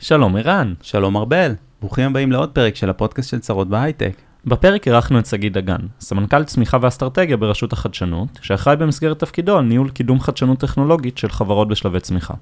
שלום 0.00 0.36
ערן. 0.36 0.74
שלום 0.82 1.16
ארבל, 1.16 1.54
ברוכים 1.80 2.04
הבאים 2.04 2.32
לעוד 2.32 2.50
פרק 2.50 2.76
של 2.76 2.90
הפודקאסט 2.90 3.30
של 3.30 3.38
צרות 3.38 3.68
בהייטק. 3.68 4.12
בפרק 4.44 4.88
אירחנו 4.88 5.18
את 5.18 5.26
שגיא 5.26 5.50
דגן, 5.50 5.78
סמנכ"ל 6.00 6.44
צמיחה 6.44 6.78
ואסטרטגיה 6.80 7.36
ברשות 7.36 7.72
החדשנות, 7.72 8.28
שאחראי 8.42 8.76
במסגרת 8.76 9.18
תפקידו 9.18 9.58
על 9.58 9.64
ניהול 9.64 9.90
קידום 9.90 10.20
חדשנות 10.20 10.58
טכנולוגית 10.58 11.18
של 11.18 11.28
חברות 11.28 11.68
בשלבי 11.68 12.00
צמיחה. 12.00 12.34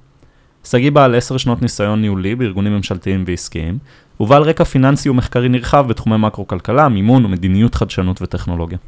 שגיא 0.65 0.91
בעל 0.91 1.15
עשר 1.15 1.37
שנות 1.37 1.63
ניסיון 1.63 2.01
ניהולי 2.01 2.35
בארגונים 2.35 2.77
ממשלתיים 2.77 3.25
ועסקיים, 3.27 3.79
ובעל 4.21 4.43
רקע 4.43 4.65
פיננסי 4.65 5.09
ומחקרי 5.09 5.49
נרחב 5.49 5.89
בתחומי 5.89 6.17
מקרו-כלכלה, 6.17 6.89
מימון 6.89 7.25
ומדיניות 7.25 7.75
חדשנות 7.75 8.23
וטכנולוגיה. 8.23 8.79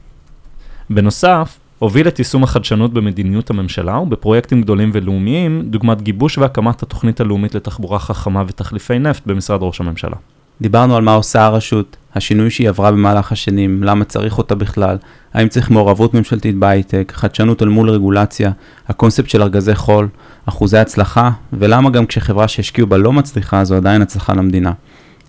בנוסף, 0.90 1.58
הוביל 1.78 2.08
את 2.08 2.18
יישום 2.18 2.42
החדשנות 2.42 2.92
במדיניות 2.92 3.50
הממשלה 3.50 3.98
ובפרויקטים 3.98 4.62
גדולים 4.62 4.90
ולאומיים, 4.94 5.62
דוגמת 5.66 6.02
גיבוש 6.02 6.38
והקמת 6.38 6.82
התוכנית 6.82 7.20
הלאומית 7.20 7.54
לתחבורה 7.54 7.98
חכמה 7.98 8.44
ותחליפי 8.46 8.98
נפט 8.98 9.26
במשרד 9.26 9.58
ראש 9.62 9.80
הממשלה. 9.80 10.16
דיברנו 10.60 10.96
על 10.96 11.02
מה 11.02 11.14
עושה 11.14 11.44
הרשות, 11.44 11.96
השינוי 12.14 12.50
שהיא 12.50 12.68
עברה 12.68 12.92
במהלך 12.92 13.32
השנים, 13.32 13.82
למה 13.82 14.04
צריך 14.04 14.38
אותה 14.38 14.54
בכלל, 14.54 14.96
האם 15.34 15.48
צריך 15.48 15.70
מעורבות 15.70 16.14
ממשלתית 16.14 16.56
בהייטק, 16.56 17.12
חדשנות 17.16 17.62
אל 17.62 17.68
מול 17.68 17.90
רגולציה, 17.90 18.50
הקונספט 18.88 19.28
של 19.28 19.42
ארגזי 19.42 19.74
חול, 19.74 20.08
אחוזי 20.46 20.78
הצלחה, 20.78 21.30
ולמה 21.52 21.90
גם 21.90 22.06
כשחברה 22.06 22.48
שהשקיעו 22.48 22.86
בה 22.86 22.96
לא 22.96 23.12
מצליחה, 23.12 23.64
זו 23.64 23.74
עדיין 23.74 24.02
הצלחה 24.02 24.32
למדינה. 24.32 24.72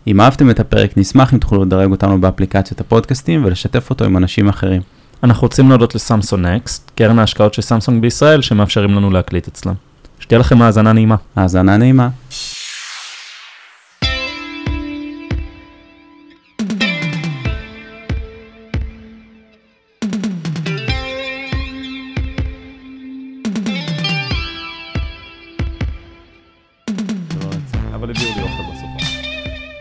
אם 0.08 0.22
אהבתם 0.22 0.50
את 0.50 0.60
הפרק, 0.60 0.98
נשמח 0.98 1.34
אם 1.34 1.40
תוכלו 1.40 1.66
לדרג 1.66 1.92
אותנו 1.92 2.22
באפליקציות 2.22 2.82
הפודקאסטים 2.82 3.46
ולשתף 3.46 3.90
אותו 3.90 4.06
עם 4.06 4.18
אנשים 4.18 4.50
אחרים. 4.50 4.82
אנחנו 5.24 5.42
רוצים 5.42 5.70
להודות 5.70 5.96
לסמסון 5.96 6.46
נקסט, 6.46 6.92
קרן 6.96 7.20
ההשקעות 7.20 7.54
של 7.54 7.62
סמסונג 7.62 8.02
בישראל, 8.02 8.42
שמאפשרים 8.42 8.96
לנו 8.96 9.12
להקליט 9.12 9.48
אצלם. 9.48 9.74
שתהיה 10.20 10.40
לכם 10.40 10.62
האזנה 10.62 10.94
נעימה. 10.94 11.16
האזנה 11.36 11.78
נעימה. 11.78 12.10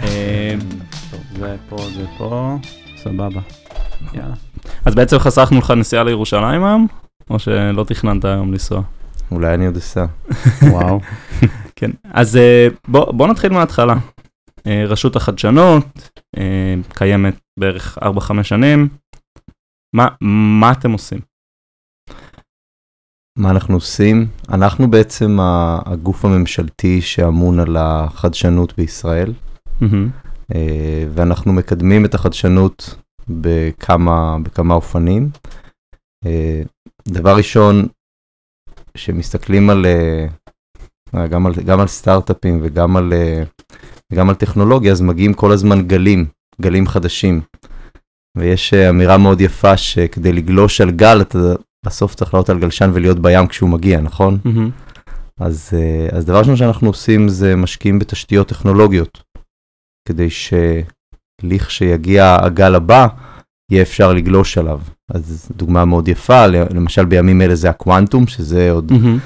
אה, 0.02 0.55
טוב, 1.11 1.20
זה 1.39 1.56
פה, 1.69 1.77
זה 1.95 2.06
פה, 2.19 2.56
סבבה. 2.97 3.41
יאללה. 4.14 4.48
אז 4.89 4.94
בעצם 4.94 5.19
חסכנו 5.19 5.58
לך 5.58 5.70
נסיעה 5.70 6.05
לירושלים 6.05 6.64
היום, 6.64 6.86
או 7.31 7.39
שלא 7.39 7.84
תכננת 7.84 8.25
היום 8.25 8.53
לנסוע? 8.53 8.83
אולי 9.30 9.55
אני 9.55 9.67
עוד 9.67 9.77
אסע. 9.77 10.05
וואו. 10.72 11.00
כן. 11.77 11.91
אז 12.12 12.36
אה, 12.36 12.69
בוא, 12.89 13.12
בוא 13.12 13.27
נתחיל 13.27 13.53
מההתחלה. 13.53 13.95
אה, 14.67 14.84
רשות 14.86 15.17
החדשנות 15.17 16.11
אה, 16.39 16.75
קיימת 16.95 17.39
בערך 17.61 17.98
4-5 17.98 18.42
שנים. 18.42 18.89
מה, 19.97 20.08
מה 20.61 20.72
אתם 20.72 20.92
עושים? 20.92 21.19
מה 23.39 23.50
אנחנו 23.50 23.75
עושים? 23.75 24.27
אנחנו 24.48 24.91
בעצם 24.91 25.39
הגוף 25.86 26.25
הממשלתי 26.25 27.00
שאמון 27.00 27.61
על 27.61 27.77
החדשנות 27.77 28.77
בישראל. 28.77 29.33
אה, 30.55 31.05
ואנחנו 31.14 31.52
מקדמים 31.52 32.05
את 32.05 32.14
החדשנות 32.14 32.95
בכמה, 33.29 34.37
בכמה 34.43 34.75
אופנים. 34.75 35.31
אה, 36.27 36.62
דבר 37.09 37.37
ראשון, 37.37 37.89
שמסתכלים 38.97 39.70
על, 39.70 39.87
אה, 39.87 40.27
גם 41.27 41.47
על, 41.47 41.53
גם 41.67 41.81
על 41.81 41.87
סטארט-אפים 41.87 42.59
וגם 42.62 42.97
על, 42.97 43.12
אה, 43.12 43.43
וגם 44.12 44.29
על 44.29 44.35
טכנולוגיה, 44.35 44.93
אז 44.93 45.01
מגיעים 45.01 45.35
כל 45.35 45.53
הזמן 45.53 45.87
גלים, 45.87 46.27
גלים 46.61 46.87
חדשים. 46.87 47.41
ויש 48.37 48.75
אה, 48.75 48.91
אמירה 48.91 49.19
מאוד 49.19 49.41
יפה 49.41 49.77
שכדי 49.77 50.33
לגלוש 50.33 50.81
על 50.81 50.91
גל, 50.91 51.20
אתה 51.20 51.39
בסוף 51.86 52.14
צריך 52.14 52.35
לעלות 52.35 52.51
על 52.51 52.58
גלשן 52.58 52.91
ולהיות 52.95 53.19
בים 53.19 53.47
כשהוא 53.47 53.70
מגיע, 53.70 54.01
נכון? 54.01 54.39
מהמם. 54.45 54.70
אז, 55.41 55.70
אה, 55.73 56.08
אז 56.19 56.25
דבר 56.25 56.39
ראשון 56.39 56.57
שאנחנו 56.57 56.89
עושים 56.89 57.29
זה 57.29 57.57
משקיעים 57.57 57.98
בתשתיות 57.98 58.48
טכנולוגיות, 58.48 59.23
כדי 60.08 60.29
שלכשיגיע 61.42 62.36
הגל 62.42 62.75
הבא, 62.75 63.07
יהיה 63.70 63.83
אפשר 63.83 64.12
לגלוש 64.12 64.58
עליו. 64.58 64.80
אז 65.11 65.48
דוגמה 65.56 65.84
מאוד 65.84 66.08
יפה, 66.08 66.46
למשל 66.46 67.05
בימים 67.05 67.42
אלה 67.42 67.55
זה 67.55 67.70
הקוונטום, 67.70 68.27
שזה 68.27 68.70
עוד, 68.70 68.92
מהמם. 68.92 69.18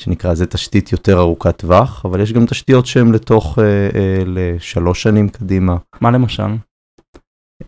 שנקרא, 0.00 0.34
זה 0.34 0.46
תשתית 0.46 0.92
יותר 0.92 1.18
ארוכת 1.18 1.56
טווח, 1.56 2.06
אבל 2.06 2.20
יש 2.20 2.32
גם 2.32 2.46
תשתיות 2.46 2.86
שהן 2.86 3.12
לתוך, 3.12 3.58
אה, 3.58 3.64
אה, 3.64 4.22
לשלוש 4.26 5.02
שנים 5.02 5.28
קדימה. 5.28 5.76
מה 6.00 6.10
למשל? 6.10 6.42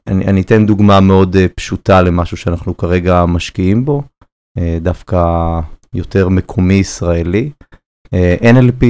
אני, 0.06 0.24
אני 0.24 0.40
אתן 0.40 0.66
דוגמה 0.66 1.00
מאוד 1.00 1.36
אה, 1.36 1.46
פשוטה 1.48 2.02
למשהו 2.02 2.36
שאנחנו 2.36 2.76
כרגע 2.76 3.24
משקיעים 3.26 3.84
בו, 3.84 4.02
אה, 4.58 4.78
דווקא 4.80 5.24
יותר 5.94 6.28
מקומי 6.28 6.74
ישראלי, 6.74 7.50
אה, 8.14 8.36
NLP. 8.42 8.84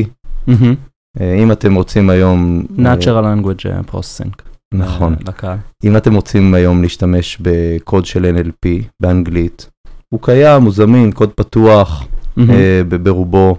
מהמם. 0.46 0.74
אה, 1.20 1.34
אם 1.34 1.52
אתם 1.52 1.74
רוצים 1.74 2.10
היום... 2.10 2.66
אה, 2.78 2.94
Natural 2.94 3.24
Language 3.24 3.66
אה, 3.70 3.80
Processing. 3.90 4.51
נכון. 4.72 5.16
לקהל. 5.28 5.58
אם 5.84 5.96
אתם 5.96 6.14
רוצים 6.14 6.54
היום 6.54 6.82
להשתמש 6.82 7.38
בקוד 7.40 8.06
של 8.06 8.36
NLP 8.38 8.68
באנגלית, 9.00 9.70
הוא 10.08 10.20
קיים, 10.22 10.62
הוא 10.62 10.72
זמין, 10.72 11.12
קוד 11.12 11.32
פתוח. 11.32 12.06
אה, 12.38 12.82
ב- 12.88 12.94
ברובו. 12.96 13.56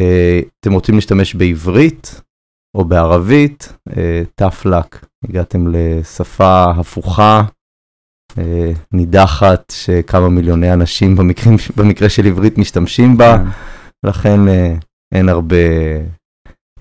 אה, 0.00 0.40
אתם 0.60 0.72
רוצים 0.72 0.94
להשתמש 0.94 1.34
בעברית 1.34 2.20
או 2.76 2.84
בערבית, 2.84 3.72
אה, 3.96 4.22
tough 4.40 4.66
luck, 4.66 4.96
הגעתם 5.24 5.64
לשפה 5.72 6.64
הפוכה, 6.76 7.42
אה, 8.38 8.72
נידחת, 8.92 9.72
שכמה 9.76 10.28
מיליוני 10.28 10.72
אנשים 10.72 11.16
במקרים, 11.16 11.56
במקרה 11.76 12.08
של 12.08 12.26
עברית 12.26 12.58
משתמשים 12.58 13.16
בה. 13.16 13.38
כן. 13.38 13.44
לכן 14.08 14.48
אה, 14.48 14.74
אין 15.14 15.28
הרבה, 15.28 15.56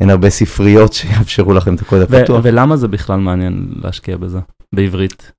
אין 0.02 0.10
הרבה 0.10 0.30
ספריות 0.30 0.94
שיאפשרו 0.94 1.54
לכם 1.54 1.76
את 1.76 1.82
הקוד 1.82 2.02
הפתוח. 2.02 2.40
ולמה 2.44 2.78
זה 2.78 2.88
בכלל 2.88 3.20
מעניין 3.20 3.68
להשקיע 3.84 4.18
בזה? 4.18 4.40
בעברית. 4.76 5.32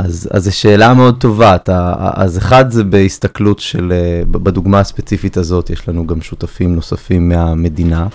אז, 0.00 0.28
אז 0.32 0.44
זו 0.44 0.56
שאלה 0.56 0.94
מאוד 0.94 1.20
טובה, 1.20 1.56
אתה, 1.56 1.94
אז 1.98 2.38
אחד 2.38 2.70
זה 2.70 2.84
בהסתכלות 2.84 3.58
של, 3.58 3.92
אה, 3.92 4.22
בדוגמה 4.30 4.80
הספציפית 4.80 5.36
הזאת, 5.36 5.70
יש 5.70 5.88
לנו 5.88 6.06
גם 6.06 6.20
שותפים 6.20 6.74
נוספים 6.74 7.28
מהמדינה. 7.28 8.08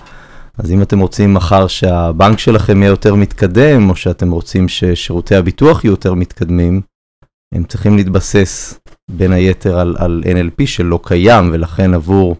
אז 0.57 0.71
אם 0.71 0.81
אתם 0.81 0.99
רוצים 0.99 1.33
מחר 1.33 1.67
שהבנק 1.67 2.39
שלכם 2.39 2.81
יהיה 2.81 2.89
יותר 2.89 3.15
מתקדם, 3.15 3.89
או 3.89 3.95
שאתם 3.95 4.31
רוצים 4.31 4.67
ששירותי 4.67 5.35
הביטוח 5.35 5.83
יהיו 5.83 5.91
יותר 5.91 6.13
מתקדמים, 6.13 6.81
הם 7.53 7.63
צריכים 7.63 7.95
להתבסס 7.95 8.79
בין 9.11 9.31
היתר 9.31 9.79
על, 9.79 9.95
על 9.99 10.23
NLP 10.25 10.67
שלא 10.67 10.99
קיים, 11.03 11.49
ולכן 11.53 11.93
עבור 11.93 12.35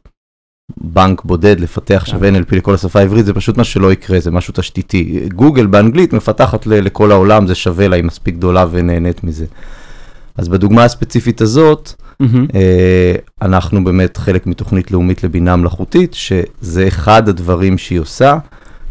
בנק 0.77 1.21
בודד 1.25 1.59
לפתח 1.59 1.95
עכשיו 1.95 2.19
NLP 2.21 2.55
לכל 2.55 2.73
השפה 2.73 2.99
העברית, 2.99 3.25
זה 3.25 3.33
פשוט 3.33 3.57
מה 3.57 3.63
שלא 3.63 3.93
יקרה, 3.93 4.19
זה 4.19 4.31
משהו 4.31 4.53
תשתיתי. 4.57 5.29
גוגל 5.33 5.65
באנגלית 5.65 6.13
מפתחת 6.13 6.65
לכל 6.65 7.11
העולם, 7.11 7.47
זה 7.47 7.55
שווה 7.55 7.87
לה, 7.87 7.95
היא 7.95 8.03
מספיק 8.03 8.35
גדולה 8.35 8.65
ונהנית 8.71 9.23
מזה. 9.23 9.45
אז 10.37 10.47
בדוגמה 10.47 10.83
הספציפית 10.83 11.41
הזאת. 11.41 11.93
אה, 12.55 13.15
אנחנו 13.41 13.83
באמת 13.83 14.17
חלק 14.17 14.47
מתוכנית 14.47 14.91
לאומית 14.91 15.23
לבינה 15.23 15.55
מלאכותית, 15.55 16.13
שזה 16.13 16.87
אחד 16.87 17.29
הדברים 17.29 17.77
שהיא 17.77 17.99
עושה. 17.99 18.37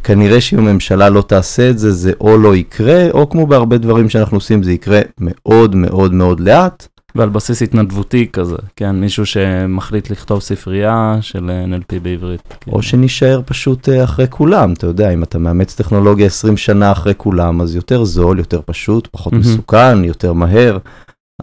כנראה 0.04 0.40
שאם 0.40 0.58
הממשלה 0.58 1.08
לא 1.08 1.22
תעשה 1.22 1.70
את 1.70 1.78
זה, 1.78 1.92
זה 1.92 2.12
או 2.20 2.38
לא 2.38 2.56
יקרה, 2.56 3.10
או 3.10 3.30
כמו 3.30 3.46
בהרבה 3.46 3.78
דברים 3.78 4.08
שאנחנו 4.08 4.36
עושים, 4.36 4.62
זה 4.62 4.72
יקרה 4.72 5.00
מאוד 5.18 5.76
מאוד 5.76 6.14
מאוד 6.14 6.40
לאט. 6.40 6.88
ועל 7.14 7.28
בסיס 7.28 7.62
התנדבותי 7.62 8.26
כזה, 8.32 8.56
כן, 8.76 9.00
מישהו 9.00 9.26
שמחליט 9.26 10.10
לכתוב 10.10 10.40
ספרייה 10.40 11.18
של 11.20 11.50
NLP 11.74 11.98
בעברית. 12.02 12.42
כן. 12.60 12.70
או 12.72 12.82
שנישאר 12.82 13.40
פשוט 13.46 13.88
אה, 13.88 14.04
אחרי 14.04 14.26
כולם, 14.30 14.72
אתה 14.72 14.86
יודע, 14.86 15.10
אם 15.14 15.22
אתה 15.22 15.38
מאמץ 15.38 15.74
טכנולוגיה 15.74 16.26
20 16.26 16.56
שנה 16.56 16.92
אחרי 16.92 17.14
כולם, 17.16 17.60
אז 17.60 17.74
יותר 17.76 18.04
זול, 18.04 18.38
יותר 18.38 18.60
פשוט, 18.66 19.08
פחות 19.12 19.32
מהמם. 19.32 19.44
מסוכן, 19.44 20.04
יותר 20.04 20.32
מהר, 20.32 20.78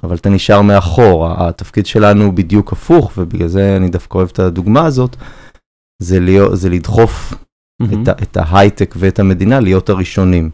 אבל 0.04 0.16
אתה 0.16 0.30
נשאר 0.30 0.62
מאחור. 0.62 1.28
התפקיד 1.32 1.86
שלנו 1.86 2.24
הוא 2.24 2.34
בדיוק 2.34 2.72
הפוך, 2.74 3.12
ובגלל 3.18 3.48
זה 3.48 3.78
אני 3.78 3.90
דווקא 3.90 4.18
אוהב 4.18 4.30
את 4.34 4.40
הדוגמה 4.40 4.86
הזאת, 4.86 5.16
זה, 6.02 6.20
להיות, 6.20 6.58
זה 6.58 6.70
לדחוף 6.70 7.34
מהמם. 7.82 8.04
את, 8.04 8.08
ה- 8.08 8.24
את 8.24 8.38
ההייטק 8.38 8.96
ואת 8.98 9.20
המדינה 9.20 9.60
להיות 9.60 9.90
הראשונים. 9.90 10.50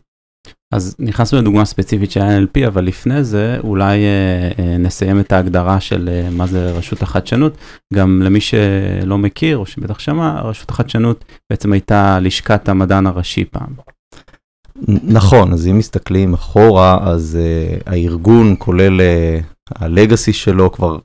אז 0.73 0.95
נכנסנו 0.99 1.39
לדוגמה 1.39 1.65
ספציפית 1.65 2.11
של 2.11 2.19
NLP, 2.19 2.67
אבל 2.67 2.83
לפני 2.83 3.23
זה 3.23 3.57
אולי 3.63 3.99
אה, 3.99 4.49
אה, 4.59 4.77
נסיים 4.77 5.19
את 5.19 5.31
ההגדרה 5.31 5.79
של 5.79 6.09
אה, 6.09 6.29
מה 6.31 6.47
זה 6.47 6.71
רשות 6.71 7.01
החדשנות. 7.01 7.57
גם 7.93 8.21
למי 8.21 8.41
שלא 8.41 9.17
מכיר, 9.17 9.57
או 9.57 9.65
שבטח 9.65 9.99
שמע, 9.99 10.41
רשות 10.41 10.69
החדשנות 10.69 11.25
בעצם 11.49 11.73
הייתה 11.73 12.19
לשכת 12.19 12.69
המדען 12.69 13.07
הראשי 13.07 13.45
פעם. 13.45 13.73
נכון, 15.03 15.53
אז 15.53 15.67
אם 15.67 15.77
מסתכלים 15.77 16.33
אחורה, 16.33 16.97
אז 17.01 17.37
uh, 17.39 17.83
הארגון 17.85 18.55
כולל 18.59 18.99
uh, 18.99 19.73
הלגאסי 19.75 20.33
שלו 20.33 20.71
כבר 20.71 20.97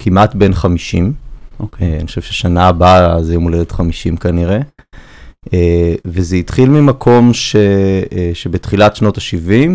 כמעט 0.00 0.34
בין 0.34 0.54
50. 0.54 1.12
אוקיי. 1.60 1.92
אה, 1.92 1.96
אני 1.96 2.06
חושב 2.06 2.20
ששנה 2.20 2.68
הבאה 2.68 3.22
זה 3.22 3.34
יום 3.34 3.42
הולדת 3.42 3.72
50 3.72 4.16
כנראה. 4.16 4.60
אה, 5.54 5.94
וזה 6.04 6.36
התחיל 6.36 6.68
ממקום 6.68 7.34
ש, 7.34 7.56
אה, 8.12 8.30
שבתחילת 8.34 8.96
שנות 8.96 9.18
ה-70, 9.18 9.70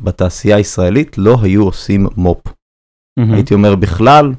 בתעשייה 0.00 0.56
הישראלית 0.56 1.18
לא 1.18 1.38
היו 1.42 1.64
עושים 1.64 2.06
מו"פ. 2.16 2.52
מהמם. 3.18 3.34
הייתי 3.34 3.54
אומר 3.54 3.74
בכלל, 3.74 4.32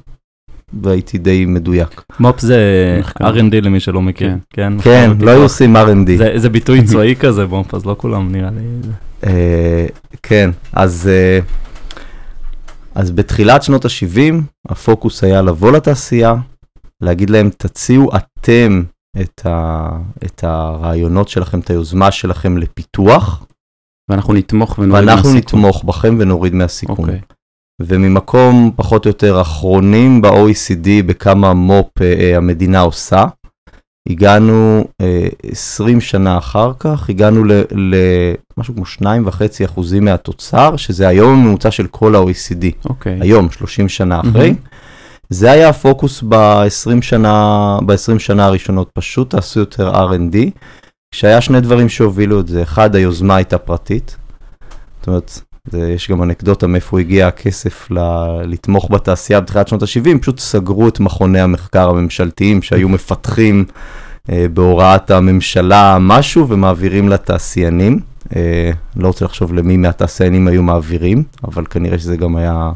והייתי 0.82 1.18
די 1.18 1.46
מדויק. 1.46 2.02
מו"פ 2.20 2.40
זה 2.42 2.58
מחקר. 3.00 3.34
R&D 3.36 3.62
למי 3.62 3.80
שלא 3.80 4.02
מכיר, 4.02 4.30
כן. 4.30 4.38
כן? 4.50 4.74
כן, 4.84 5.12
לא 5.20 5.32
היו. 5.32 5.42
עושים 5.42 5.76
R&D. 5.76 6.18
זה- 6.18 6.34
זה 6.36 6.50
ביטוי 6.50 6.84
צבאי 6.88 7.16
כזה 7.16 7.46
מו"פ, 7.46 7.74
אז 7.74 7.86
לא 7.86 7.96
כולם 8.00 8.32
נראה 8.32 8.50
לי. 8.52 8.90
אה, 9.24 9.86
כן, 10.24 10.50
אז, 10.74 11.10
אה, 11.14 11.40
אז 12.96 13.12
בתחילת 13.12 13.64
שנות 13.64 13.86
ה-70, 13.86 14.34
הפוקוס 14.70 15.24
היה 15.24 15.42
לבוא 15.42 15.72
לתעשייה, 15.72 16.36
להגיד 17.02 17.30
להם, 17.30 17.50
תציעו 17.58 18.10
אתם 18.16 18.84
את, 19.22 19.46
ה, 19.46 19.90
את 20.26 20.44
הרעיונות 20.44 21.30
שלכם, 21.30 21.60
את 21.60 21.70
היוזמה 21.70 22.12
שלכם 22.12 22.58
לפיתוח, 22.58 23.46
ואנחנו 24.10 24.34
נתמוך 24.34 24.80
ונוריד 24.80 24.94
ואנחנו 24.94 25.30
מהסיכון. 25.30 25.60
נתמוך 25.60 25.84
בכם 25.84 26.16
ונוריד 26.20 26.54
מהסיכון. 26.54 26.98
אוקיי. 27.00 27.20
וממקום 27.82 28.72
פחות 28.76 29.06
או 29.06 29.10
יותר 29.10 29.42
אחרונים 29.42 30.22
ב-OECD 30.22 30.88
בכמה 31.06 31.54
מו"פ 31.54 32.02
אה, 32.02 32.14
אה, 32.14 32.38
המדינה 32.38 32.80
עושה, 32.80 33.26
הגענו 34.10 34.88
אה, 35.02 35.28
20 35.52 36.02
שנה 36.02 36.38
אחר 36.38 36.72
כך, 36.80 37.10
הגענו 37.10 37.44
למשהו 37.44 38.76
כמו 38.76 38.84
2.5 38.86 39.66
אחוזים 39.66 40.06
מהתוצר, 40.06 40.76
שזה 40.76 41.08
היום 41.08 41.30
הממוצע 41.30 41.72
של 41.72 41.88
כל 41.88 42.16
ה-OECD, 42.16 42.90
אוקיי. 42.90 43.18
היום, 43.22 43.52
30 43.52 43.90
שנה 43.90 44.20
אחרי. 44.20 44.50
מהמם. 44.50 44.56
זה 45.30 45.52
היה 45.52 45.70
הפוקוס 45.70 46.24
ב-20 46.30 47.02
שנה, 47.02 47.78
ב-20 47.86 48.20
שנה 48.20 48.46
הראשונות, 48.46 48.90
פשוט 48.94 49.30
תעשו 49.30 49.60
יותר 49.60 49.94
R&D, 49.94 50.38
כשהיה 51.12 51.42
שני 51.42 51.62
דברים 51.62 51.90
שהובילו 51.90 52.40
את 52.40 52.48
זה, 52.48 52.64
אחד, 52.64 52.96
היוזמה 52.96 53.36
הייתה 53.36 53.58
פרטית, 53.58 54.18
זאת 55.00 55.08
אומרת, 55.08 55.42
זה, 55.72 55.90
יש 55.90 56.12
גם 56.12 56.24
אנקדוטה 56.24 56.68
מאיפה 56.68 57.00
הגיע 57.00 57.28
הכסף 57.28 57.92
ל- 57.92 58.42
לתמוך 58.44 58.92
בתעשייה 58.92 59.42
בתחילת 59.42 59.68
שנות 59.68 59.84
ה-70, 59.84 60.22
פשוט 60.22 60.40
סגרו 60.40 60.88
את 60.88 61.00
מכוני 61.00 61.40
המחקר 61.40 61.90
הממשלתיים 61.90 62.62
שהיו 62.62 62.90
מפתחים 62.90 63.66
אה, 64.32 64.46
בהוראת 64.54 65.12
הממשלה 65.12 65.98
משהו 66.00 66.50
ומעבירים 66.50 67.10
לתעשיינים. 67.10 68.00
אה, 68.36 68.72
לא 68.96 69.08
רוצה 69.08 69.26
לחשוב 69.26 69.54
למי 69.54 69.78
מהתעשיינים 69.78 70.48
היו 70.48 70.64
מעבירים, 70.64 71.24
אבל 71.44 71.66
כנראה 71.66 72.00
שזה 72.00 72.18
גם 72.18 72.36
היה 72.36 72.72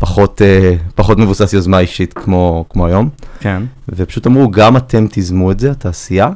פחות, 0.00 0.42
אה, 0.42 0.74
פחות 0.94 1.18
מבוסס 1.18 1.52
יוזמה 1.52 1.78
אישית 1.78 2.12
כמו, 2.12 2.64
כמו 2.68 2.86
היום. 2.86 3.08
כן. 3.40 3.62
ופשוט 3.88 4.26
אמרו, 4.26 4.50
גם 4.50 4.76
אתם 4.76 5.06
תיזמו 5.06 5.52
את 5.52 5.60
זה, 5.60 5.70
התעשייה, 5.70 6.30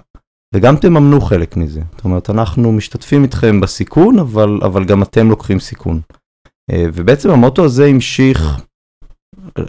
וגם 0.55 0.77
תממנו 0.77 1.21
חלק 1.21 1.57
מזה. 1.57 1.81
זאת 1.97 2.05
אומרת, 2.05 2.31
אנחנו 2.31 2.73
משתתפים 2.73 3.23
איתכם 3.23 3.61
בסיכון, 3.61 4.19
אבל, 4.19 4.61
אבל 4.63 4.85
גם 4.85 5.03
אתם 5.03 5.29
לוקחים 5.31 5.61
סיכון. 5.61 6.01
אה, 6.73 6.87
ובעצם 6.95 7.31
המוטו 7.31 7.65
הזה 7.65 7.87
המשיך, 7.87 8.61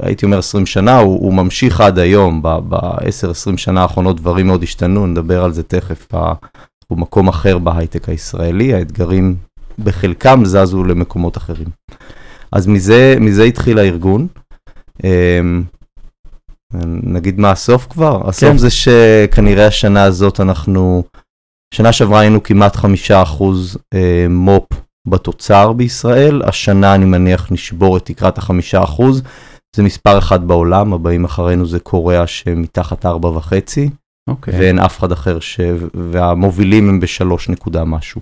הייתי 0.02 0.26
אומר 0.26 0.38
20 0.38 0.66
שנה, 0.66 0.98
הוא, 1.00 1.20
הוא 1.20 1.34
ממשיך 1.34 1.82
עד 1.82 2.00
היום, 2.00 2.42
ב-10-20 2.42 3.58
שנה 3.58 3.82
האחרונות 3.82 4.16
דברים 4.16 4.48
מאוד 4.48 4.64
השתנו, 4.64 5.08
נדבר 5.08 5.44
על 5.44 5.54
זה 5.54 5.64
תכף, 5.64 6.14
ה- 6.14 6.34
הוא 6.88 6.98
מקום 6.98 7.28
אחר 7.28 7.58
בהייטק 7.58 8.10
הישראלי, 8.10 8.74
האתגרים 8.74 9.36
בחלקם 9.80 10.42
זזו 10.46 10.84
למקומות 10.84 11.38
אחרים. 11.38 11.68
אז 12.56 12.68
מזה, 12.68 13.16
מזה 13.20 13.44
התחיל 13.44 13.80
הארגון. 13.80 14.28
אמ, 15.04 15.64
נגיד 17.04 17.40
מה 17.40 17.52
הסוף 17.52 17.88
כבר? 17.90 18.30
הסוף 18.30 18.50
כן. 18.50 18.58
זה 18.58 18.70
שכנראה 18.70 19.68
השנה 19.68 20.04
הזאת 20.04 20.40
אנחנו, 20.40 21.04
שנה 21.74 21.92
שעברה 21.92 22.20
היינו 22.20 22.44
כמעט 22.44 22.76
חמישה 22.76 23.24
אחוז 23.24 23.78
אה, 23.94 24.26
מו"פ 24.30 24.82
בתוצר 25.08 25.74
בישראל, 25.74 26.42
השנה 26.46 26.96
אני 26.96 27.06
מניח 27.06 27.52
נשבור 27.52 27.98
את 27.98 28.06
תקרת 28.06 28.38
החמישה 28.38 28.84
אחוז, 28.84 29.22
זה 29.76 29.84
מספר 29.84 30.18
אחד 30.18 30.48
בעולם, 30.48 30.94
הבאים 30.94 31.26
אחרינו 31.26 31.66
זה 31.66 31.80
קוריאה 31.80 32.28
שמתחת 32.28 33.06
ארבע 33.06 33.30
וחצי, 33.30 33.90
אוקיי. 34.30 34.60
ואין 34.60 34.80
אף 34.80 35.00
אחד 35.00 35.12
אחר 35.12 35.40
ש... 35.40 35.60
והמובילים 35.94 36.90
הם 36.90 37.00
בשלוש 37.00 37.50
נקודה 37.50 37.86
משהו. 37.86 38.22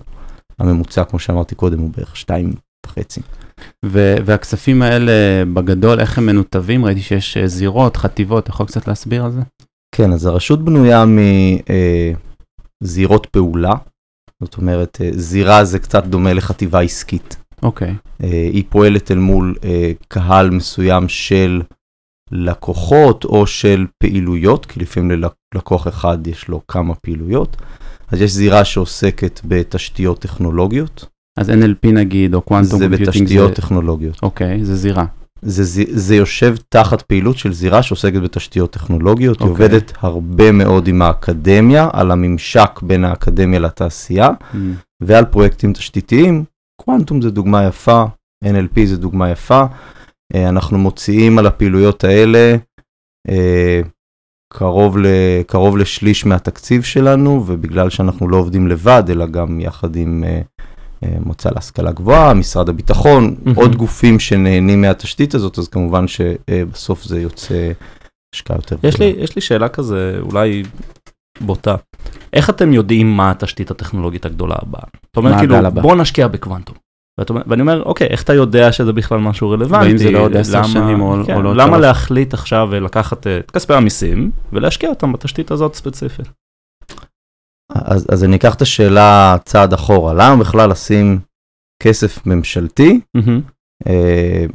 הממוצע, 0.58 1.04
כמו 1.04 1.18
שאמרתי 1.18 1.54
קודם, 1.54 1.78
הוא 1.78 1.90
בערך 1.96 2.16
שתיים 2.16 2.52
וחצי. 2.86 3.20
ו- 3.84 4.16
והכספים 4.24 4.82
האלה 4.82 5.12
בגדול, 5.54 6.00
איך 6.00 6.18
הם 6.18 6.26
מנותבים? 6.26 6.84
ראיתי 6.84 7.00
שיש 7.00 7.36
אה, 7.36 7.46
זירות, 7.46 7.96
חטיבות, 7.96 8.48
יכול 8.48 8.66
קצת 8.66 8.88
להסביר 8.88 9.24
על 9.24 9.30
זה? 9.30 9.40
כן, 9.94 10.12
אז 10.12 10.26
הרשות 10.26 10.64
בנויה 10.64 11.04
מזירות 12.82 13.26
פעולה, 13.26 13.72
זאת 14.42 14.56
אומרת, 14.56 14.98
אה, 15.00 15.10
זירה 15.12 15.64
זה 15.64 15.78
קצת 15.78 16.04
דומה 16.04 16.32
לחטיבה 16.32 16.80
עסקית. 16.80 17.36
אוקיי. 17.62 17.94
אה, 18.22 18.48
היא 18.52 18.64
פועלת 18.68 19.10
אל 19.10 19.18
מול 19.18 19.54
אה, 19.64 19.92
קהל 20.08 20.50
מסוים 20.50 21.08
של 21.08 21.62
לקוחות 22.30 23.24
או 23.24 23.46
של 23.46 23.86
פעילויות, 24.02 24.66
כי 24.66 24.80
לפעמים 24.80 25.24
ללקוח 25.54 25.88
אחד 25.88 26.26
יש 26.26 26.48
לו 26.48 26.60
כמה 26.68 26.94
פעילויות. 26.94 27.56
אז 28.08 28.20
יש 28.20 28.30
זירה 28.30 28.64
שעוסקת 28.64 29.40
בתשתיות 29.44 30.18
טכנולוגיות, 30.18 31.06
אז 31.38 31.50
NLP 31.50 31.88
נגיד, 31.92 32.34
או 32.34 32.40
קוואנטום 32.40 32.78
זה 32.78 32.88
קומפיוטינג, 32.88 33.24
בתשתיות 33.24 33.52
טכנולוגיות. 33.52 34.22
אוקיי, 34.22 34.64
זה 34.64 34.76
זירה. 34.76 35.04
זה, 35.42 35.64
זה, 35.64 35.82
זה 35.88 36.16
יושב 36.16 36.54
תחת 36.68 37.02
פעילות 37.02 37.38
של 37.38 37.52
זירה 37.52 37.82
שעוסקת 37.82 38.20
בתשתיות 38.22 38.70
טכנולוגיות, 38.70 39.40
היא 39.40 39.48
אוקיי. 39.48 39.66
עובדת 39.66 39.92
הרבה 40.00 40.52
מאוד 40.52 40.88
עם 40.88 41.02
האקדמיה, 41.02 41.88
על 41.92 42.10
הממשק 42.10 42.80
בין 42.82 43.04
האקדמיה 43.04 43.58
לתעשייה, 43.58 44.28
Mm, 44.28 44.56
ועל 45.02 45.24
פרויקטים 45.24 45.72
תשתיתיים. 45.72 46.44
קוונטום 46.80 47.22
זה 47.22 47.30
דוגמה 47.30 47.64
יפה, 47.64 48.04
NLP 48.44 48.86
זה 48.86 48.96
דוגמה 48.96 49.30
יפה. 49.30 49.64
אה, 50.34 50.48
אנחנו 50.48 50.78
מוציאים 50.78 51.38
על 51.38 51.46
הפעילויות 51.46 52.04
האלה 52.04 52.56
אה, 53.28 53.80
קרוב, 54.52 54.98
ל, 54.98 55.06
קרוב 55.46 55.76
לשליש 55.76 56.26
מהתקציב 56.26 56.82
שלנו, 56.82 57.44
ובגלל 57.46 57.90
שאנחנו 57.90 58.28
לא 58.28 58.36
עובדים 58.36 58.68
לבד, 58.68 59.02
אלא 59.08 59.26
גם 59.26 59.60
יחד 59.60 59.96
עם 59.96 60.24
אה, 60.26 60.40
אה, 61.04 61.16
מועצה 61.24 61.50
להשכלה 61.54 61.92
גבוהה, 61.92 62.34
משרד 62.34 62.68
הביטחון, 62.68 63.34
מהמם. 63.44 63.56
עוד 63.58 63.76
גופים 63.76 64.18
שנהנים 64.20 64.80
מהתשתית 64.80 65.34
הזאת, 65.34 65.58
אז 65.58 65.68
כמובן 65.68 66.04
שבסוף 66.08 67.04
זה 67.04 67.20
יוצא 67.20 67.72
השקעה 68.34 68.56
יותר 68.56 68.76
יש 68.82 68.98
לי, 68.98 69.14
יש 69.18 69.36
לי 69.36 69.42
שאלה 69.42 69.68
כזה, 69.68 70.18
אולי 70.20 70.62
בוטה. 71.40 71.74
איך 72.32 72.50
אתם 72.50 72.72
יודעים 72.72 73.16
מה 73.16 73.30
התשתית 73.30 73.70
הטכנולוגית 73.70 74.26
הגדולה 74.26 74.54
הבאה? 74.62 74.82
אתה 75.10 75.20
אומר 75.20 75.38
כאילו, 75.38 75.56
הבא? 75.56 75.82
בוא 75.82 75.96
נשקיע 75.96 76.28
בקוונטום. 76.28 76.76
ואת 77.20 77.30
ואני 77.46 77.60
אומר, 77.62 77.82
אוקיי, 77.82 78.06
איך 78.06 78.22
אתה 78.22 78.34
יודע 78.34 78.72
שזה 78.72 78.92
בכלל 78.92 79.18
משהו 79.18 79.50
רלוונטי? 79.50 79.88
ואם 79.88 79.96
זה 79.98 80.10
לעוד 80.10 80.36
עשר 80.36 80.58
למה- 80.58 80.68
שנים 80.68 81.00
או- 81.00 81.20
או 81.20 81.24
כן, 81.26 81.42
לעוד 81.42 81.56
למה 81.56 81.66
שלוש? 81.72 81.80
להחליט 81.80 82.34
עכשיו 82.34 82.68
לקחת 82.80 83.26
את 83.26 83.50
כספי 83.50 83.74
המיסים 83.74 84.30
ולהשקיע 84.52 84.90
אותם 84.90 85.12
בתשתית 85.12 85.50
הזאת 85.50 85.74
ספציפית? 85.74 86.26
אז, 87.74 88.06
אז 88.08 88.24
אני 88.24 88.36
אקח 88.36 88.54
את 88.54 88.62
השאלה 88.62 89.36
צעד 89.44 89.72
אחורה, 89.72 90.12
למה 90.12 90.36
בכלל 90.36 90.70
לשים 90.70 91.18
כסף 91.82 92.26
ממשלתי 92.26 93.00
מהמם. 93.14 93.40
אה, 93.86 94.46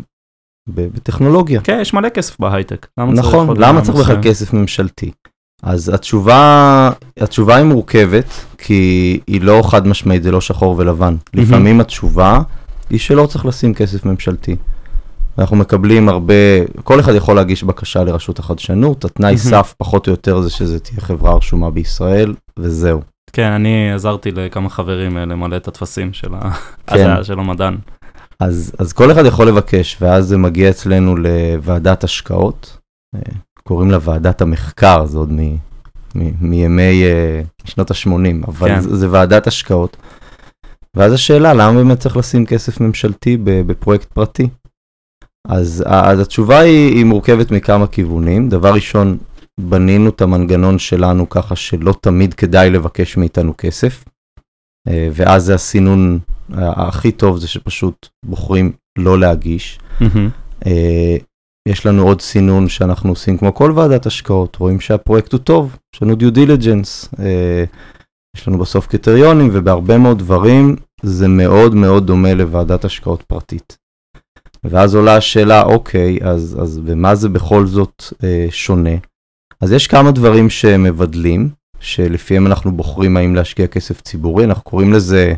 בטכנולוגיה? 0.68 1.62
כן, 1.62 1.78
יש 1.82 1.94
מלא 1.94 2.10
כסף 2.10 2.40
בהייטק. 2.40 2.88
למה 2.98 3.16
צריך 3.16 3.28
נכון, 3.28 3.48
עוד 3.48 3.58
למה 3.58 3.72
מע"מ 3.72 3.84
צריך 3.84 3.98
בכלל? 3.98 4.24
כסף 4.24 4.54
ממשלתי? 4.54 5.12
אז 5.64 5.90
התשובה, 5.90 6.92
התשובה 7.18 7.56
היא 7.56 7.66
מורכבת, 7.66 8.26
כי 8.58 9.20
היא 9.28 9.42
לא 9.42 9.62
חד 9.66 9.88
משמעית, 9.88 10.24
זה 10.24 10.32
לא 10.32 10.42
שחור 10.42 10.76
ולבן. 10.78 11.16
לפעמים 11.34 11.82
התשובה 11.82 12.42
היא 12.90 13.00
שלא 13.00 13.26
צריך 13.26 13.46
לשים 13.46 13.74
כסף 13.74 14.06
ממשלתי. 14.06 14.56
אנחנו 15.40 15.58
מקבלים 15.58 16.10
הרבה, 16.10 16.34
כל 16.84 17.00
אחד 17.00 17.16
יכול 17.16 17.36
להגיש 17.36 17.64
בקשה 17.64 18.04
לרשות 18.04 18.40
החדשנות, 18.40 19.06
התנאי. 19.06 19.38
סף 19.38 19.74
פחות 19.78 20.08
או 20.08 20.12
יותר 20.12 20.42
זה 20.42 20.50
שזה 20.50 20.80
תהיה 20.80 21.02
חברה 21.02 21.34
רשומה 21.34 21.70
בישראל, 21.72 22.34
וזהו. 22.60 23.02
כן, 23.34 23.52
אני 23.52 23.92
עזרתי 23.94 24.32
לכמה 24.32 24.70
חברים 24.70 25.18
אה, 25.18 25.26
למלא 25.26 25.56
את 25.58 25.68
הטפסים 25.68 26.14
של 26.14 26.34
ה- 26.36 26.52
כן. 26.88 27.24
של 27.24 27.40
המדען. 27.40 27.78
אז, 28.40 28.72
אז 28.80 28.94
כל 28.94 29.12
אחד 29.12 29.26
יכול 29.26 29.48
לבקש, 29.48 29.98
ואז 30.02 30.28
זה 30.28 30.38
מגיע 30.38 30.70
אצלנו 30.70 31.16
לוועדת 31.16 32.04
השקעות, 32.04 32.78
אה, 33.16 33.22
קוראים 33.64 33.92
לה 33.92 33.98
ועדת 34.02 34.42
המחקר, 34.42 35.06
זה 35.06 35.18
עוד 35.18 35.32
מ, 35.32 35.56
מ, 36.16 36.50
מימי 36.50 37.04
אה, 37.04 37.42
שנות 37.66 37.92
ה-80, 37.92 38.48
אבל 38.48 38.68
כן. 38.70 38.80
זה, 38.82 38.96
זה 38.96 39.08
ועדת 39.12 39.48
השקעות. 39.48 39.98
ואז 40.96 41.14
השאלה, 41.14 41.54
למה 41.54 41.74
באמת 41.74 42.00
צריך 42.00 42.18
לשים 42.18 42.46
כסף 42.46 42.82
ממשלתי 42.82 43.38
בפרויקט 43.44 44.14
פרטי? 44.14 44.48
אז, 45.48 45.84
אז 45.88 46.20
התשובה 46.20 46.60
היא, 46.60 46.96
היא 46.96 47.06
מורכבת 47.06 47.52
מכמה 47.52 47.88
כיוונים. 47.88 48.50
דבר 48.50 48.74
ראשון, 48.74 49.18
בנינו 49.60 50.10
את 50.10 50.22
המנגנון 50.22 50.80
שלנו 50.80 51.30
ככה 51.30 51.56
שלא 51.56 51.94
תמיד 52.02 52.34
כדאי 52.34 52.70
לבקש 52.70 53.18
מאיתנו 53.18 53.54
כסף, 53.58 54.04
אה, 54.88 55.08
ואז 55.14 55.44
זה 55.44 55.56
הסינון 55.56 56.20
הכי 56.54 57.12
טוב 57.12 57.38
זה 57.38 57.48
שפשוט 57.48 58.08
בוחרים 58.26 58.72
לא 58.98 59.20
להגיש. 59.20 59.80
אה, 60.66 61.18
יש 61.68 61.86
לנו 61.86 62.04
עוד 62.04 62.22
סינון 62.22 62.70
שאנחנו 62.70 63.10
עושים 63.10 63.38
כמו 63.38 63.54
כל 63.54 63.72
ועדת 63.76 64.06
השקעות, 64.06 64.56
רואים 64.56 64.80
שהפרויקט 64.80 65.34
הוא 65.34 65.40
טוב, 65.40 65.78
יש 65.96 66.02
לנו 66.02 66.16
due 66.16 66.32
diligence, 66.32 67.10
יש 68.38 68.48
לנו 68.48 68.58
בסוף 68.58 68.88
קריטריונים, 68.88 69.50
ובהרבה 69.54 69.98
מאוד 69.98 70.20
דברים 70.20 70.76
זה 71.02 71.28
מאוד 71.28 71.76
מאוד 71.76 72.08
דומה 72.08 72.34
לוועדת 72.34 72.86
השקעות 72.86 73.22
פרטית. 73.22 73.78
ואז 74.64 74.96
עולה 74.96 75.16
השאלה, 75.16 75.64
אוקיי, 75.64 76.20
אז, 76.22 76.58
אז 76.62 76.78
במה 76.78 77.16
זה 77.16 77.30
בכל 77.30 77.68
זאת 77.68 78.04
אה, 78.24 78.48
שונה? 78.50 78.96
אז 79.62 79.72
יש 79.72 79.88
כמה 79.88 80.12
דברים 80.12 80.50
שמבדלים, 80.50 81.50
שלפיהם 81.80 82.48
אנחנו 82.48 82.72
בוחרים 82.72 83.18
האם 83.18 83.36
להשקיע 83.36 83.68
כסף 83.68 84.02
ציבורי, 84.02 84.46
אנחנו 84.46 84.64
קוראים 84.64 84.94
לזה, 84.94 85.34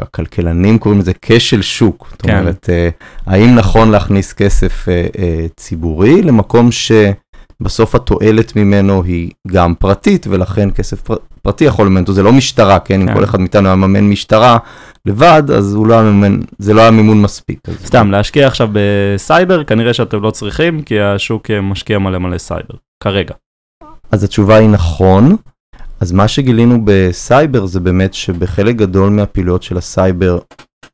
הכלכלנים 0.00 0.78
קוראים 0.78 1.00
לזה 1.00 1.12
כשל 1.22 1.62
שוק. 1.62 2.08
זאת 2.10 2.22
כן. 2.22 2.38
אומרת, 2.38 2.70
אה, 2.70 2.88
האם 3.26 3.54
נכון 3.54 3.90
להכניס 3.90 4.32
כסף 4.32 4.88
אה, 4.88 5.06
אה, 5.18 5.46
ציבורי 5.56 6.22
למקום 6.22 6.68
שבסוף 6.72 7.94
התועלת 7.94 8.56
ממנו 8.56 9.02
היא 9.02 9.30
גם 9.48 9.74
פרטית, 9.74 10.26
ולכן 10.30 10.70
כסף 10.70 11.00
פר, 11.00 11.16
פרטי 11.42 11.64
יכול 11.64 11.86
לממן 11.86 12.00
אותו, 12.00 12.12
זה 12.12 12.22
לא 12.22 12.32
משטרה, 12.32 12.78
כן? 12.78 13.00
אם 13.00 13.06
כן. 13.06 13.14
כל 13.14 13.24
אחד 13.24 13.40
מאיתנו 13.40 13.66
היה 13.68 13.76
מממן 13.76 14.08
משטרה 14.10 14.58
לבד, 15.06 15.42
אז 15.56 15.74
הוא 15.74 15.86
לא 15.86 15.94
היה 15.94 16.02
מממן, 16.02 16.40
זה 16.58 16.74
לא 16.74 16.80
היה 16.80 16.90
מימון 16.90 17.22
מספיק. 17.22 17.68
אז- 17.68 17.74
סתם, 17.86 18.10
להשקיע 18.10 18.46
עכשיו 18.46 18.68
בסייבר, 18.72 19.64
כנראה 19.64 19.94
שאתם 19.94 20.22
לא 20.22 20.30
צריכים, 20.30 20.82
כי 20.82 21.00
השוק 21.00 21.50
אה, 21.50 21.60
משקיע 21.60 21.98
מלא 21.98 22.18
מלא 22.18 22.38
סייבר, 22.38 22.74
כרגע. 23.02 23.34
אז 24.12 24.24
התשובה 24.24 24.56
היא 24.56 24.68
נכון. 24.68 25.36
אז 26.00 26.12
מה 26.12 26.28
שגילינו 26.28 26.80
בסייבר 26.84 27.66
זה 27.66 27.80
באמת 27.80 28.14
שבחלק 28.14 28.76
גדול 28.76 29.10
מהפעילויות 29.10 29.62
של 29.62 29.76
הסייבר, 29.78 30.38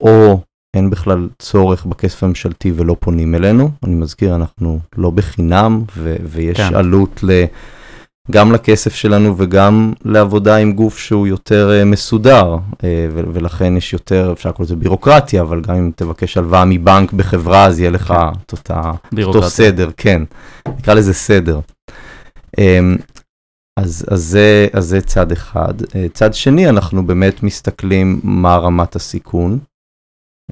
או 0.00 0.40
אין 0.76 0.90
בכלל 0.90 1.28
צורך 1.38 1.84
בכסף 1.86 2.22
הממשלתי 2.22 2.72
ולא 2.76 2.96
פונים 3.00 3.34
אלינו. 3.34 3.70
אני 3.84 3.94
מזכיר, 3.94 4.34
אנחנו 4.34 4.78
לא 4.98 5.10
בחינם, 5.10 5.82
ו- 5.96 6.16
ויש 6.24 6.56
כן. 6.56 6.74
עלות 6.74 7.20
ל... 7.22 7.44
גם 8.30 8.52
לכסף 8.52 8.94
שלנו 8.94 9.34
וגם 9.38 9.92
לעבודה 10.04 10.56
עם 10.56 10.72
גוף 10.72 10.98
שהוא 10.98 11.26
יותר 11.26 11.70
אה, 11.82 11.84
מסודר, 11.84 12.56
ו- 12.82 13.24
ולכן 13.32 13.76
יש 13.76 13.92
יותר, 13.92 14.32
אפשר 14.32 14.48
לקרוא 14.48 14.64
לזה 14.64 14.76
בירוקרטיה, 14.76 15.42
אבל 15.42 15.60
גם 15.60 15.74
אם 15.74 15.90
תבקש 15.96 16.36
הלוואה 16.36 16.64
מבנק 16.64 17.12
בחברה, 17.12 17.66
אז 17.66 17.80
יהיה 17.80 17.90
לך 17.90 18.14
את 18.46 18.52
אותה... 18.52 18.92
אותו. 19.22 19.42
סדר, 19.42 19.90
כן, 19.96 20.22
נקרא 20.68 20.94
לזה 20.94 21.14
סדר. 21.14 21.60
אמ, 22.58 22.96
אז, 23.78 24.06
אז, 24.10 24.22
זה, 24.22 24.68
אז 24.72 24.86
זה 24.86 25.00
צד 25.00 25.32
אחד. 25.32 25.74
אה, 25.94 26.06
צד 26.12 26.34
שני, 26.34 26.68
אנחנו 26.68 27.06
באמת 27.06 27.42
מסתכלים 27.42 28.20
מה 28.24 28.56
רמת 28.56 28.96
הסיכון, 28.96 29.58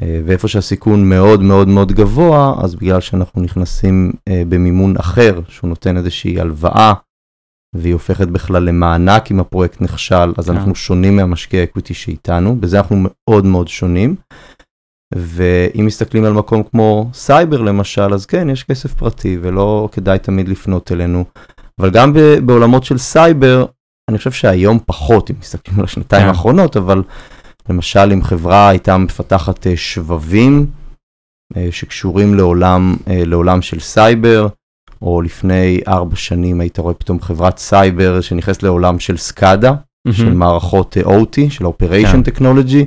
אה, 0.02 0.20
ואיפה 0.24 0.48
שהסיכון 0.48 1.08
מאוד 1.08 1.42
מאוד 1.42 1.68
מאוד 1.68 1.92
גבוה, 1.92 2.54
אז 2.64 2.74
בגלל 2.74 3.00
שאנחנו 3.00 3.42
נכנסים 3.42 4.12
אה, 4.28 4.42
במימון 4.48 4.96
אחר, 4.96 5.40
שהוא 5.48 5.68
נותן 5.68 5.96
איזושהי 5.96 6.40
הלוואה, 6.40 6.92
והיא 7.74 7.92
הופכת 7.92 8.28
בכלל 8.28 8.62
למענק 8.62 9.30
אם 9.30 9.40
הפרויקט 9.40 9.80
נכשל, 9.80 10.32
אז 10.38 10.50
כן. 10.50 10.56
אנחנו 10.56 10.74
שונים 10.74 11.16
מהמשקיע 11.16 11.62
equity 11.62 11.94
שאיתנו, 11.94 12.56
בזה 12.60 12.78
אנחנו 12.78 12.96
מאוד 13.00 13.44
מאוד 13.44 13.68
שונים. 13.68 14.16
ואם 15.16 15.86
מסתכלים 15.86 16.24
על 16.24 16.32
מקום 16.32 16.62
כמו 16.62 17.10
סייבר 17.12 17.60
למשל, 17.60 18.14
אז 18.14 18.26
כן, 18.26 18.50
יש 18.50 18.64
כסף 18.64 18.94
פרטי 18.94 19.38
ולא 19.42 19.88
כדאי 19.92 20.18
תמיד 20.18 20.48
לפנות 20.48 20.92
אלינו. 20.92 21.24
אבל 21.80 21.90
גם 21.90 22.12
בעולמות 22.46 22.84
של 22.84 22.98
סייבר, 22.98 23.66
אני 24.10 24.18
חושב 24.18 24.32
שהיום 24.32 24.78
פחות, 24.86 25.30
אם 25.30 25.36
מסתכלים 25.40 25.78
על 25.78 25.84
השנתיים 25.84 26.22
כן. 26.22 26.28
האחרונות, 26.28 26.76
אבל 26.76 27.02
למשל 27.68 28.12
אם 28.12 28.22
חברה 28.22 28.68
הייתה 28.68 28.98
מפתחת 28.98 29.66
אה, 29.66 29.76
שבבים 29.76 30.66
אה, 31.56 31.68
שקשורים 31.70 32.34
לעולם, 32.34 32.96
אה, 33.08 33.24
לעולם 33.24 33.62
של 33.62 33.80
סייבר, 33.80 34.46
או 35.02 35.22
לפני 35.22 35.80
ארבע 35.88 36.16
שנים 36.16 36.60
היית 36.60 36.78
רואה 36.78 36.94
פתאום 36.94 37.20
חברת 37.20 37.58
סייבר 37.58 38.20
שנכנסת 38.20 38.62
לעולם 38.62 38.98
של 38.98 39.16
SCADA, 39.16 39.72
של 40.10 40.24
מהמם. 40.24 40.38
מערכות 40.38 40.96
אה, 40.96 41.02
OT, 41.02 41.50
של 41.50 41.64
Operation 41.64 42.12
כן. 42.12 42.20
Technology. 42.20 42.84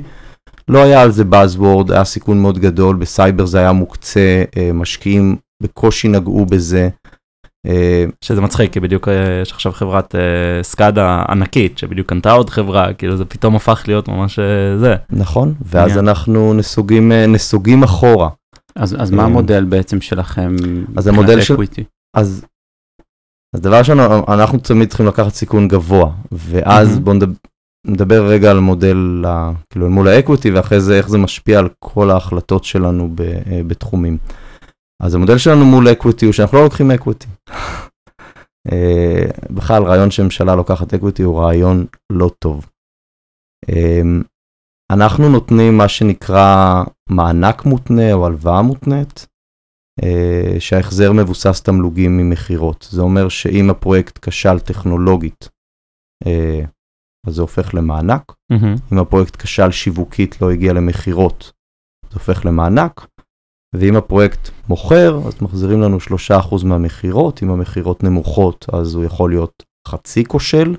לא 0.68 0.82
היה 0.82 1.02
על 1.02 1.10
זה 1.10 1.22
buzzword, 1.30 1.92
היה 1.92 2.04
סיכון 2.04 2.42
מאוד 2.42 2.58
גדול, 2.58 2.96
בסייבר 2.96 3.46
זה 3.46 3.58
היה 3.58 3.72
מוקצה, 3.72 4.42
אה, 4.56 4.70
משקיעים 4.74 5.36
בקושי 5.62 6.08
נגעו 6.08 6.46
בזה. 6.46 6.88
אה, 7.66 8.04
שזה 8.24 8.40
מצחיק, 8.40 8.72
כי 8.72 8.80
בדיוק 8.80 9.08
יש 9.42 9.52
עכשיו 9.52 9.72
חברת 9.72 10.14
SCADA 10.62 11.22
ענקית, 11.28 11.78
שבדיוק 11.78 12.08
קנתה 12.08 12.32
עוד 12.32 12.50
חברה, 12.50 12.92
כאילו 12.92 13.16
זה 13.16 13.24
פתאום 13.24 13.56
הפך 13.56 13.84
להיות 13.86 14.08
ממש 14.08 14.38
זה. 14.80 14.96
נכון, 15.10 15.54
ואז 15.62 15.90
עניין. 15.90 16.08
אנחנו 16.08 16.54
נסוגים, 16.54 17.12
נסוגים 17.12 17.82
אחורה. 17.82 18.28
אז, 18.76 18.96
אז 18.98 19.10
מה 19.10 19.24
המודל 19.24 19.64
בעצם 19.64 20.00
שלכם? 20.00 20.56
אז 20.96 21.06
המודל 21.06 21.40
של-? 21.40 21.56
אז, 22.16 22.46
אז 23.56 23.60
דבר 23.60 23.78
ראשון, 23.78 23.98
אנחנו 24.28 24.58
תמיד 24.58 24.88
צריכים 24.88 25.06
לקחת 25.06 25.34
סיכון 25.34 25.68
גבוה, 25.68 26.12
ואז 26.32 26.88
מהמם. 26.88 27.04
בואו 27.04 27.16
נדבר, 27.16 27.32
נדבר 27.86 28.26
רגע 28.26 28.50
על 28.50 28.60
מודל, 28.60 29.24
כאילו 29.70 29.90
מול 29.90 30.08
ה 30.08 30.13
equity, 30.13 30.50
ואחרי 30.50 30.80
זה 30.80 30.98
איך 30.98 31.08
זה 31.08 31.18
משפיע 31.18 31.58
על 31.58 31.68
כל 31.78 32.10
ההחלטות 32.10 32.64
שלנו 32.64 33.08
ב, 33.14 33.20
אה, 33.20 33.60
בתחומים. 33.66 34.18
אז 35.02 35.14
המודל 35.14 35.38
שלנו 35.38 35.64
מול 35.64 35.92
equity 35.92 36.24
הוא 36.24 36.32
שאנחנו 36.32 36.58
לא 36.58 36.64
לוקחים 36.64 36.90
equity. 36.90 37.26
אה, 38.72 39.24
בכלל, 39.50 39.82
רעיון 39.82 40.10
שממשלה 40.10 40.54
לוקחת 40.56 40.94
equity 40.94 41.22
הוא 41.22 41.40
רעיון 41.40 41.86
לא 42.12 42.30
טוב. 42.38 42.66
אה, 43.68 44.02
אנחנו 44.92 45.28
נותנים 45.28 45.76
מה 45.76 45.88
שנקרא 45.88 46.84
מענק 47.10 47.64
מותנה 47.64 48.12
או 48.12 48.26
הלוואה 48.26 48.62
מותנית, 48.62 49.26
שההחזר 50.58 51.12
מבוסס 51.12 51.62
תמלוגים 51.62 52.18
ממכירות. 52.18 52.88
זה 52.90 53.00
אומר 53.00 53.28
שאם 53.28 53.70
הפרויקט 53.70 54.18
כשל 54.22 54.58
טכנולוגית, 54.58 55.48
אה, 56.26 56.64
אז 57.26 57.34
זה 57.34 57.42
הופך 57.42 57.74
למענק. 57.74 58.32
מהמם. 58.50 58.74
אם 58.92 58.98
הפרויקט 58.98 59.36
כשל 59.36 59.70
שיווקית, 59.70 60.42
לא 60.42 60.50
הגיע 60.50 60.72
למכירות, 60.72 61.52
זה 62.10 62.14
הופך 62.14 62.46
למענק. 62.46 63.06
ואם 63.74 63.96
הפרויקט 63.96 64.50
מוכר, 64.68 65.20
אז 65.26 65.42
מחזירים 65.42 65.80
לנו 65.80 66.00
3% 66.00 66.64
מהמכירות. 66.64 67.42
אם 67.42 67.50
המכירות 67.50 68.04
נמוכות, 68.04 68.66
אז 68.72 68.94
הוא 68.94 69.04
יכול 69.04 69.30
להיות 69.30 69.62
חצי 69.88 70.24
כושל. 70.24 70.74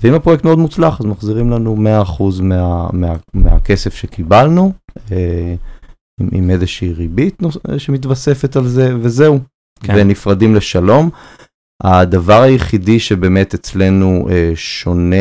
ואם 0.00 0.14
הפרויקט 0.14 0.44
מאוד 0.44 0.58
מוצלח, 0.58 1.00
אז 1.00 1.06
מחזירים 1.06 1.50
לנו 1.50 1.76
100% 1.76 2.42
מה, 2.42 2.88
מה, 2.92 3.16
מהכסף 3.34 3.94
שקיבלנו, 3.94 4.72
אה, 5.12 5.54
עם, 6.22 6.28
עם 6.32 6.50
איזושהי 6.50 6.92
ריבית 6.92 7.42
נוס- 7.42 7.56
אה, 7.70 7.78
שמתווספת 7.78 8.56
על 8.56 8.66
זה, 8.66 8.94
וזהו. 9.00 9.38
כן. 9.82 9.94
ונפרדים 9.96 10.54
לשלום. 10.54 11.10
הדבר 11.82 12.40
היחידי 12.42 13.00
שבאמת 13.00 13.54
אצלנו 13.54 14.28
אה, 14.30 14.52
שונה 14.54 15.16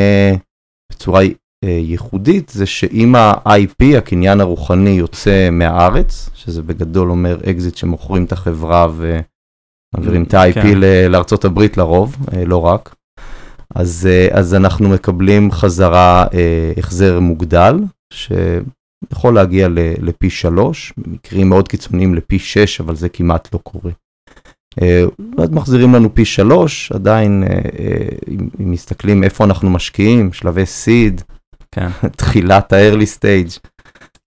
בצורה 0.92 1.22
אה, 1.64 1.70
ייחודית, 1.70 2.50
זה 2.50 2.66
שאם 2.66 3.16
ה-IP, 3.16 3.98
הקניין 3.98 4.42
הרוחני, 4.42 4.90
יוצא 4.90 5.50
מהארץ, 5.52 6.30
שזה 6.34 6.62
בגדול 6.62 7.10
אומר 7.12 7.38
אקזיט 7.50 7.76
שמוכרים 7.76 8.24
את 8.24 8.32
החברה 8.32 8.88
ומעבירים 8.96 10.24
את 10.24 10.34
ה-IP 10.34 10.54
כן. 10.54 10.78
לארצות 11.10 11.46
הברית 11.46 11.78
לרוב, 11.78 12.16
אה, 12.34 12.46
לא 12.46 12.58
רק. 12.66 12.96
אז, 13.76 14.08
אה, 14.12 14.28
אז 14.40 14.54
אנחנו 14.54 14.90
מקבלים 14.90 15.52
חזרה 15.52 16.26
אה, 16.34 16.74
החזר 16.78 17.20
מוגדל, 17.20 17.76
שיכול 19.10 19.36
להגיע 19.36 19.68
לפי 20.02 20.30
שלוש, 20.30 20.94
במקרים 20.98 21.50
מאוד 21.50 21.68
קיצוניים 21.68 22.16
לפי 22.16 22.40
שש, 22.40 22.82
אבל 22.82 22.96
זה 22.96 23.10
כמעט 23.10 23.54
לא 23.54 23.60
קורה. 23.64 23.92
אה, 24.82 25.04
ואז 25.38 25.50
מחזירים 25.50 25.96
לנו 25.96 26.16
פי 26.16 26.26
שלוש, 26.26 26.92
עדיין, 26.92 27.44
אה, 27.44 27.50
אה, 27.80 28.08
אם, 28.28 28.48
מסתכלים 28.60 29.24
איפה 29.24 29.44
אנחנו 29.44 29.70
משקיעים, 29.70 30.34
שלבי 30.34 30.66
סיד, 30.66 31.22
כן. 31.72 31.88
תחילת 32.18 32.74
ה-early 32.74 33.18
stage. 33.18 33.60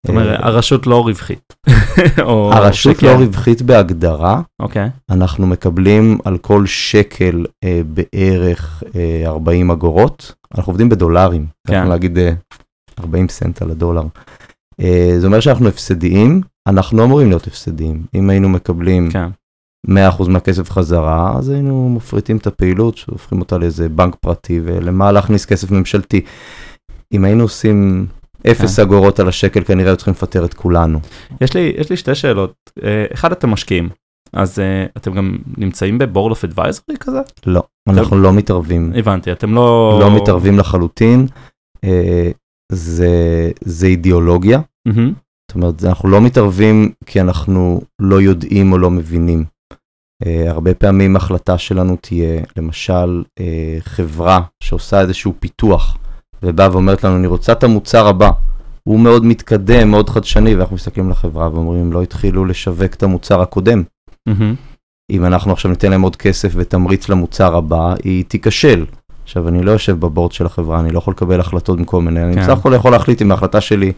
זאת 0.07 0.09
אומרת, 0.09 0.39
הרשות 0.43 0.87
לא 0.87 1.01
רווחית. 1.01 1.55
הרשות. 2.53 3.03
לא 3.03 3.11
רווחית 3.11 3.63
בהגדרה, 3.63 4.41
אוקיי. 4.61 4.91
אנחנו 5.11 5.47
מקבלים 5.47 6.19
על 6.25 6.39
כל 6.39 6.67
שקל 6.67 7.45
בערך 7.87 8.83
אה, 8.97 9.23
40 9.27 9.71
אגורות, 9.71 10.35
אנחנו 10.55 10.71
עובדים 10.71 10.89
בדולרים, 10.89 11.47
כן. 11.67 11.75
אנחנו 11.75 12.09
אה, 12.17 12.33
40 13.01 13.29
סנט 13.29 13.63
על 13.63 13.71
הדולר. 13.71 14.03
אה, 14.81 15.15
זה 15.19 15.27
אומר 15.27 15.41
שאנחנו 15.41 15.69
הפסדיים, 15.69 16.41
אנחנו 16.69 16.99
לא 16.99 17.05
אמורים 17.05 17.29
להיות 17.29 17.47
הפסדיים. 17.47 18.03
אם 18.15 18.31
היינו 18.31 18.49
מקבלים 18.49 19.11
כן. 19.11 19.29
100% 19.89 19.91
מהכסף 20.29 20.71
חזרה, 20.71 21.39
אז 21.39 21.49
היינו 21.49 21.89
מפריטים 21.97 22.37
את 22.37 22.47
הפעילות, 22.47 22.97
שהופכים 22.97 23.41
אותה 23.41 23.59
לאיזה 23.59 23.89
בנק 23.89 24.15
פרטי, 24.21 24.61
ולמה 24.65 25.13
להכניס 25.13 25.47
כסף 25.47 25.71
ממשלתי. 25.71 26.21
אם 27.13 27.25
היינו 27.25 27.43
עושים 27.43 28.07
אפס 28.51 28.77
כן. 28.77 28.83
אגורות 28.83 29.21
על 29.21 29.29
השקל, 29.29 29.65
כנראה 29.65 29.91
היו 29.91 29.97
צריכים 29.97 30.15
לפטר 30.15 30.45
את 30.45 30.55
כולנו. 30.55 31.01
יש 31.41 31.55
לי, 31.55 31.73
יש 31.79 31.91
לי 31.91 31.97
שתי 31.97 32.15
שאלות. 32.15 32.55
אה, 32.85 33.05
אחד, 33.15 33.33
אתם 33.33 33.51
משקיעים, 33.51 33.89
אז 34.33 34.59
אה, 34.59 34.87
אתם 34.97 35.15
גם 35.15 35.39
נמצאים 35.57 35.99
בבורד 35.99 36.31
אוף 36.31 36.45
אדוויזרי 36.45 36.97
כזה? 37.01 37.21
לא, 37.47 37.63
אנחנו 37.89 38.19
לא 38.19 38.33
מתערבים, 38.33 38.93
הבנתי, 38.97 39.33
אתם 39.33 39.55
לא... 39.55 39.99
לא 40.01 40.17
מתערבים 40.17 40.59
לחלוטין. 40.59 41.27
אה, 41.85 42.31
זה, 42.73 43.51
זה 43.61 43.87
אידיאולוגיה, 43.87 44.61
מהמם. 44.89 45.13
זאת 45.51 45.55
אומרת, 45.55 45.85
אנחנו 45.85 46.09
לא 46.09 46.21
מתערבים 46.21 46.93
כי 47.07 47.21
אנחנו 47.21 47.81
לא 47.99 48.21
יודעים 48.21 48.73
או 48.73 48.79
לא 48.79 48.91
מבינים. 48.91 49.45
Uh, 50.25 50.29
הרבה 50.49 50.75
פעמים 50.75 51.17
החלטה 51.17 51.59
שלנו 51.59 51.97
תהיה, 52.01 52.43
למשל, 52.57 53.23
uh, 53.39 53.43
חברה 53.81 54.41
שעושה 54.63 55.01
איזשהו 55.01 55.35
פיתוח 55.41 55.99
ובאה 56.43 56.73
ואומרת 56.73 57.05
לנו, 57.05 57.17
אני 57.17 57.27
רוצה 57.27 57.53
את 57.53 57.65
המוצר 57.65 58.07
הבא. 58.07 58.31
הוא 58.85 59.01
מאוד 59.01 59.25
מתקדם, 59.25 59.91
מאוד 59.91 60.11
חדשני, 60.11 60.55
ואנחנו 60.55 60.77
מסתכלים 60.77 61.11
לחברה 61.11 61.51
ואומרים, 61.53 61.93
לא 61.93 62.03
התחילו 62.03 62.45
לשווק 62.45 62.95
את 62.95 63.03
המוצר 63.03 63.41
הקודם. 63.41 63.83
מהמם. 64.29 64.55
אם 65.11 65.25
אנחנו 65.25 65.53
עכשיו 65.53 65.71
ניתן 65.71 65.91
להם 65.91 66.03
עוד 66.03 66.17
כסף 66.17 66.53
ותמריץ 66.55 67.09
למוצר 67.09 67.57
הבא, 67.57 67.95
היא 68.05 68.25
תיכשל. 68.25 68.85
עכשיו, 69.25 69.49
אני 69.49 69.63
לא 69.63 69.71
יושב 69.71 70.01
בבורד 70.01 70.33
של 70.33 70.47
החברה, 70.47 70.81
אני 70.81 70.91
לא 70.91 70.99
יכול 70.99 71.13
לקבל 71.15 71.41
החלטות 71.41 71.79
במקום 71.79 72.05
מנהל, 72.05 72.25
אני 72.27 72.35
כן. 72.35 72.41
בסך 72.43 72.59
הכל 72.59 72.73
יכול 72.77 72.93
להחליט 72.93 73.23
אם 73.23 73.31
ההחלטה 73.31 73.61
שלי, 73.61 73.93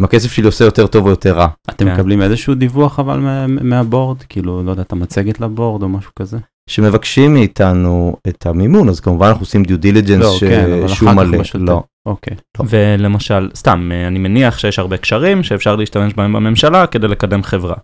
אם 0.00 0.04
הכסף 0.04 0.32
שלי 0.32 0.46
עושה 0.46 0.64
יותר 0.64 0.86
טוב 0.86 1.04
או 1.04 1.10
יותר 1.10 1.36
רע. 1.36 1.46
אתם 1.70 1.84
כן. 1.84 1.92
מקבלים 1.94 2.22
איזשהו 2.22 2.54
דיווח 2.54 2.98
אבל 3.00 3.18
מה- 3.18 3.46
מהבורד? 3.46 4.16
כאילו, 4.28 4.62
לא 4.62 4.70
יודע, 4.70 4.82
את 4.82 4.92
המצגת 4.92 5.40
לבורד 5.40 5.82
או 5.82 5.88
משהו 5.88 6.10
כזה? 6.18 6.38
כשמבקשים 6.70 7.34
מאיתנו 7.34 8.16
את 8.28 8.46
המימון, 8.46 8.88
אז 8.88 9.00
כמובן 9.00 9.26
אנחנו 9.26 9.42
עושים 9.42 9.62
דיו 9.62 9.78
דיליג'נס 9.78 10.22
לא, 10.22 10.36
כן, 10.40 10.72
אבל 10.78 10.88
שהוא 10.88 11.10
אחר 11.10 11.24
כך 11.44 11.56
מלא. 11.56 11.66
לא. 11.72 11.82
אוקיי. 12.06 12.36
ולמשל, 12.68 13.50
סתם, 13.54 13.90
אה, 13.92 14.06
אני 14.06 14.18
מניח 14.18 14.58
שיש 14.58 14.78
הרבה 14.78 14.96
קשרים 14.96 15.42
שאפשר 15.42 15.76
להשתמש 15.76 16.14
בהם 16.14 16.32
בממשלה 16.32 16.86
כדי 16.86 17.08
לקדם 17.08 17.42
חברה. 17.42 17.74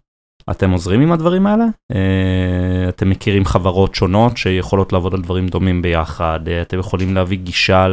אתם 0.50 0.70
עוזרים 0.70 1.00
עם 1.00 1.12
הדברים 1.12 1.46
האלה? 1.46 1.64
אה, 1.92 2.88
אתם 2.88 3.10
מכירים 3.10 3.44
חברות 3.44 3.94
שונות 3.94 4.36
שיכולות 4.36 4.92
לעבוד 4.92 5.14
על 5.14 5.20
דברים 5.20 5.48
דומים 5.48 5.82
ביחד? 5.82 6.40
אה, 6.48 6.62
אתם 6.62 6.78
יכולים 6.78 7.14
להביא 7.14 7.38
גישה 7.38 7.86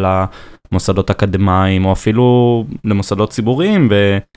למוסדות 0.72 1.10
אקדמיים 1.10 1.86
או 1.86 1.92
אפילו 1.92 2.66
למוסדות 2.84 3.30
ציבוריים 3.30 3.90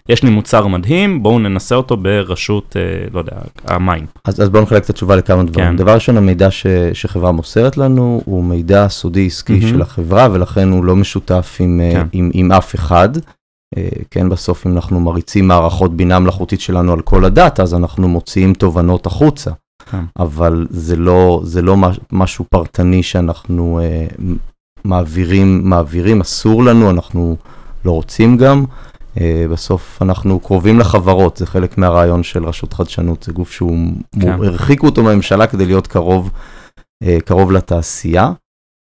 ויש 0.08 0.22
לי 0.22 0.30
מוצר 0.30 0.66
מדהים, 0.66 1.22
בואו 1.22 1.38
ננסה 1.38 1.74
אותו 1.74 1.96
ברשות, 1.96 2.76
אה, 2.76 3.08
לא 3.12 3.18
יודע, 3.18 3.32
המים. 3.64 4.06
אז, 4.24 4.42
אז 4.42 4.48
בואו 4.48 4.62
נחלק 4.62 4.84
את 4.84 4.90
התשובה 4.90 5.16
לכמה 5.16 5.42
דברים. 5.42 5.68
כן. 5.68 5.76
דבר 5.76 5.94
ראשון, 5.94 6.16
המידע 6.16 6.50
ש, 6.50 6.66
שחברה 6.92 7.32
מוסרת 7.32 7.76
לנו 7.76 8.22
הוא 8.24 8.44
מידע 8.44 8.88
סודי 8.88 9.26
עסקי 9.26 9.52
מהמם. 9.52 9.68
של 9.68 9.82
החברה, 9.82 10.28
ולכן 10.32 10.68
הוא 10.68 10.84
לא 10.84 10.96
משותף 10.96 11.56
עם, 11.60 11.80
כן. 11.92 12.00
כן. 12.00 12.06
עם, 12.12 12.30
עם 12.34 12.52
אף 12.52 12.74
אחד. 12.74 13.08
אה, 13.76 13.88
כן, 14.10 14.28
בסוף 14.28 14.66
אם 14.66 14.72
אנחנו 14.72 15.00
מריצים 15.00 15.48
מערכות 15.48 15.96
בינה 15.96 16.18
מלאכותית 16.18 16.60
שלנו 16.60 16.92
על 16.92 17.00
כל 17.00 17.24
הדאטה, 17.24 17.62
אז 17.62 17.74
אנחנו 17.74 18.08
מוציאים 18.08 18.54
תובנות 18.54 19.06
החוצה. 19.06 19.50
כן. 19.90 20.04
אבל 20.18 20.66
זה 20.70 20.96
לא, 20.96 21.40
זה 21.44 21.62
לא 21.62 21.76
מש- 21.76 22.00
משהו 22.12 22.44
פרטני 22.50 23.02
שאנחנו 23.02 23.80
אה, 23.82 24.06
מעבירים, 24.84 25.60
מעבירים, 25.68 26.20
אסור 26.20 26.64
לנו, 26.64 26.90
אנחנו 26.90 27.36
לא 27.84 27.90
רוצים 27.92 28.36
גם. 28.36 28.64
אה, 29.20 29.44
בסוף 29.50 30.02
אנחנו 30.02 30.40
קרובים 30.40 30.78
לחברות, 30.78 31.36
זה 31.36 31.46
חלק 31.46 31.78
מהרעיון 31.78 32.22
של 32.22 32.44
רשות 32.44 32.72
חדשנות, 32.72 33.22
זה 33.22 33.32
גוף 33.32 33.50
שהוא, 33.52 33.76
כן. 34.20 34.28
הרחיקו 34.44 34.86
אותו 34.86 35.02
מהממשלה 35.02 35.46
כדי 35.46 35.66
להיות 35.66 35.86
קרוב, 35.86 36.30
אה, 37.02 37.18
קרוב 37.24 37.52
לתעשייה. 37.52 38.32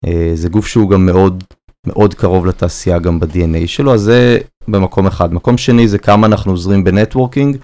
אה, 0.05 0.31
זה 0.33 0.49
גוף 0.49 0.67
שהוא 0.67 0.89
גם 0.89 1.05
מאוד, 1.05 1.43
מאוד 1.87 2.13
קרוב 2.13 2.45
לתעשייה 2.45 2.99
גם 2.99 3.19
ב-DNA 3.19 3.67
שלו, 3.67 3.93
אז 3.93 4.01
זה 4.01 4.37
במקום 4.67 5.07
אחד. 5.07 5.33
מקום 5.33 5.57
שני 5.57 5.87
זה 5.87 5.97
כמה 5.97 6.27
אנחנו 6.27 6.51
עוזרים 6.51 6.83
ב 6.83 6.90
networking. 6.90 7.57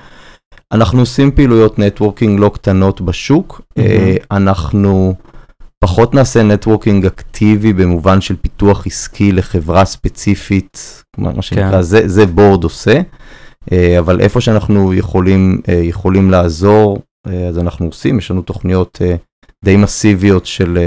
אנחנו 0.72 1.00
עושים 1.00 1.32
פעילויות 1.32 1.80
networking 1.79 2.39
לא 2.39 2.51
קטנות 2.53 3.01
בשוק, 3.01 3.62
אה, 3.77 4.15
אנחנו 4.32 5.13
פחות 5.80 6.13
נעשה 6.13 6.44
נטוורקינג 6.44 7.06
אקטיבי 7.06 7.74
במובן 7.74 8.22
של 8.22 8.36
פיתוח 8.36 8.88
עסקי 8.88 9.32
לחברה 9.32 9.86
ספציפית, 9.86 11.03
מה 11.18 11.42
שנקרא, 11.42 11.72
כן. 11.72 11.82
זה, 11.82 12.08
זה 12.08 12.25
בורד 12.25 12.63
עושה, 12.63 13.01
אה, 13.72 14.00
אבל 14.00 14.22
איפה 14.22 14.42
שאנחנו 14.42 14.94
יכולים, 14.94 15.62
אה, 15.70 15.74
יכולים 15.74 16.32
לעזור, 16.32 16.98
אז 17.50 17.60
אנחנו 17.60 17.86
עושים, 17.86 18.18
יש 18.18 18.32
לנו 18.32 18.42
תוכניות 18.42 19.01
די 19.65 19.77
מסיביות 19.77 20.46
של 20.46 20.77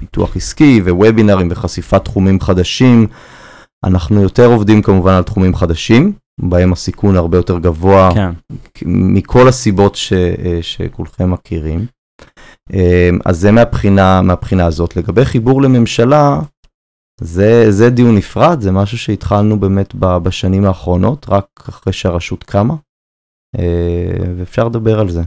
פיתוח 0.00 0.36
עסקי 0.36 0.80
ווובינרים 0.84 1.48
וחשיפת 1.50 2.04
תחומים 2.04 2.40
חדשים. 2.40 3.06
אנחנו 3.84 4.22
יותר 4.22 4.46
עובדים 4.46 4.82
כמובן 4.82 5.12
על 5.12 5.22
תחומים 5.22 5.54
חדשים, 5.54 6.12
בהם 6.40 6.72
הסיכון 6.72 7.16
הרבה 7.16 7.38
יותר 7.38 7.58
גבוה 7.58 8.10
כן, 8.14 8.30
מכל 8.86 9.48
הסיבות 9.48 9.94
ש, 9.94 10.12
אה, 10.12 10.58
שכולכם 10.62 11.30
מכירים. 11.30 11.86
אה, 12.74 13.10
אז 13.24 13.38
זה 13.38 13.52
מהבחינה, 13.52 14.22
מהבחינה 14.22 14.66
הזאת. 14.66 14.96
לגבי 14.96 15.24
חיבור 15.24 15.62
לממשלה, 15.62 16.40
זה, 17.20 17.70
זה 17.70 17.90
דיון 17.90 18.16
נפרד, 18.16 18.60
זה 18.60 18.72
משהו 18.72 18.98
שהתחלנו 18.98 19.60
באמת 19.60 19.94
בשנים 19.94 20.64
האחרונות, 20.64 21.26
רק 21.28 21.46
אחרי 21.68 21.92
שהרשות 21.92 22.44
קמה, 22.44 22.74
אה, 23.58 24.32
ואפשר 24.36 24.64
לדבר 24.64 25.00
על 25.00 25.08
זה. 25.08 25.22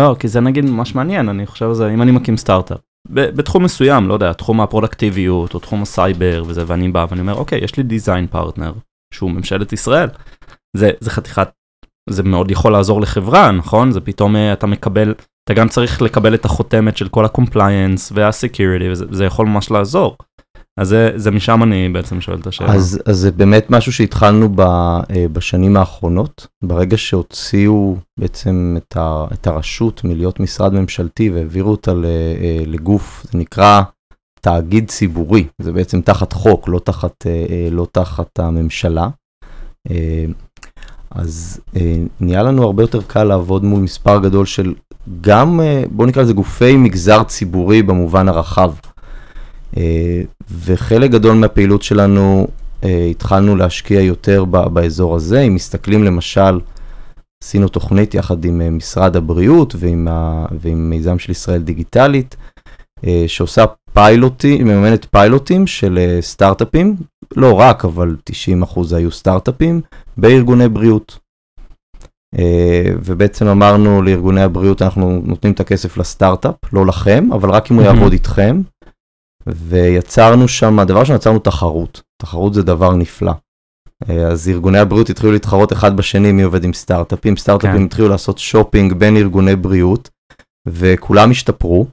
לא, 0.00 0.16
כי 0.18 0.28
זה 0.28 0.40
נגיד 0.40 0.64
ממש 0.64 0.94
מעניין, 0.94 1.28
אני 1.28 1.46
חושב 1.46 1.66
על 1.66 1.74
זה, 1.74 1.90
אם 1.90 2.02
אני 2.02 2.10
מקים 2.10 2.36
סטארט-אפ, 2.36 2.78
בתחום 3.10 3.64
מסוים, 3.64 4.08
לא 4.08 4.14
יודע, 4.14 4.32
תחום 4.32 4.60
הפרודקטיביות 4.60 5.54
או 5.54 5.58
תחום 5.58 5.82
הסייבר 5.82 6.42
וזה, 6.46 6.64
ואני 6.66 6.88
בא 6.88 7.06
ואני 7.10 7.20
אומר, 7.20 7.34
אוקיי, 7.34 7.64
יש 7.64 7.76
לי 7.76 7.82
design 7.82 8.26
partner, 8.26 8.72
שהוא 9.14 9.30
ממשלת 9.30 9.72
ישראל, 9.72 10.08
זה, 10.76 10.90
זה 11.00 11.10
חתיכת, 11.10 11.48
זה 12.10 12.22
מאוד 12.22 12.50
יכול 12.50 12.72
לעזור 12.72 13.00
לחברה, 13.00 13.52
נכון? 13.52 13.90
זה 13.90 14.00
פתאום 14.00 14.36
אה, 14.36 14.52
אתה 14.52 14.66
מקבל, 14.66 15.14
אתה 15.44 15.54
גם 15.54 15.68
צריך 15.68 16.02
לקבל 16.02 16.34
את 16.34 16.44
החותמת 16.44 16.96
של 16.96 17.08
כל 17.08 17.24
ה-compliance 17.24 18.12
וה-security, 18.12 18.90
וזה 18.90 19.04
זה 19.10 19.24
יכול 19.24 19.46
ממש 19.46 19.70
לעזור. 19.70 20.16
אז 20.76 20.88
זה, 20.88 21.10
זה 21.16 21.30
משם 21.30 21.62
אני 21.62 21.88
בעצם 21.88 22.20
שואל 22.20 22.38
את 22.38 22.46
השאלה. 22.46 22.74
אז, 22.74 23.00
אז 23.06 23.16
זה 23.18 23.30
באמת 23.30 23.70
משהו 23.70 23.92
שהתחלנו 23.92 24.48
ב, 24.54 24.60
אה, 24.60 25.26
בשנים 25.32 25.76
האחרונות, 25.76 26.46
ברגע 26.62 26.96
שהוציאו 26.96 27.96
בעצם 28.18 28.76
את, 28.76 28.96
ה, 28.96 29.24
את 29.32 29.46
הרשות 29.46 30.04
מלהיות 30.04 30.40
משרד 30.40 30.74
ממשלתי 30.74 31.30
והעבירו 31.30 31.70
אותה 31.70 31.90
אה, 31.90 32.62
לגוף, 32.66 33.26
זה 33.32 33.38
נקרא 33.38 33.82
תאגיד 34.40 34.88
ציבורי, 34.88 35.46
זה 35.58 35.72
בעצם 35.72 36.00
תחת 36.00 36.32
חוק, 36.32 36.68
לא 36.68 36.78
תחת, 36.78 37.26
אה, 37.26 37.68
לא 37.70 37.86
הממשלה. 38.38 39.08
אז 41.10 41.60
נהיה 42.20 42.42
לנו 42.42 42.62
הרבה 42.62 42.82
יותר 42.82 43.02
קל 43.02 43.24
לעבוד 43.24 43.64
מול 43.64 43.80
מספר 43.80 44.18
גדול 44.18 44.46
של 44.46 44.74
גם, 45.20 45.60
בואו 45.90 46.08
נקרא 46.08 46.22
לזה 46.22 46.32
גופי 46.32 46.76
מגזר 46.76 47.22
ציבורי 47.24 47.82
במובן 47.82 48.28
הרחב. 48.28 48.72
אה, 49.76 50.22
וחלק 50.64 51.10
גדול 51.10 51.36
מהפעילות 51.36 51.82
שלנו 51.82 52.46
אה, 52.84 53.06
התחלנו 53.10 53.56
להשקיע 53.56 54.00
יותר 54.00 54.44
באזור 54.44 55.16
הזה. 55.16 55.40
אם 55.40 55.54
מסתכלים 55.54 56.04
למשל, 56.04 56.60
עשינו 57.44 57.68
תוכנית 57.68 58.14
יחד 58.14 58.44
עם 58.44 58.60
אה, 58.60 58.70
משרד 58.70 59.16
הבריאות 59.16 59.74
ועם, 59.78 60.08
ה, 60.10 60.46
ועם 60.60 60.90
מיזם 60.90 61.18
של 61.18 61.30
ישראל 61.30 61.62
דיגיטלית, 61.62 62.36
שעושה 63.26 63.64
פיילוטים, 63.92 64.68
מממנת 64.68 65.06
פיילוטים 65.10 65.66
של 65.66 66.18
סטארט-אפים, 66.20 66.96
לא 67.36 67.52
רק, 67.52 67.84
אבל 67.84 68.16
90% 68.64 68.96
היו 68.96 69.10
סטארט-אפים, 69.10 69.80
בארגוני 70.16 70.68
בריאות. 70.68 71.18
ובעצם 73.04 73.46
אמרנו 73.46 74.02
לארגוני 74.02 74.42
הבריאות, 74.42 74.82
אנחנו 74.82 75.22
נותנים 75.24 75.52
את 75.52 75.60
הכסף 75.60 75.96
לסטארט-אפ, 75.96 76.54
לא 76.72 76.86
לכם, 76.86 77.28
אבל 77.32 77.50
רק 77.50 77.70
אם 77.70 77.76
הוא. 77.76 77.84
יעבוד 77.84 78.12
איתכם. 78.12 78.60
ויצרנו 79.46 80.48
שם, 80.48 80.78
הדבר 80.78 81.00
ראשון, 81.00 81.16
יצרנו 81.16 81.38
תחרות. 81.38 82.02
תחרות 82.22 82.54
זה 82.54 82.62
דבר 82.62 82.94
נפלא. 82.94 83.32
אה, 84.08 84.26
אז 84.26 84.48
ארגוני 84.48 84.78
הבריאות 84.78 85.10
התחילו 85.10 85.32
להתחרות 85.32 85.72
אחד 85.72 85.96
בשני 85.96 86.32
מי 86.32 86.42
עובד 86.42 86.64
עם 86.64 86.72
סטארט-אפים, 86.72 87.36
סטארט-אפים 87.36 87.78
כן. 87.78 87.84
התחילו 87.84 88.08
לעשות 88.08 88.38
שופינג 88.38 88.92
בין 88.92 89.16
ארגוני 89.16 89.56
בריאות, 89.56 90.10
וכולם 90.68 91.30
השתפרו. 91.30 91.86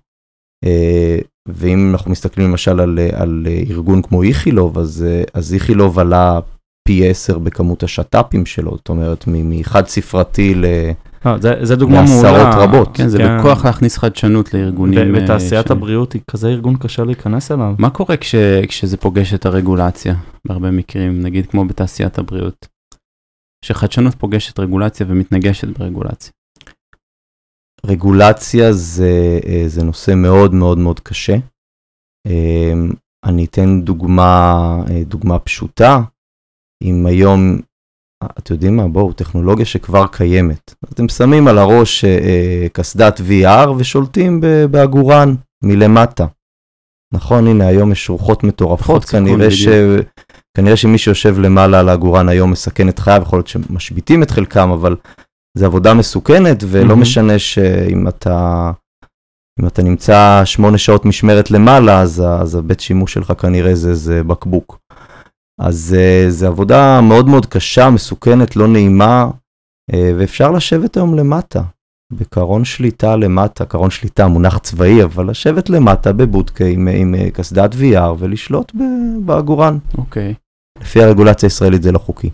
אה, 0.65 1.17
ואם 1.47 1.91
אנחנו 1.91 2.11
מסתכלים 2.11 2.49
למשל 2.49 2.79
על, 2.79 2.99
על 3.13 3.47
ארגון 3.69 4.01
כמו 4.01 4.23
איכילוב, 4.23 4.79
אז, 4.79 5.05
אז 5.33 5.53
איכילוב 5.53 5.99
עלה 5.99 6.39
פי 6.87 7.09
10 7.09 7.37
בכמות 7.37 7.83
השת"פים 7.83 8.45
שלו, 8.45 8.75
זאת 8.75 8.89
אומרת, 8.89 9.23
מחד 9.27 9.87
ספרתי 9.87 10.55
ל... 10.55 10.65
לא, 11.25 11.37
זה, 11.37 11.53
זה 11.65 11.75
דוגמה 11.75 12.01
מעולה. 12.01 12.31
מעשרות 12.31 12.53
רבות. 12.69 12.89
כן, 12.97 13.07
זה 13.07 13.17
בכוח 13.39 13.65
להכניס 13.65 13.97
חדשנות 13.97 14.53
לארגונים. 14.53 15.15
אה, 15.15 15.23
ותעשיית 15.23 15.67
ש- 15.67 15.71
הבריאות 15.71 16.13
היא 16.13 16.21
כזה 16.31 16.47
ארגון 16.49 16.77
קשה 16.77 17.03
להיכנס 17.03 17.51
אליו. 17.51 17.75
מה 17.79 17.89
קורה 17.89 18.17
כש, 18.17 18.35
כשזה 18.67 18.97
פוגש 18.97 19.33
את 19.33 19.45
הרגולציה, 19.45 20.15
בהרבה 20.47 20.71
מקרים, 20.71 21.21
נגיד 21.21 21.45
כמו 21.47 21.65
בתעשיית 21.65 22.17
הבריאות? 22.17 22.67
שחדשנות 23.65 24.15
פוגשת 24.15 24.59
רגולציה 24.59 25.05
ומתנגשת 25.09 25.67
ברגולציה. 25.79 26.31
רגולציה 27.85 28.73
זה, 28.73 29.39
אה, 29.47 29.63
זה 29.67 29.83
נושא 29.83 30.11
מאוד 30.15 30.53
מאוד 30.53 30.77
מאוד 30.77 30.99
קשה. 30.99 31.35
אה, 32.27 32.73
אני 33.25 33.45
אתן 33.45 33.81
דוגמה, 33.81 34.63
דוגמה 35.05 35.39
פשוטה. 35.39 35.99
אם 36.83 37.05
היום, 37.05 37.59
אתם 38.39 38.53
יודעים 38.53 38.77
מה, 38.77 38.87
בואו, 38.87 39.13
טכנולוגיה 39.13 39.65
שכבר 39.65 40.07
קיימת. 40.07 40.73
אתם 40.93 41.09
שמים 41.09 41.47
על 41.47 41.57
הראש 41.57 42.05
אה, 42.05 42.09
אה, 42.09 42.67
קסדת 42.73 43.19
VR 43.19 43.69
ושולטים 43.77 44.41
בעגורן 44.71 45.35
מלמטה. 45.63 46.25
נכון, 47.13 47.47
הנה, 47.47 47.67
היום 47.67 47.91
יש 47.91 48.09
רוחות 48.09 48.43
מטורפות, 48.43 49.05
כנראה, 49.05 49.51
ש... 49.51 49.67
כנראה 50.57 50.77
שמי 50.77 50.97
שיושב 50.97 51.39
למעלה 51.39 51.79
על 51.79 51.89
העגורן 51.89 52.29
היום 52.29 52.51
מסכן 52.51 52.89
את 52.89 52.99
חייו, 52.99 53.21
יכול 53.21 53.39
להיות 53.39 53.47
שמשביתים 53.47 54.23
את 54.23 54.31
חלקם, 54.31 54.69
אבל 54.69 54.95
זה 55.57 55.65
עבודה 55.65 55.93
מסוכנת, 55.93 56.63
ולא 56.67 56.87
מהמם. 56.87 57.01
משנה 57.01 57.39
שאם 57.39 58.07
אתה, 58.07 58.71
אם 59.61 59.67
אתה 59.67 59.83
נמצא 59.83 60.41
שמונה 60.45 60.77
שעות 60.77 61.05
משמרת 61.05 61.51
למעלה, 61.51 62.01
אז, 62.01 62.23
אז 62.41 62.55
הבית 62.55 62.79
שימוש 62.79 63.13
שלך 63.13 63.33
כנראה 63.37 63.75
זה, 63.75 63.93
זה 63.93 64.23
בקבוק. 64.23 64.77
אז 65.61 65.95
uh, 65.97 66.29
זו 66.29 66.47
עבודה 66.47 67.01
מאוד 67.01 67.27
מאוד 67.27 67.45
קשה, 67.45 67.89
מסוכנת, 67.89 68.55
לא 68.55 68.67
נעימה, 68.67 69.29
uh, 69.91 69.95
ואפשר 70.17 70.51
לשבת 70.51 70.97
היום 70.97 71.15
למטה, 71.15 71.63
בקרון 72.13 72.65
שליטה 72.65 73.15
למטה, 73.15 73.65
קרון 73.65 73.89
שליטה 73.89 74.27
מונח 74.27 74.57
צבאי, 74.57 75.03
אבל 75.03 75.29
לשבת 75.29 75.69
למטה 75.69 76.13
בבודקה 76.13 76.65
עם, 76.65 76.87
עם 76.87 77.15
uh, 77.17 77.31
קסדת 77.31 77.73
VR 77.73 78.13
ולשלוט 78.19 78.71
בעגורן. 79.25 79.77
אוקיי. 79.97 80.33
Okay. 80.33 80.81
לפי 80.81 81.03
הרגולציה 81.03 81.47
הישראלית 81.47 81.83
זה 81.83 81.91
לא 81.91 81.99
חוקי. 81.99 82.29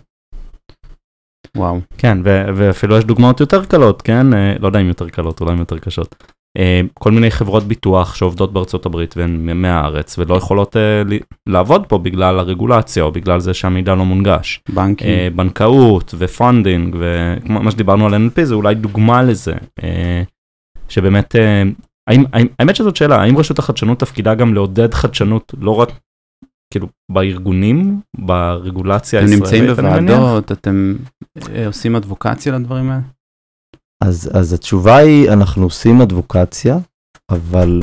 וואו. 1.56 1.80
כן, 1.98 2.18
ו- 2.24 2.44
ואפילו 2.56 2.96
יש 2.96 3.04
דוגמאות 3.04 3.40
יותר 3.40 3.64
קלות, 3.64 4.02
כן? 4.02 4.26
לא 4.60 4.66
יודע 4.66 4.80
אם 4.80 4.86
יותר 4.86 5.08
קלות, 5.08 5.40
אולי 5.40 5.58
יותר 5.58 5.78
קשות. 5.78 6.24
אה, 6.58 6.80
כל 6.94 7.10
מיני 7.10 7.30
חברות 7.30 7.62
ביטוח 7.62 8.14
שעובדות 8.14 8.52
בארצות 8.52 8.86
הברית 8.86 9.16
והן 9.16 9.60
מהארץ 9.62 10.18
ולא 10.18 10.34
יכולות 10.34 10.76
uh, 10.76 11.14
לעבוד 11.48 11.86
פה 11.86 11.98
בגלל 11.98 12.38
הרגולציה 12.38 13.02
או 13.02 13.12
בגלל 13.12 13.40
זה 13.40 13.54
שהמידע 13.54 13.94
לא 13.94 14.04
מונגש. 14.04 14.60
בנקים. 14.68 15.08
Uh, 15.08 15.36
בנקאות 15.36 16.14
ו 16.18 16.28
funding 16.28 16.96
ומה 16.98 17.70
שדיברנו 17.70 18.06
על 18.06 18.14
NLP 18.14 18.44
זה 18.44 18.54
אולי 18.54 18.74
דוגמה 18.74 19.22
לזה, 19.22 19.54
שבאמת, 20.88 21.34
האמת 22.58 22.76
שזאת 22.76 22.96
שאלה, 22.96 23.22
האם 23.22 23.38
רשות 23.38 23.58
החדשנות 23.58 24.00
תפקידה 24.00 24.34
גם 24.34 24.54
לעודד 24.54 24.94
חדשנות 24.94 25.54
לא 25.58 25.80
רק 25.80 25.90
כאילו 26.72 26.88
בארגונים, 27.12 28.00
ברגולציה 28.16 29.20
הישראלית? 29.20 29.42
אתם 29.42 29.56
נמצאים 29.56 30.06
בוועדות, 30.06 30.52
אתם 30.52 30.96
עושים 31.66 31.96
אדבוקציה 31.96 32.52
לדברים 32.52 32.90
האלה? 32.90 33.19
אז, 34.04 34.30
אז 34.34 34.52
התשובה 34.52 34.96
היא, 34.96 35.30
אנחנו 35.30 35.64
עושים 35.64 36.00
אדבוקציה, 36.00 36.78
אבל 37.30 37.80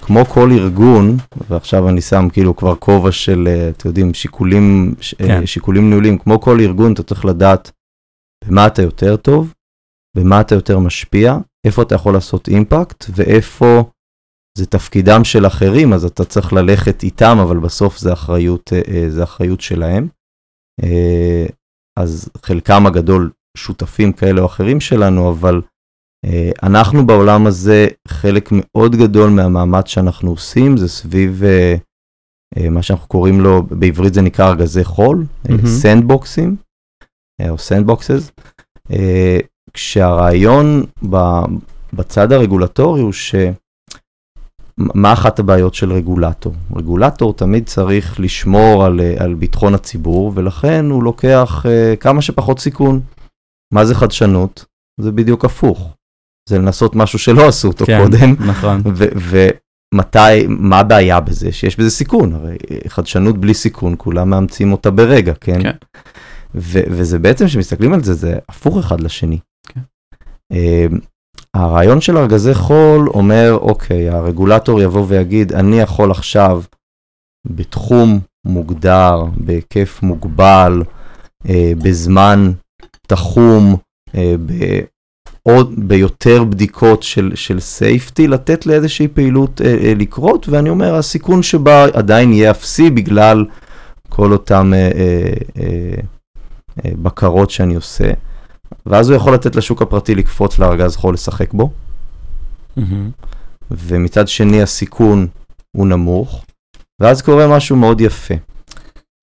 כמו 0.00 0.24
כל 0.24 0.50
ארגון, 0.52 1.16
ועכשיו 1.48 1.88
אני 1.88 2.00
שם 2.00 2.28
כאילו 2.32 2.56
כבר 2.56 2.74
כובע 2.76 3.12
של, 3.12 3.48
אה, 3.48 3.68
אתם 3.68 3.88
יודעים, 3.88 4.14
שיקולים, 4.14 4.94
אה, 5.20 5.26
כן. 5.26 5.46
שיקולים 5.46 5.88
ניהולים, 5.88 6.18
כמו 6.18 6.40
כל 6.40 6.60
ארגון, 6.60 6.92
אתה 6.92 7.02
צריך 7.02 7.24
לדעת 7.24 7.70
במה 8.44 8.66
אתה 8.66 8.82
יותר 8.82 9.16
טוב, 9.16 9.54
במה 10.16 10.40
אתה 10.40 10.54
יותר 10.54 10.78
משפיע, 10.78 11.36
איפה 11.66 11.82
אתה 11.82 11.94
יכול 11.94 12.14
לעשות 12.14 12.48
אימפקט, 12.48 13.04
ואיפה 13.14 13.84
זה 14.58 14.66
תפקידם 14.66 15.24
של 15.24 15.46
אחרים, 15.46 15.92
אז 15.92 16.04
אתה 16.04 16.24
צריך 16.24 16.52
ללכת 16.52 17.02
איתם, 17.02 17.36
אבל 17.42 17.58
בסוף 17.58 17.98
זה 17.98 18.12
אחריות, 18.12 18.72
אה, 18.72 19.10
זה 19.10 19.22
אחריות 19.22 19.60
שלהם. 19.60 20.08
אז 21.98 22.28
חלקם 22.42 22.86
הגדול 22.86 23.30
שותפים 23.56 24.12
כאלה 24.12 24.40
או 24.40 24.46
אחרים 24.46 24.80
שלנו, 24.80 25.30
אבל 25.30 25.60
אה, 26.24 26.50
אנחנו 26.62 27.06
בעולם 27.06 27.46
הזה, 27.46 27.86
חלק 28.08 28.48
מאוד 28.52 28.96
גדול 28.96 29.30
מהמאמץ 29.30 29.86
שאנחנו 29.88 30.30
עושים 30.30 30.76
זה 30.76 30.88
סביב 30.88 31.44
אה, 31.44 31.74
אה, 32.56 32.70
מה 32.70 32.82
שאנחנו 32.82 33.08
קוראים 33.08 33.40
לו, 33.40 33.62
בעברית 33.62 34.14
זה 34.14 34.22
נקרא 34.22 34.48
ארגזי 34.48 34.84
חול, 34.84 35.24
סנדבוקסים, 35.66 36.56
או 37.48 37.58
sandboxes, 37.58 38.30
כשהרעיון 39.72 40.84
בצד 41.92 42.32
הרגולטורי 42.32 43.00
הוא 43.00 43.12
ש... 43.12 43.34
מה 44.78 45.12
אחת 45.12 45.38
הבעיות 45.38 45.74
של 45.74 45.92
רגולטור? 45.92 46.52
רגולטור 46.76 47.34
תמיד 47.34 47.66
צריך 47.66 48.20
לשמור 48.20 48.84
על, 48.84 49.00
על 49.18 49.34
ביטחון 49.34 49.74
הציבור, 49.74 50.32
ולכן 50.34 50.90
הוא 50.90 51.02
לוקח 51.02 51.66
uh, 51.66 51.96
כמה 51.96 52.22
שפחות 52.22 52.58
סיכון. 52.58 53.00
מה 53.74 53.84
זה 53.84 53.94
חדשנות? 53.94 54.64
זה 55.00 55.12
בדיוק 55.12 55.44
הפוך. 55.44 55.96
זה 56.48 56.58
לנסות 56.58 56.96
משהו 56.96 57.18
שלא 57.18 57.48
עשו 57.48 57.68
אותו 57.68 57.86
כן, 57.86 58.02
קודם. 58.02 58.34
נכון. 58.50 58.82
ומתי, 59.94 60.46
מה 60.48 60.78
הבעיה 60.78 61.20
בזה? 61.20 61.52
שיש 61.52 61.76
בזה 61.76 61.90
סיכון, 61.90 62.32
הרי 62.32 62.56
חדשנות 62.88 63.38
בלי 63.38 63.54
סיכון, 63.54 63.94
כולם 63.98 64.30
מאמצים 64.30 64.72
אותה 64.72 64.90
ברגע, 64.90 65.34
כן? 65.40 65.62
כן. 65.62 65.76
וזה 66.54 67.18
בעצם, 67.18 67.46
כשמסתכלים 67.46 67.92
על 67.92 68.04
זה, 68.04 68.14
זה 68.14 68.38
הפוך 68.48 68.78
אחד 68.78 69.00
לשני. 69.00 69.38
כן. 69.68 69.80
Uh, 70.52 70.98
הרעיון 71.54 72.00
של 72.00 72.18
ארגזי 72.18 72.54
חול 72.54 73.08
אומר, 73.08 73.58
אוקיי, 73.60 74.10
הרגולטור 74.10 74.82
יבוא 74.82 75.04
ויגיד, 75.08 75.52
אני 75.52 75.80
יכול 75.80 76.10
עכשיו 76.10 76.62
בתחום 77.46 78.20
מוגדר, 78.46 79.24
בהיקף 79.36 80.02
מוגבל, 80.02 80.82
uh, 81.44 81.48
בזמן 81.82 82.52
תחום 83.06 83.76
אה, 84.14 84.34
בעוד, 85.46 85.74
ביותר 85.76 86.44
בדיקות 86.44 87.02
של, 87.02 87.32
של 87.34 87.58
safety, 87.58 88.28
לתת 88.28 88.66
לאיזושהי 88.66 89.08
פעילות 89.08 89.60
אה, 89.60 89.66
אה, 89.66 89.92
לקרות, 89.96 90.48
ואני 90.48 90.70
אומר, 90.70 90.94
הסיכון 90.94 91.42
שבה 91.42 91.84
עדיין 91.84 92.32
יהיה 92.32 92.50
אפסי 92.50 92.90
בגלל 92.90 93.44
כל 94.08 94.32
אותם 94.32 94.72
אה, 94.74 94.78
אה, 94.94 95.32
אה, 95.58 95.94
אה, 96.84 96.90
בקרות 97.02 97.50
שאני 97.50 97.74
עושה. 97.74 98.10
ואז 98.86 99.08
הוא 99.08 99.16
יכול 99.16 99.34
לתת 99.34 99.56
לשוק 99.56 99.82
הפרטי 99.82 100.14
לקפוץ 100.14 100.58
לארגז 100.58 100.96
חול 100.96 101.14
לשחק 101.14 101.52
בו. 101.52 101.70
Mm-hmm. 102.78 102.82
ומצד 103.70 104.28
שני 104.28 104.62
הסיכון 104.62 105.26
הוא 105.76 105.86
נמוך, 105.86 106.44
ואז 107.00 107.22
קורה 107.22 107.56
משהו 107.56 107.76
מאוד 107.76 108.00
יפה. 108.00 108.34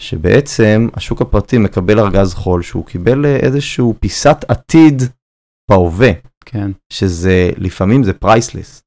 שבעצם 0.04 0.88
השוק 0.94 1.22
הפרטי 1.22 1.58
מקבל 1.58 2.00
ארגז 2.00 2.34
חול 2.34 2.62
שהוא 2.62 2.86
קיבל 2.86 3.26
אה, 3.26 3.36
איזשהו 3.36 3.96
פיסת 4.00 4.38
עתיד 4.48 5.04
בהווה. 5.70 6.12
כן. 6.46 6.72
שזה 6.94 7.50
לפעמים 7.58 8.04
זה 8.04 8.14
פרייסלס. 8.14 8.84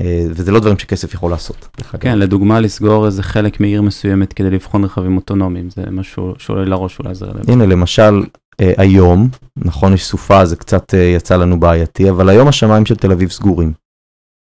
אה, 0.00 0.24
וזה 0.28 0.52
לא 0.52 0.60
דברים 0.60 0.78
שכסף 0.78 1.14
יכול 1.14 1.30
לעשות. 1.30 1.76
כן, 2.00 2.18
לדוגמה 2.18 2.60
לסגור 2.60 3.06
איזה 3.06 3.22
חלק 3.22 3.60
מעיר 3.60 3.82
מסוימת 3.82 4.32
כדי 4.32 4.50
לבחון 4.50 4.84
רכבים 4.84 5.16
אוטונומיים, 5.16 5.70
זה 5.70 5.82
משהו 5.90 6.34
שעולה 6.38 6.64
לראש 6.64 6.98
אולי 6.98 7.14
זה 7.14 7.24
רלוונטי. 7.24 7.52
הנה 7.52 7.66
למשל 7.66 8.22
אה, 8.60 8.72
היום, 8.76 9.28
נכון 9.56 9.94
יש 9.94 10.04
סופה 10.04 10.44
זה 10.44 10.56
קצת 10.56 10.94
יצא 11.16 11.36
לנו 11.36 11.60
בעייתי, 11.60 12.10
אבל 12.10 12.28
היום 12.28 12.48
השמיים 12.48 12.86
של 12.86 12.96
תל 12.96 13.12
אביב 13.12 13.30
סגורים. 13.30 13.72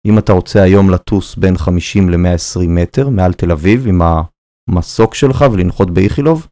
אם 0.06 0.18
אתה 0.18 0.32
רוצה 0.32 0.62
היום 0.62 0.90
לטוס 0.90 1.36
בין 1.36 1.58
50 1.58 2.10
ל-120 2.10 2.68
מטר 2.68 3.08
מעל 3.08 3.32
תל 3.32 3.50
אביב 3.50 3.86
עם 3.86 4.02
מסוק 4.70 5.14
שלך 5.14 5.44
ולנחות 5.52 5.90
באיכילוב? 5.90 6.46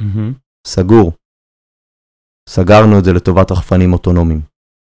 Mm-hmm. 0.00 0.32
סגור. 0.66 1.12
סגרנו 2.48 2.98
את 2.98 3.04
זה 3.04 3.12
לטובת 3.12 3.52
רחפנים 3.52 3.92
אוטונומיים. 3.92 4.40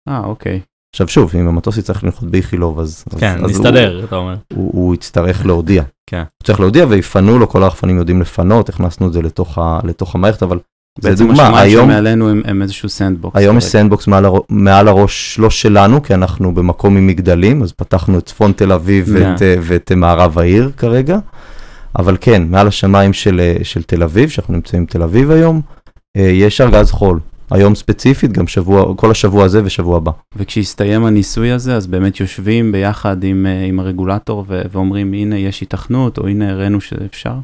אה, 0.09 0.25
אוקיי. 0.25 0.61
עכשיו 0.94 1.09
שוב, 1.09 1.33
אם 1.37 1.49
המטוס 1.49 1.79
יצטרך 1.79 2.05
לנחות 2.05 2.31
באיכילוב, 2.31 2.81
אז... 2.81 3.05
כן, 3.18 3.44
אז 3.44 3.51
נסתדר, 3.51 3.96
הוא, 3.96 4.05
אתה 4.05 4.16
אומר. 4.16 4.37
הוא, 4.55 4.70
הוא 4.73 4.94
יצטרך 4.94 5.46
להודיע. 5.46 5.83
כן. 6.07 6.18
הוא 6.18 6.44
צריך 6.44 6.61
להודיע 6.61 6.87
ויפנו 6.88 7.38
לו, 7.38 7.49
כל 7.49 7.62
הרחפנים 7.62 7.99
יודעים 7.99 8.20
לפנות, 8.20 8.68
הכנסנו 8.68 9.09
את 9.09 9.12
זה 9.12 9.23
לתוך, 9.23 9.59
ה, 9.59 9.81
לתוך 9.85 10.14
המערכת, 10.14 10.42
אבל 10.42 10.59
זה 11.01 11.14
דוגמה, 11.14 11.33
היום... 11.33 11.37
בעצם 11.37 11.61
השמיים 11.61 11.79
שמעלינו 11.79 12.29
הם, 12.29 12.42
הם 12.44 12.62
איזשהו 12.62 12.88
sandbox. 12.88 13.37
היום 13.37 13.59
יש 13.59 13.64
sandbox 13.64 14.06
מעל, 14.07 14.25
הר... 14.25 14.38
מעל 14.49 14.88
הראש, 14.88 15.38
לא 15.38 15.51
שלנו, 15.51 16.03
כי 16.03 16.14
אנחנו 16.14 16.55
במקום 16.55 16.96
עם 16.96 17.07
מגדלים, 17.07 17.62
אז 17.62 17.73
פתחנו 17.73 18.18
את 18.18 18.27
צפון 18.27 18.53
תל 18.53 18.73
אביב 18.73 19.07
yeah. 19.07 19.11
ואת, 19.12 19.42
ואת 19.62 19.92
מערב 19.92 20.38
העיר 20.38 20.70
כרגע. 20.77 21.18
אבל 21.98 22.16
כן, 22.20 22.42
מעל 22.48 22.68
השמיים 22.68 23.12
של, 23.12 23.40
אה, 23.40 23.64
של 23.64 23.83
תל 23.83 24.03
אביב, 24.03 24.29
שאנחנו 24.29 24.55
נמצאים 24.55 24.87
בתל 24.87 25.03
אביב 25.03 25.31
היום, 25.31 25.61
אה, 26.16 26.22
יש 26.22 26.61
ארגז 26.61 26.90
חול. 26.90 27.20
היום 27.50 27.74
ספציפית, 27.74 28.33
גם 28.33 28.46
שבוע, 28.46 28.94
כל 28.96 29.11
השבוע 29.11 29.44
הזה 29.44 29.61
ושבוע 29.64 29.96
הבא. 29.96 30.11
וכשהסתיים 30.37 31.05
הניסוי 31.05 31.50
הזה, 31.50 31.76
אז 31.76 31.87
באמת 31.87 32.20
יושבים 32.20 32.72
ביחד 32.72 33.24
עם, 33.24 33.46
אה, 33.46 33.64
עם 33.64 33.81
הרגולטור 33.81 34.44
ו- 34.48 34.62
ואומרים, 34.72 35.12
הנה 35.12 35.38
יש 35.38 35.62
התכנות, 35.62 36.18
או 36.18 36.26
הנה 36.26 36.50
הראינו 36.50 36.81
שאפשר? 36.81 37.35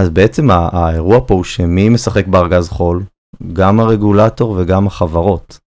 אז 0.00 0.10
בעצם 0.10 0.50
האירוע 0.50 1.20
פה 1.26 1.34
הוא 1.34 1.44
שמי 1.44 1.88
משחק 1.88 2.26
בארגז 2.26 2.68
חול? 2.68 3.02
גם 3.52 3.80
הרגולטור 3.80 4.50
וגם 4.58 4.86
החברות. 4.86 5.58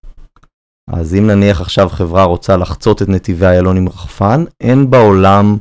אז 0.89 1.15
אם 1.15 1.27
נניח 1.27 1.61
עכשיו 1.61 1.89
חברה 1.89 2.23
רוצה 2.23 2.57
לחצות 2.57 3.01
את 3.01 3.09
נתיבי 3.09 3.45
איילון 3.45 3.77
עם 3.77 3.87
רחפן, 3.87 4.43
אין 4.61 4.89
בעולם 4.89 5.57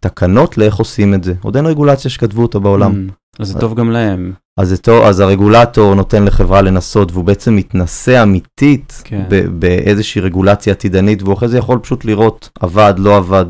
תקנות 0.00 0.58
לאיך 0.58 0.76
עושים 0.76 1.14
את 1.14 1.24
זה. 1.24 1.34
עוד 1.42 1.56
אין 1.56 1.66
רגולציה 1.66 2.10
שכתבו 2.10 2.42
אותה 2.42 2.58
בעולם. 2.58 3.08
Mm, 3.08 3.12
אז 3.38 3.48
זה 3.48 3.58
טוב 3.58 3.74
גם 3.74 3.90
להם. 3.90 4.32
אז 4.60 4.80
טוב, 4.82 5.04
אז 5.04 5.20
הרגולטור 5.20 5.94
נותן 5.94 6.24
לחברה 6.24 6.62
לנסות, 6.62 7.12
והוא 7.12 7.24
בעצם 7.24 7.56
מתנסה 7.56 8.22
אמיתית 8.22 9.02
כן. 9.04 9.24
באיזושהי 9.58 10.20
רגולציה 10.20 10.72
עתידנית, 10.72 11.22
והוא 11.22 11.34
אחרי 11.34 11.48
זה 11.48 11.58
יכול 11.58 11.78
פשוט 11.78 12.04
לראות 12.04 12.50
עבד, 12.60 12.94
לא 12.98 13.16
עבד, 13.16 13.44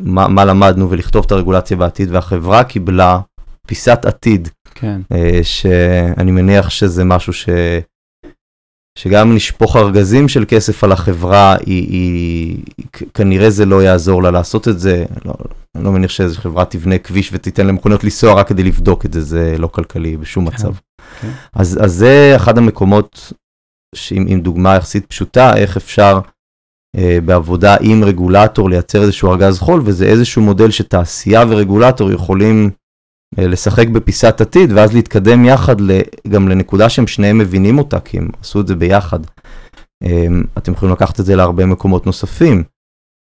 מה, 0.00 0.28
מה 0.28 0.44
למדנו, 0.44 0.90
ולכתוב 0.90 1.24
את 1.26 1.32
הרגולציה 1.32 1.76
בעתיד, 1.76 2.10
והחברה 2.10 2.64
קיבלה 2.64 3.20
פיסת 3.66 4.04
עתיד. 4.04 4.48
כן. 4.74 5.00
אה, 5.12 5.40
שאני 5.42 6.30
מניח 6.30 6.70
שזה 6.70 7.04
משהו 7.04 7.32
ש... 7.32 7.48
שגם 8.98 9.36
לשפוך 9.36 9.76
ארגזים 9.76 10.28
של 10.28 10.44
כסף 10.48 10.84
על 10.84 10.92
החברה, 10.92 11.56
היא, 11.66 11.88
היא, 11.88 12.58
כנראה 13.14 13.50
זה 13.50 13.66
לא 13.66 13.82
יעזור 13.82 14.22
לה 14.22 14.30
לעשות 14.30 14.68
את 14.68 14.78
זה. 14.78 15.04
לא, 15.24 15.34
אני 15.74 15.84
לא 15.84 15.92
מניח 15.92 16.10
שאיזו 16.10 16.40
חברה 16.40 16.64
תבנה 16.64 16.98
כביש 16.98 17.30
ותיתן 17.32 17.66
למכוניות 17.66 18.04
לנסוע 18.04 18.34
רק 18.34 18.48
כדי 18.48 18.62
לבדוק 18.62 19.06
את 19.06 19.12
זה, 19.12 19.20
זה 19.20 19.56
לא 19.58 19.66
כלכלי 19.66 20.16
בשום 20.16 20.50
כן, 20.50 20.54
מצב. 20.54 20.72
כן. 21.20 21.30
אז, 21.52 21.78
אז 21.82 21.92
זה 21.92 22.32
אחד 22.36 22.58
המקומות, 22.58 23.32
שעם, 23.94 24.24
עם 24.28 24.40
דוגמה 24.40 24.74
יחסית 24.74 25.06
פשוטה, 25.06 25.56
איך 25.56 25.76
אפשר 25.76 26.20
אה, 26.96 27.18
בעבודה 27.24 27.76
עם 27.80 28.04
רגולטור 28.04 28.70
לייצר 28.70 29.02
איזשהו 29.02 29.30
ארגז 29.30 29.58
חול, 29.58 29.82
וזה 29.84 30.06
איזשהו 30.06 30.42
מודל 30.42 30.70
שתעשייה 30.70 31.44
ורגולטור 31.48 32.12
יכולים 32.12 32.70
לשחק 33.38 33.88
בפיסת 33.88 34.40
עתיד, 34.40 34.72
ואז 34.72 34.94
להתקדם 34.94 35.44
יחד 35.44 35.76
גם 36.28 36.48
לנקודה 36.48 36.88
שהם 36.88 37.06
שניהם 37.06 37.38
מבינים 37.38 37.78
אותה, 37.78 38.00
כי 38.00 38.18
הם 38.18 38.28
עשו 38.40 38.60
את 38.60 38.66
זה 38.66 38.76
ביחד. 38.76 39.18
אמ, 40.02 40.42
אתם 40.58 40.72
יכולים 40.72 40.94
לקחת 40.94 41.20
את 41.20 41.24
זה 41.24 41.36
להרבה 41.36 41.66
מקומות 41.66 42.06
נוספים. 42.06 42.62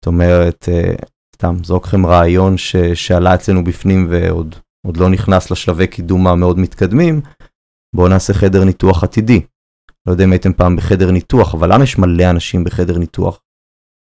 זאת 0.03 0.07
אומרת, 0.07 0.69
אה, 0.69 0.95
סתם, 1.37 1.57
זרוק 1.65 1.87
לכם 1.87 2.07
רעיון 2.07 2.57
ש, 2.57 2.77
שעלה 2.77 3.35
אצלנו 3.35 3.65
בפנים 3.65 4.09
ועוד 4.11 4.97
לא 4.97 5.09
נכנס 5.11 5.51
לשלבי 5.51 5.87
קידום 5.87 6.27
המאוד 6.27 6.59
מתקדמים, 6.59 7.21
בואו 7.97 8.09
נעשה 8.09 8.35
חדר 8.35 8.65
ניתוח 8.65 9.05
עתידי. 9.05 9.41
לא 10.07 10.13
יודע 10.13 10.25
אם 10.25 10.33
הייתם 10.33 10.53
פעם 10.53 10.77
בחדר 10.77 11.11
ניתוח, 11.11 11.55
אבל 11.55 11.75
למה 11.75 11.85
יש 11.85 11.99
מלא 11.99 12.31
אנשים 12.31 12.65
בחדר 12.65 12.99
ניתוח? 12.99 13.41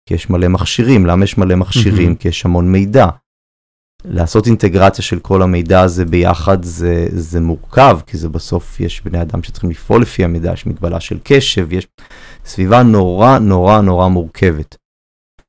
כי 0.08 0.14
יש 0.14 0.30
מלא 0.30 0.48
מכשירים. 0.48 1.06
למה 1.06 1.24
יש 1.24 1.38
מלא 1.38 1.54
מכשירים? 1.54 2.14
כי 2.16 2.28
יש 2.28 2.44
המון 2.44 2.72
מידע. 2.72 3.06
לעשות 4.04 4.46
אינטגרציה 4.46 5.04
של 5.04 5.18
כל 5.18 5.42
המידע 5.42 5.80
הזה 5.80 6.04
ביחד 6.04 6.64
זה, 6.64 7.06
זה 7.10 7.40
מורכב, 7.40 7.98
כי 8.06 8.16
זה 8.16 8.28
בסוף 8.28 8.80
יש 8.80 9.00
בני 9.04 9.22
אדם 9.22 9.42
שצריכים 9.42 9.70
לפעול 9.70 10.02
לפי 10.02 10.24
המידע, 10.24 10.52
יש 10.52 10.66
מגבלה 10.66 11.00
של 11.00 11.18
קשב, 11.24 11.72
יש 11.72 11.86
סביבה 12.44 12.82
נורא 12.82 13.38
נורא 13.38 13.80
נורא 13.80 14.08
מורכבת. 14.08 14.76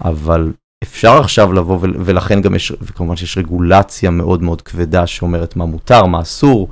אבל 0.04 0.54
אפשר 0.84 1.18
עכשיו 1.18 1.54
לבוא, 1.54 1.80
ולכן 1.82 2.42
גם 2.42 2.56
יש, 2.56 2.74
וכמובן 2.82 3.16
שיש 3.16 3.38
רגולציה 3.38 4.10
מאוד 4.10 4.44
מאוד 4.44 4.62
כבדה 4.62 5.08
שאומרת 5.08 5.56
מה 5.56 5.66
מותר, 5.66 6.06
מה 6.06 6.22
אסור, 6.22 6.70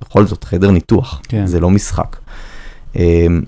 בכל 0.00 0.26
זאת 0.26 0.44
חדר 0.44 0.70
ניתוח, 0.70 1.20
כן. 1.28 1.46
זה 1.46 1.60
לא 1.60 1.70
משחק. 1.70 2.16
אמ, 2.96 3.42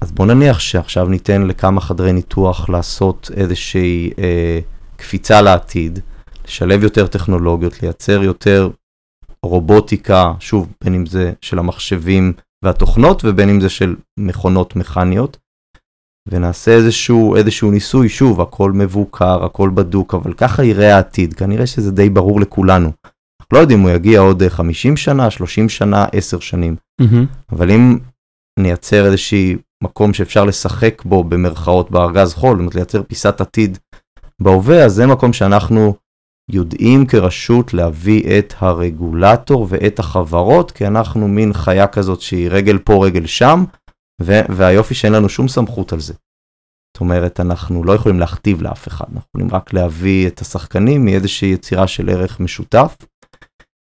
אז 0.00 0.12
בוא 0.12 0.26
נניח 0.26 0.58
שעכשיו 0.58 1.08
ניתן 1.08 1.42
לכמה 1.42 1.80
חדרי 1.80 2.12
ניתוח 2.12 2.68
לעשות 2.68 3.30
איזושהי 3.36 4.10
אה, 4.18 4.58
קפיצה 4.96 5.42
לעתיד, 5.42 5.98
לשלב 6.52 6.82
יותר 6.82 7.06
טכנולוגיות, 7.06 7.82
לייצר 7.82 8.22
יותר 8.22 8.70
רובוטיקה, 9.44 10.32
שוב, 10.40 10.72
בין 10.84 10.94
אם 10.94 11.06
זה 11.06 11.32
של 11.40 11.58
המחשבים 11.58 12.32
והתוכנות 12.64 13.22
ובין 13.24 13.48
אם 13.48 13.60
זה 13.60 13.68
של 13.68 13.96
מכונות 14.18 14.76
מכניות, 14.76 15.36
ונעשה 16.28 16.70
איזשהו, 16.70 17.36
איזשהו 17.36 17.70
ניסוי, 17.70 18.08
שוב, 18.08 18.40
הכל 18.40 18.72
מבוקר, 18.72 19.44
הכל 19.44 19.70
בדוק, 19.74 20.14
אבל 20.14 20.32
ככה 20.32 20.64
יראה 20.64 20.96
העתיד, 20.96 21.34
כנראה 21.34 21.66
שזה 21.66 21.92
די 21.92 22.10
ברור 22.10 22.40
לכולנו. 22.40 22.92
אנחנו 23.40 23.56
לא 23.56 23.58
יודעים 23.58 23.78
אם 23.78 23.84
הוא 23.84 23.94
יגיע 23.94 24.20
עוד 24.20 24.48
50 24.48 24.96
שנה, 24.96 25.30
30 25.30 25.68
שנה, 25.68 26.06
10 26.12 26.40
שנים, 26.40 26.76
mm-hmm. 27.02 27.52
אבל 27.52 27.70
אם 27.70 27.98
נייצר 28.58 29.06
איזשהי 29.06 29.56
מקום 29.84 30.14
שאפשר 30.14 30.44
לשחק 30.44 31.02
בו 31.04 31.24
במרכאות 31.24 31.90
בארגז 31.90 32.34
חול, 32.34 32.50
זאת 32.50 32.58
אומרת 32.58 32.74
לייצר 32.74 33.02
פיסת 33.02 33.40
עתיד 33.40 33.78
בהווה, 34.40 34.84
אז 34.84 34.92
זה 34.92 35.06
מקום 35.06 35.32
שאנחנו 35.32 35.94
יודעים 36.50 37.06
כרשות 37.06 37.74
להביא 37.74 38.38
את 38.38 38.54
הרגולטור 38.58 39.66
ואת 39.70 39.98
החברות, 39.98 40.70
כי 40.70 40.86
אנחנו 40.86 41.28
מין 41.28 41.52
חיה 41.52 41.86
כזאת 41.86 42.20
שהיא 42.20 42.48
רגל 42.50 42.78
פה 42.78 43.06
רגל 43.06 43.26
שם, 43.26 43.64
והיופי 44.48 44.94
שאין 44.94 45.12
לנו 45.12 45.28
שום 45.28 45.48
סמכות 45.48 45.92
על 45.92 46.00
זה. 46.00 46.14
זאת 46.96 47.00
אומרת, 47.00 47.40
אנחנו 47.40 47.84
לא 47.84 47.92
יכולים 47.92 48.20
להכתיב 48.20 48.62
לאף 48.62 48.88
אחד, 48.88 49.04
אנחנו 49.12 49.28
יכולים 49.28 49.54
רק 49.54 49.72
להביא 49.72 50.26
את 50.26 50.40
השחקנים 50.40 51.04
מאיזושהי 51.04 51.48
יצירה 51.48 51.86
של 51.86 52.10
ערך 52.10 52.40
משותף. 52.40 52.96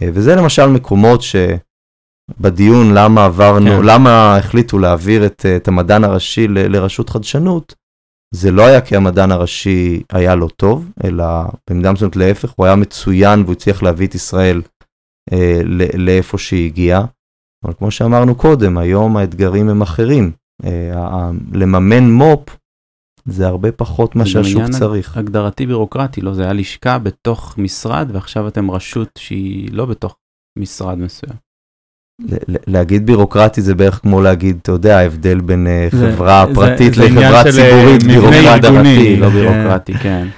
אה, 0.02 0.08
וזה 0.14 0.34
למשל 0.34 0.66
מקומות 0.66 1.20
שבדיון 1.22 2.94
למה 2.94 3.24
עברנו, 3.24 3.70
כן. 3.70 3.84
למה 3.84 4.36
החליטו 4.36 4.78
להעביר 4.78 5.26
את, 5.26 5.46
את 5.56 5.68
המדען 5.68 6.04
הראשי 6.04 6.48
ל, 6.48 6.76
לרשות 6.76 7.10
חדשנות, 7.10 7.74
זה 8.34 8.50
לא 8.50 8.66
היה 8.66 8.80
כי 8.80 8.96
המדען 8.96 9.32
הראשי 9.32 10.02
היה 10.12 10.34
לא 10.34 10.48
טוב, 10.56 10.90
אלא 11.04 11.24
במידה 11.70 11.92
מסוימת 11.92 12.16
להפך, 12.16 12.50
הוא 12.50 12.66
היה 12.66 12.76
מצוין 12.76 13.40
והוא 13.40 13.52
הצליח 13.52 13.82
להביא 13.82 14.06
את 14.06 14.14
ישראל 14.14 14.62
אה, 15.32 15.60
לאיפה 15.94 16.38
שהיא 16.38 16.66
הגיעה. 16.66 17.04
אבל 17.64 17.72
כמו 17.78 17.90
שאמרנו 17.90 18.34
קודם, 18.34 18.78
היום 18.78 19.16
האתגרים 19.16 19.68
הם 19.68 19.82
אחרים. 19.82 20.32
אה, 20.64 21.30
לממן 21.52 22.10
מו"פ 22.10 22.56
זה 23.26 23.46
הרבה 23.46 23.72
פחות 23.72 24.16
מה 24.16 24.26
שהשוק 24.26 24.62
צריך. 24.78 25.16
הגדרתי 25.16 25.66
בירוקרטי, 25.66 26.20
לא? 26.20 26.34
זה 26.34 26.42
היה 26.42 26.52
לשכה 26.52 26.98
בתוך 26.98 27.58
משרד 27.58 28.08
ועכשיו 28.12 28.48
אתם 28.48 28.70
רשות 28.70 29.08
שהיא 29.18 29.72
לא 29.72 29.86
בתוך 29.86 30.16
משרד 30.58 30.98
מסוים. 30.98 31.34
להגיד 32.66 33.06
בירוקרטי 33.06 33.62
זה 33.62 33.74
בערך 33.74 34.00
כמו 34.00 34.22
להגיד, 34.22 34.58
אתה 34.62 34.72
יודע, 34.72 34.98
ההבדל 34.98 35.40
בין 35.40 35.66
אה, 35.66 35.88
חברה 35.90 36.46
פרטית 36.54 36.96
לחברה 36.96 37.42
אה, 37.46 37.52
ציבורית, 37.52 38.02
בירוקרטי, 38.02 39.16
לא 39.16 39.28
בירוקרטי, 39.28 39.94
כן. 39.94 40.28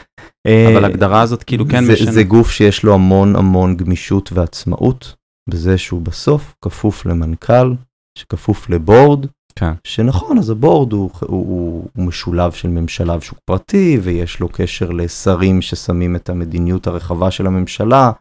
אבל 0.46 0.84
ההגדרה 0.84 1.20
הזאת 1.20 1.42
כאילו 1.42 1.68
כן 1.68 1.84
משנה. 1.92 2.12
זה 2.12 2.22
גוף 2.22 2.50
שיש 2.50 2.82
לו 2.82 2.94
המון 2.94 3.36
המון 3.36 3.76
גמישות 3.76 4.32
ועצמאות. 4.32 5.14
בזה 5.50 5.78
שהוא 5.78 6.02
בסוף 6.02 6.54
כפוף 6.64 7.06
למנכ"ל, 7.06 7.74
שכפוף 8.18 8.70
לבורד, 8.70 9.26
כן. 9.58 9.72
שנכון, 9.84 10.38
אז 10.38 10.50
הבורד 10.50 10.92
הוא, 10.92 11.10
הוא, 11.20 11.28
הוא, 11.28 11.88
הוא 11.96 12.06
משולב 12.06 12.52
של 12.52 12.68
ממשלה 12.68 13.16
ושוק 13.16 13.38
פרטי, 13.44 13.98
ויש 14.02 14.40
לו 14.40 14.48
קשר 14.48 14.90
לשרים 14.90 15.62
ששמים 15.62 16.16
את 16.16 16.28
המדיניות 16.28 16.86
הרחבה 16.86 17.30
של 17.30 17.46
הממשלה, 17.46 18.12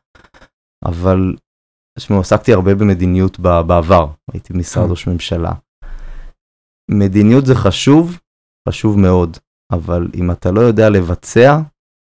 אבל, 0.86 1.36
תשמעו, 1.98 2.20
עסקתי 2.20 2.54
הרבה 2.54 2.76
במדיניות 2.76 3.40
בעבר, 3.40 4.08
הייתי 4.32 4.54
במשרד 4.54 4.86
כן. 4.86 4.92
ראש 4.92 5.08
ממשלה. 5.08 5.52
מדיניות 6.92 7.46
זה 7.46 7.56
חשוב, 7.56 8.20
חשוב 8.70 9.00
מאוד, 9.00 9.38
אבל 9.72 10.08
אם 10.16 10.32
אתה 10.32 10.52
לא 10.52 10.62
יודע 10.62 10.90
לבצע, 10.90 11.60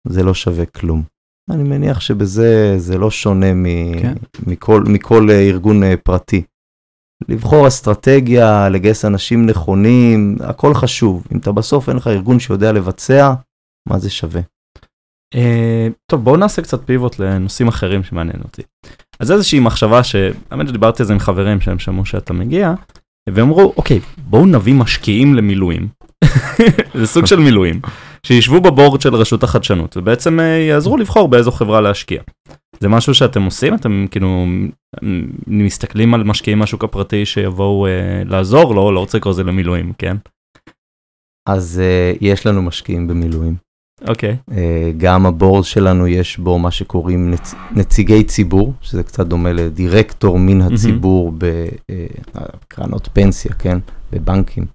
זה 0.08 0.24
לא 0.24 0.34
שווה 0.34 0.66
כלום. 0.66 1.04
אני 1.50 1.64
מניח 1.64 2.00
שבזה 2.00 2.74
זה 2.78 2.98
לא 2.98 3.12
שונה 3.12 3.54
מ, 3.54 3.66
כן. 4.02 4.14
מכל, 4.48 4.84
מכל 4.88 5.28
אה, 5.30 5.40
ארגון 5.40 5.84
אה, 5.84 5.98
פרטי. 6.04 6.44
לבחור 7.30 7.68
אסטרטגיה, 7.68 8.70
לגייס 8.70 9.06
אנשים 9.06 9.46
נכונים, 9.46 10.36
הכל 10.40 10.74
חשוב. 10.74 11.28
אם 11.32 11.38
אתה 11.38 11.52
בסוף 11.52 11.90
אין 11.90 11.98
לך 11.98 12.08
ארגון 12.08 12.40
שיודע 12.40 12.72
לבצע, 12.72 13.34
מה 13.90 14.00
זה 14.00 14.10
שווה? 14.10 14.42
Uh, 15.36 15.94
טוב 16.12 16.24
בואו 16.24 16.38
נעשה 16.38 16.62
קצת 16.62 16.86
פיבוט 16.86 17.20
לנושאים 17.20 17.68
אחרים 17.68 18.04
שמעניין 18.04 18.42
אותי. 18.44 18.62
אז 19.20 19.32
איזושהי 19.32 19.60
מחשבה 19.60 20.04
שהאמת 20.04 20.68
שדיברתי 20.68 21.04
על 21.04 21.08
זה 21.08 21.14
עם 21.14 21.20
חברים 21.20 21.62
שהם 21.62 21.80
שמעו 21.80 22.06
שאתה 22.06 22.34
מגיע, 22.34 22.74
והם 23.30 23.48
אמרו 23.48 23.74
אוקיי 23.78 24.00
בואו 24.18 24.46
נביא 24.46 24.74
משקיעים 24.74 25.36
למילואים. 25.36 25.88
זה 27.00 27.08
סוג 27.08 27.26
של 27.26 27.40
מילואים. 27.40 27.82
שישבו 28.24 28.62
בבורד 28.62 29.02
של 29.02 29.16
רשות 29.16 29.44
החדשנות 29.44 29.98
ובעצם 29.98 30.40
אה, 30.40 30.46
יעזרו 30.46 30.98
לבחור 30.98 31.28
באיזו 31.28 31.52
חברה 31.52 31.82
להשקיע. 31.82 32.22
זה 32.80 32.88
משהו 32.88 33.14
שאתם 33.14 33.44
עושים? 33.44 33.76
אתם 33.76 34.06
כאילו 34.12 34.46
מסתכלים 35.48 36.14
על 36.14 36.24
משקיעים 36.24 36.60
מהשוק 36.60 36.84
הפרטי 36.84 37.26
שיבואו 37.26 37.88
אה, 37.88 38.24
לעזור? 38.26 38.76
לא, 38.76 38.94
לא 38.94 39.00
רוצה 39.00 39.18
לקרוא 39.18 39.34
לזה 39.34 39.44
למילואים, 39.44 39.94
כן? 39.98 40.18
אז 41.50 41.82
uh, 41.82 42.18
יש 42.22 42.48
לנו 42.48 42.62
משקיעים 42.62 43.08
במילואים. 43.08 43.56
אוקיי. 44.08 44.38
Okay. 44.50 44.54
Uh, 44.54 44.56
גם 44.98 45.26
הבורד 45.26 45.64
שלנו 45.64 46.08
יש 46.08 46.38
בו 46.38 46.60
מה 46.60 46.72
שקוראים 46.72 47.32
נצ... 47.32 47.56
נציגי 47.72 48.24
ציבור, 48.24 48.74
שזה 48.82 49.04
קצת 49.04 49.28
דומה 49.28 49.54
לדירקטור 49.54 50.40
מן 50.40 50.62
הציבור 50.62 51.32
mm-hmm. 51.32 51.90
בקרנות 52.36 53.10
פנסיה, 53.14 53.54
כן? 53.54 53.80
בבנקים. 54.12 54.66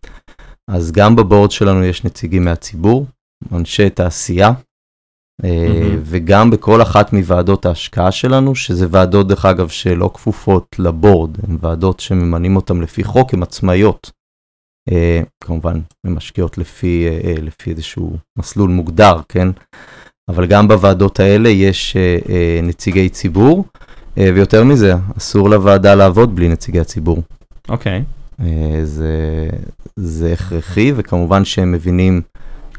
אז 0.70 0.92
גם 0.92 1.16
בבורד 1.16 1.50
שלנו 1.50 1.84
יש 1.84 2.04
נציגים 2.04 2.44
מהציבור, 2.44 3.06
אנשי 3.52 3.90
תעשייה, 3.90 4.50
mm-hmm. 5.42 5.46
וגם 6.02 6.50
בכל 6.50 6.82
אחת 6.82 7.12
מוועדות 7.12 7.66
ההשקעה 7.66 8.12
שלנו, 8.12 8.54
שזה 8.54 8.86
ועדות, 8.90 9.28
דרך 9.28 9.44
אגב, 9.44 9.68
שלא 9.68 10.10
כפופות 10.14 10.76
לבורד, 10.78 11.36
הן 11.48 11.58
ועדות 11.60 12.00
שממנים 12.00 12.56
אותן 12.56 12.80
לפי 12.80 13.04
חוק, 13.04 13.34
הן 13.34 13.42
עצמאיות. 13.42 14.10
אה, 14.92 15.22
כמובן, 15.40 15.80
משקיעות 16.04 16.58
לפי, 16.58 17.06
אה, 17.08 17.34
לפי 17.42 17.70
איזשהו 17.70 18.16
מסלול 18.38 18.70
מוגדר, 18.70 19.20
כן? 19.28 19.48
אבל 20.28 20.46
גם 20.46 20.68
בוועדות 20.68 21.20
האלה 21.20 21.48
יש 21.48 21.96
נציגי 22.62 23.08
ציבור, 23.08 23.64
ויותר 24.16 24.64
מזה, 24.64 24.94
אסור 25.18 25.50
לוועדה 25.50 25.94
לעבוד 25.94 26.36
בלי 26.36 26.48
נציגי 26.48 26.80
הציבור. 26.80 27.22
אוקיי. 27.68 28.02
Okay. 28.40 28.44
זה, 28.84 29.48
זה 29.96 30.32
הכרחי, 30.32 30.92
וכמובן 30.96 31.44
שהם 31.44 31.72
מבינים 31.72 32.22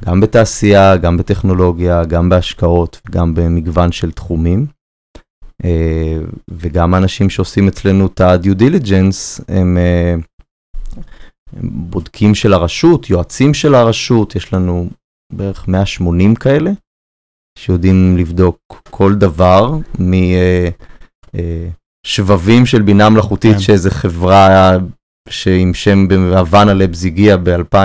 גם 0.05 0.21
בתעשייה, 0.21 0.97
גם 0.97 1.17
בטכנולוגיה, 1.17 2.05
גם 2.05 2.29
בהשקעות, 2.29 3.01
גם 3.11 3.33
במגוון 3.35 3.91
של 3.91 4.11
תחומים. 4.11 4.65
אה, 5.63 6.17
וגם 6.51 6.93
האנשים 6.93 7.29
שעושים 7.29 7.67
אצלנו 7.67 8.05
את 8.05 8.21
ה-due 8.21 8.59
diligence 8.59 9.43
הם, 9.47 9.77
אה, 9.77 10.13
הם 10.13 10.21
בודקים 11.63 12.35
של 12.35 12.53
הרשות, 12.53 13.09
יועצים 13.09 13.53
של 13.53 13.75
הרשות, 13.75 14.35
יש 14.35 14.53
לנו 14.53 14.89
בערך 15.33 15.67
180 15.67 16.35
כאלה, 16.35 16.71
שיודעים 17.59 18.17
לבדוק 18.17 18.57
כל 18.89 19.15
דבר 19.15 19.71
משבבים 22.05 22.61
אה, 22.61 22.65
של 22.65 22.81
בינה 22.81 23.09
מלאכותית 23.09 23.53
כן. 23.53 23.59
שאיזה 23.59 23.91
חברה 23.91 24.77
שעם 25.29 25.73
שם 25.73 26.07
בהוואנה 26.07 26.73
לבס 26.73 27.05
הגיע 27.05 27.37
ב-2000. 27.37 27.75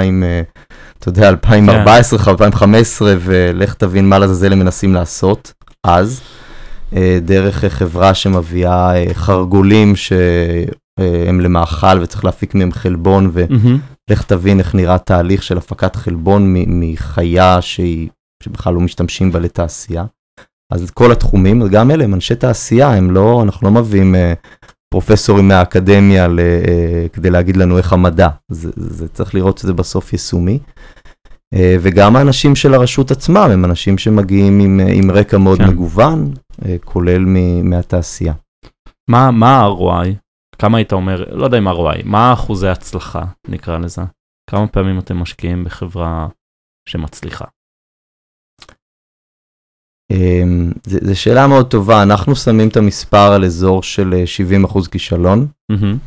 אתה 0.98 1.08
יודע, 1.08 1.28
2014, 1.28 2.18
2015, 2.32 3.14
ולך 3.20 3.74
תבין 3.74 4.08
מה 4.08 4.18
לעזאזל 4.18 4.52
הם 4.52 4.58
מנסים 4.58 4.94
לעשות 4.94 5.52
אז. 5.86 6.20
אה, 6.96 7.18
דרך 7.22 7.64
אה, 7.64 7.70
חברה 7.70 8.14
שמביאה 8.14 8.96
אה, 8.96 9.14
חרגולים 9.14 9.96
שהם 11.00 11.40
למאכל 11.40 12.00
וצריך 12.00 12.24
להפיק 12.24 12.54
מהם 12.54 12.72
חלבון. 12.72 13.30
ולך 13.32 14.22
תבין 14.22 14.58
איך 14.58 14.74
נראה 14.74 14.98
תהליך 14.98 15.42
של 15.42 15.58
הפקת 15.58 15.96
חלבון 15.96 16.54
מחיה 16.66 17.62
שהיא, 17.62 18.08
שבכלל 18.42 18.74
לא 18.74 18.80
משתמשים 18.80 19.32
בה 19.32 19.38
לתעשייה. 19.38 20.04
אז 20.72 20.90
כל 20.90 21.12
התחומים, 21.12 21.68
גם 21.68 21.90
אלה 21.90 22.04
הם 22.04 22.14
אנשי 22.14 22.34
תעשייה, 22.34 22.88
הם 22.88 23.10
לא, 23.10 23.42
אנחנו 23.42 23.66
לא 23.66 23.74
מביאים 23.80 24.14
אה, 24.14 24.34
פרופסורים 24.94 25.48
מהאקדמיה 25.48 26.28
ל, 26.28 26.40
אה, 26.40 27.06
כדי 27.12 27.30
להגיד 27.30 27.56
לנו 27.56 27.78
איך 27.78 27.92
המדע, 27.92 28.28
זה, 28.50 28.70
זה 28.76 29.08
צריך 29.08 29.34
לראות 29.34 29.58
שזה 29.58 29.72
בסוף 29.72 30.12
יישומי. 30.12 30.58
אה, 31.54 31.76
וגם 31.80 32.16
האנשים 32.16 32.56
של 32.56 32.74
הרשות 32.74 33.10
עצמם 33.10 33.48
הם 33.52 33.64
אנשים 33.64 33.98
שמגיעים 33.98 34.60
עם, 34.60 34.80
אה, 34.80 34.92
עם 34.92 35.10
רקע 35.10 35.38
מאוד 35.38 35.58
כן. 35.58 35.68
מגוון, 35.68 36.32
אה, 36.64 36.76
כולל 36.84 37.24
מ, 37.24 37.70
מהתעשייה. 37.70 38.32
מה, 39.10 39.30
מה 39.30 39.60
ה-ROI? 39.60 40.08
כמה 40.60 40.78
היית 40.78 40.92
אומר, 40.92 41.24
לא 41.36 41.44
יודע 41.44 41.58
אם 41.58 41.68
ROI, 41.68 42.02
מה 42.04 42.32
אחוזי 42.32 42.68
הצלחה, 42.68 43.24
נקרא 43.48 43.78
לזה? 43.78 44.02
כמה 44.50 44.66
פעמים 44.66 44.98
אתם 44.98 45.16
משקיעים 45.16 45.64
בחברה 45.64 46.28
שמצליחה? 46.88 47.44
אמ, 50.12 50.72
זו 50.86 51.20
שאלה 51.20 51.46
מאוד 51.46 51.70
טובה, 51.70 52.02
אנחנו 52.02 52.36
שמים 52.36 52.68
את 52.68 52.76
המספר 52.76 53.32
על 53.32 53.44
אזור 53.44 53.82
של 53.82 54.14
אה, 54.14 54.24
70% 54.66 54.90
כישלון. 54.90 55.46
מהמם. 55.70 55.98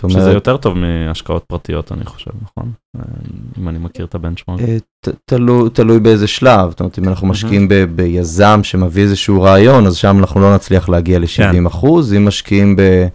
זאת 0.00 0.10
שזה 0.10 0.30
יותר 0.30 0.56
טוב 0.56 0.74
מהשקעות 0.78 1.44
פרטיות, 1.44 1.92
אני 1.92 2.04
חושב, 2.04 2.30
נכון? 2.42 2.72
אה, 2.96 3.02
אם 3.58 3.68
אני 3.68 3.78
מכיר 3.78 4.06
את 4.06 4.14
הבנצ'מארק. 4.14 4.60
אה, 4.60 4.76
תלוי, 5.24 5.70
תלוי 5.70 6.00
באיזה 6.00 6.26
שלב, 6.26 6.70
זאת 6.70 6.80
אומרת, 6.80 6.98
אם 6.98 7.08
אנחנו 7.08 7.26
משקיעים 7.26 7.68
ב, 7.68 7.74
ביזם 7.74 8.60
שמביא 8.62 9.02
איזשהו 9.02 9.42
רעיון, 9.42 9.86
אז 9.86 9.96
שם 9.96 10.18
אנחנו 10.18 10.40
לא 10.40 10.54
נצליח 10.54 10.88
להגיע 10.88 11.18
ל-70 11.18 11.68
אחוז, 11.68 12.14
אם 12.14 12.28
משקיעים 12.28 12.76
ב, 12.76 12.80
אה, 12.80 13.08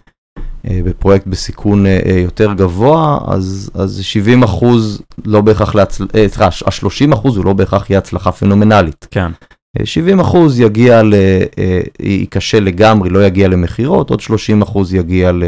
בפרויקט 0.64 1.26
בסיכון 1.26 1.86
אה, 1.86 2.00
אה, 2.06 2.18
יותר 2.18 2.52
גבוה, 2.52 3.18
אז, 3.28 3.70
אז 3.74 4.00
70 4.02 4.42
אחוז 4.42 5.02
לא 5.24 5.40
בהכרח. 5.40 5.76
אה, 5.76 5.84
סליחה, 6.28 6.44
ה-30 6.46 7.14
אחוז 7.14 7.36
הוא 7.36 7.44
לא 7.44 7.52
בהכרח 7.52 7.90
יהיה 7.90 7.98
הצלחה 7.98 8.32
פנומנלית. 8.32 9.08
כן, 9.10 9.32
אה, 9.80 9.86
70 9.86 10.20
אחוז 10.20 10.60
יגיע 10.60 11.02
ל... 11.02 11.14
אה, 11.58 11.80
ייכשל 12.00 12.60
לגמרי, 12.60 13.10
לא 13.10 13.26
יגיע 13.26 13.48
למכירות, 13.48 14.10
עוד 14.10 14.20
30 14.20 14.62
אחוז 14.62 14.94
יגיע, 14.94 15.32
ל... 15.32 15.44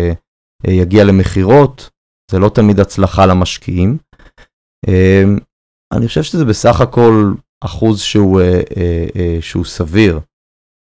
אה, 0.67 0.73
יגיע 0.73 1.05
למכירות, 1.05 1.91
זה 2.31 2.39
לא 2.39 2.49
תמיד 2.49 2.81
הצלחה 2.81 3.27
למשקיעים. 3.27 3.97
אה, 4.89 5.25
אני 5.93 6.09
חושב 6.09 6.23
שזה 6.23 6.45
בסך 6.45 6.81
הכל 6.81 7.33
אחוז 7.65 8.01
שהוא, 8.01 8.41
אה, 8.41 8.61
אה, 8.77 9.07
אה, 9.17 9.39
שהוא 9.41 9.65
סביר. 9.65 10.21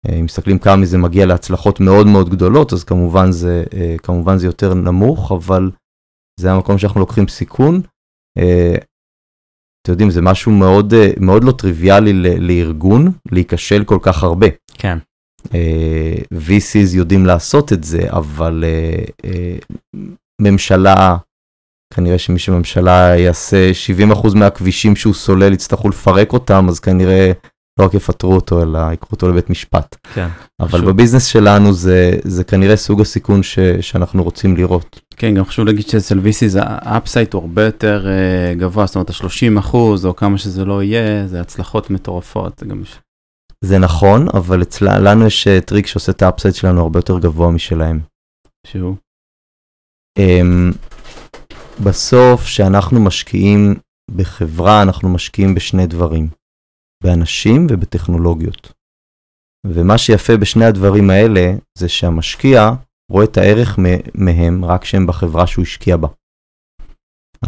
אה, 0.08 0.14
אם 0.14 0.24
מסתכלים 0.24 0.58
כמה 0.58 0.76
מזה 0.76 0.98
מגיע 0.98 1.26
להצלחות 1.26 1.80
מאוד 1.80 2.06
מאוד 2.06 2.30
גדולות, 2.30 2.72
אז 2.72 2.84
כמובן 2.84 3.32
זה, 3.32 3.64
אה, 3.74 3.96
כמובן 4.02 4.38
זה 4.38 4.46
יותר 4.46 4.74
נמוך, 4.74 5.32
אבל 5.32 5.70
זה 6.40 6.52
המקום 6.52 6.78
שאנחנו 6.78 7.00
לוקחים 7.00 7.28
סיכון. 7.28 7.80
אה, 8.38 8.74
אתם 9.82 9.92
יודעים, 9.92 10.10
זה 10.10 10.22
משהו 10.22 10.52
מאוד, 10.52 10.94
מאוד 11.20 11.44
לא 11.44 11.52
טריוויאלי 11.52 12.12
לארגון 12.38 13.12
להיכשל 13.32 13.84
כל 13.84 13.98
כך 14.02 14.22
הרבה. 14.22 14.46
כן, 14.74 14.98
VCs 16.34 16.94
יודעים 16.94 17.26
לעשות 17.26 17.72
את 17.72 17.84
זה, 17.84 18.00
אבל 18.10 18.64
ממשלה, 20.42 21.16
כנראה 21.94 22.18
שמי 22.18 22.38
שממשלה 22.38 23.16
יעשה 23.18 23.70
70% 24.32 24.34
מהכבישים 24.34 24.96
שהוא 24.96 25.14
סולל 25.14 25.52
יצטרכו 25.52 25.88
לפרק 25.88 26.32
אותם, 26.32 26.66
אז 26.68 26.80
כנראה 26.80 27.32
לא 27.80 27.84
רק 27.84 27.94
יפטרו 27.94 28.34
אותו, 28.34 28.62
אלא 28.62 28.78
ייקחו 28.78 29.12
אותו 29.12 29.28
לבית 29.28 29.50
משפט. 29.50 29.96
כן. 30.14 30.28
אבל 30.60 30.78
חשוב. 30.78 30.90
ב 30.90 30.94
business 30.94 31.26
שלנו 31.26 31.72
זה, 31.72 32.12
זה 32.24 32.44
כנראה 32.44 32.76
סוג 32.76 33.00
הסיכון 33.00 33.42
ש, 33.42 33.58
שאנחנו 33.80 34.22
רוצים 34.22 34.56
לראות. 34.56 35.00
כן, 35.16 35.34
גם 35.34 35.44
חשוב 35.44 35.66
להגיד 35.66 35.88
שאצל 35.88 36.18
VCs 36.18 36.58
ה 36.58 36.69
upside 36.69 37.32
הוא 37.32 37.42
הרבה 37.42 37.64
יותר 37.64 38.06
אה, 38.08 38.54
גבוה, 38.54 38.86
זאת 38.86 38.94
אומרת 38.94 39.10
ה-30 39.10 39.58
אחוז 39.58 40.06
או 40.06 40.16
כמה 40.16 40.38
שזה 40.38 40.64
לא 40.64 40.82
יהיה, 40.82 41.26
זה 41.26 41.40
הצלחות 41.40 41.90
מטורפות. 41.90 42.58
זה 42.58 42.66
גם... 42.66 42.82
זה 43.64 43.78
נכון, 43.78 44.26
אבל 44.34 44.62
אצלה, 44.62 44.98
לנו 44.98 45.26
יש 45.26 45.48
אה, 45.48 45.60
טריק 45.60 45.86
שעושה 45.86 46.12
את 46.12 46.22
ה 46.22 46.27
upside 46.27 46.54
שלנו 46.54 46.80
הרבה 46.80 46.98
יותר 46.98 47.18
גבוה 47.18 47.50
משלהם. 47.50 48.00
שהוא. 48.66 48.94
Um, 50.18 50.76
בסוף, 51.84 52.44
כשאנחנו 52.44 53.00
משקיעים 53.00 53.74
בחברה, 54.16 54.82
אנחנו 54.82 55.08
משקיעים 55.08 55.54
בשני 55.54 55.86
דברים, 55.86 56.28
באנשים 57.04 57.66
ובטכנולוגיות. 57.70 58.72
ומה 59.66 59.98
שיפה 59.98 60.36
בשני 60.36 60.64
הדברים 60.64 61.10
האלה, 61.10 61.52
זה 61.78 61.88
שהמשקיע 61.88 62.70
רואה 63.10 63.24
את 63.24 63.38
הערך 63.38 63.78
מהם 64.14 64.64
רק 64.64 64.82
כשהם 64.82 65.06
בחברה 65.06 65.46
שהוא 65.46 65.62
השקיע 65.62 65.96
בה. 65.96 66.08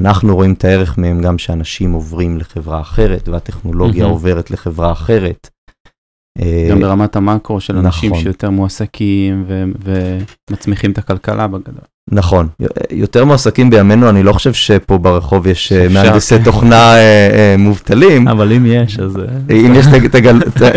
אנחנו 0.01 0.35
רואים 0.35 0.53
את 0.53 0.65
הערך 0.65 0.99
מהם 0.99 1.23
גם 1.23 1.39
שאנשים 1.39 1.93
עוברים 1.93 2.39
לחברה 2.39 2.81
אחרת, 2.81 3.29
והטכנולוגיה 3.29 4.03
מהמם. 4.03 4.13
עוברת 4.13 4.51
לחברה 4.51 4.93
אחרת. 4.93 5.51
אה, 6.39 6.69
גם 6.71 6.81
ברמת 6.81 7.17
המקרו 7.17 7.61
של 7.61 7.77
אנשים 7.77 8.11
נכון. 8.11 8.23
שיותר 8.23 8.51
מועסקים 8.51 9.47
ומצמיחים 10.49 10.93
את 10.93 10.99
הכלכלה 10.99 11.49
בגדול. 11.49 11.92
נכון, 12.11 12.49
יותר 12.91 13.25
מועסקים 13.25 13.71
בימינו, 13.71 14.09
אני 14.09 14.23
לא 14.23 14.33
חושב 14.33 14.53
שפה 14.53 14.99
ברחוב 14.99 15.47
יש 15.47 15.73
אה, 15.73 15.87
מהנדסי. 15.89 16.39
תוכנה 16.45 16.95
אה, 16.95 16.99
אה, 16.99 17.55
מובטלים. 17.59 18.29
אבל 18.29 18.53
אם 18.53 18.67
יש, 18.67 18.99
אז 18.99 19.19
אם 19.51 19.73
יש, 19.75 19.87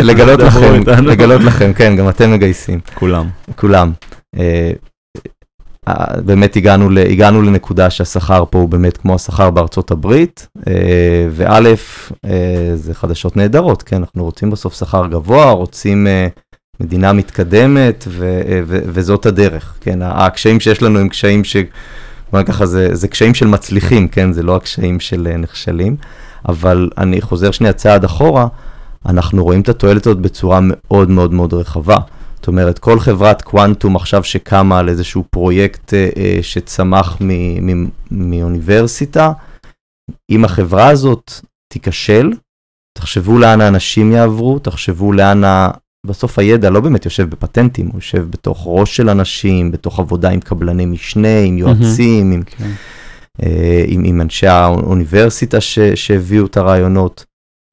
לגלות 0.08 0.40
לכם. 0.40 0.82
לגלות 1.06 1.40
לכם, 1.40 1.72
כן, 1.72 1.96
גם 1.96 2.08
אתם 2.08 2.32
מגייסים, 2.32 2.80
כולם. 2.94 3.28
כולם. 3.56 3.92
באמת 6.24 6.56
הגענו, 6.56 6.90
ל- 6.90 6.98
הגענו 6.98 7.42
לנקודה 7.42 7.90
שהשכר 7.90 8.44
פה 8.50 8.58
הוא 8.58 8.68
באמת 8.68 8.96
כמו 8.96 9.14
השכר 9.14 9.50
בארצות 9.50 9.90
הברית, 9.90 10.48
וא', 11.30 11.60
זה 12.74 12.94
חדשות 12.94 13.36
נהדרות, 13.36 13.82
כן, 13.82 13.96
אנחנו 13.96 14.24
רוצים 14.24 14.50
בסוף 14.50 14.74
שכר 14.78 15.06
גבוה, 15.06 15.50
רוצים 15.50 16.06
מדינה 16.80 17.12
מתקדמת, 17.12 18.04
ו- 18.08 18.62
ו- 18.66 18.80
וזאת 18.86 19.26
הדרך, 19.26 19.74
כן, 19.80 19.98
הקשיים 20.02 20.60
שיש 20.60 20.82
לנו 20.82 20.98
הם 20.98 21.08
קשיים 21.08 21.44
ש... 21.44 21.56
בוא 22.32 22.40
נגיד 22.40 22.54
ככה, 22.54 22.66
זה, 22.66 22.94
זה 22.94 23.08
קשיים 23.08 23.34
של 23.34 23.46
מצליחים, 23.46 24.08
כן, 24.08 24.32
זה 24.32 24.42
לא 24.42 24.56
הקשיים 24.56 25.00
של 25.00 25.28
אה, 25.30 25.36
נכשלים, 25.36 25.96
אבל 26.48 26.90
אני 26.98 27.20
חוזר 27.20 27.50
שנייה 27.50 27.72
צעד 27.72 28.04
אחורה, 28.04 28.46
אנחנו 29.06 29.44
רואים 29.44 29.60
את 29.60 29.68
התועלת 29.68 30.06
הזאת 30.06 30.18
בצורה 30.18 30.58
מאוד 30.62 31.10
מאוד 31.10 31.32
מאוד 31.32 31.54
רחבה. 31.54 31.96
זאת 32.36 32.46
אומרת, 32.48 32.78
כל 32.78 33.00
חברת 33.00 33.42
קוונטום 33.42 33.96
עכשיו 33.96 34.24
שקמה 34.24 34.78
על 34.78 34.88
איזשהו 34.88 35.24
פרויקט 35.30 35.94
אה, 35.94 36.08
אה, 36.16 36.38
שצמח 36.42 37.16
מ- 37.20 37.66
מ- 37.82 37.90
מאוניברסיטה, 38.10 39.32
אם 40.30 40.44
החברה 40.44 40.88
הזאת 40.88 41.32
תיכשל, 41.72 42.32
תחשבו 42.98 43.38
לאן 43.38 43.60
האנשים 43.60 44.12
יעברו, 44.12 44.58
תחשבו 44.58 45.12
לאן. 45.12 45.42
בסוף 46.06 46.38
הידע 46.38 46.70
לא 46.70 46.80
באמת 46.80 47.04
יושב 47.04 47.30
בפטנטים, 47.30 47.86
הוא 47.86 47.94
יושב 47.94 48.30
בתוך 48.30 48.62
ראש 48.66 48.96
של 48.96 49.10
אנשים, 49.10 49.72
בתוך 49.72 50.00
עבודה 50.00 50.30
עם 50.30 50.40
קבלני 50.40 50.86
משנה, 50.86 51.38
עם 51.44 51.58
יועצים, 51.58 52.32
עם, 52.32 52.42
כן. 52.42 52.70
אה, 53.42 53.84
עם, 53.86 54.02
עם 54.04 54.20
אנשי 54.20 54.46
האוניברסיטה 54.46 55.60
ש, 55.60 55.78
שהביאו 55.78 56.46
את 56.46 56.56
הרעיונות. 56.56 57.24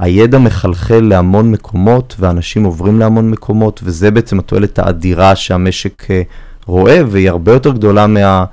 הידע 0.02 0.38
מחלחל 0.38 1.00
להמון 1.00 1.52
מקומות, 1.52 2.16
ואנשים 2.20 2.64
עוברים 2.64 3.00
להמון 3.00 3.32
מקומות, 3.32 3.80
וזה 3.84 4.12
בעצם 4.12 4.40
התועלת 4.40 4.80
האדירה 4.80 5.36
שהמשק 5.36 6.12
אה, 6.12 6.22
רואה, 6.66 7.02
והיא 7.08 7.30
הרבה 7.30 7.54
יותר 7.54 7.72
גדולה 7.72 8.08
מה, 8.08 8.46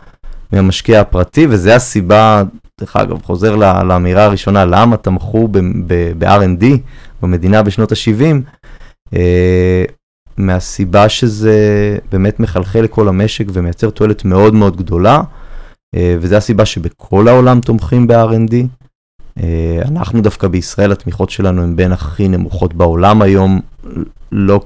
מהמשקיע 0.53 1.01
הפרטי, 1.01 1.47
וזה 1.51 1.75
הסיבה, 1.77 2.43
דרך 2.81 2.97
אגב, 2.97 3.23
חוזר 3.23 3.57
ל- 3.57 3.83
לאמירה 3.83 4.25
הראשונה, 4.25 4.64
למה 4.64 4.97
תמכו 4.97 5.49
ב-R&D 6.19 6.64
במדינה 7.23 7.62
בשנות 7.62 7.93
ה-70, 7.93 8.23
אה, 8.23 8.38
מהסיבה 10.36 11.08
שזה 11.08 11.58
באמת 12.12 12.40
מחלחל 12.40 12.80
לכל 12.80 13.08
המשק 13.08 13.44
ומייצר 13.52 13.90
תועלת 13.90 14.24
מאוד 14.24 14.54
מאוד 14.54 14.76
גדולה, 14.76 15.22
אה, 15.94 16.16
וזו 16.20 16.36
הסיבה 16.36 16.66
שבכל 16.66 17.28
העולם 17.28 17.61
תומכים 17.61 18.06
ב-R&D. 18.06 18.54
אה, 19.42 19.82
אנחנו 19.88 20.20
דווקא 20.20 20.48
בישראל, 20.48 20.92
התמיכות 20.92 21.30
שלנו 21.30 21.62
הן 21.62 21.76
בין 21.76 21.92
הכי 21.92 22.28
נמוכות 22.28 22.74
בעולם 22.74 23.22
היום, 23.22 23.61
לא, 24.32 24.61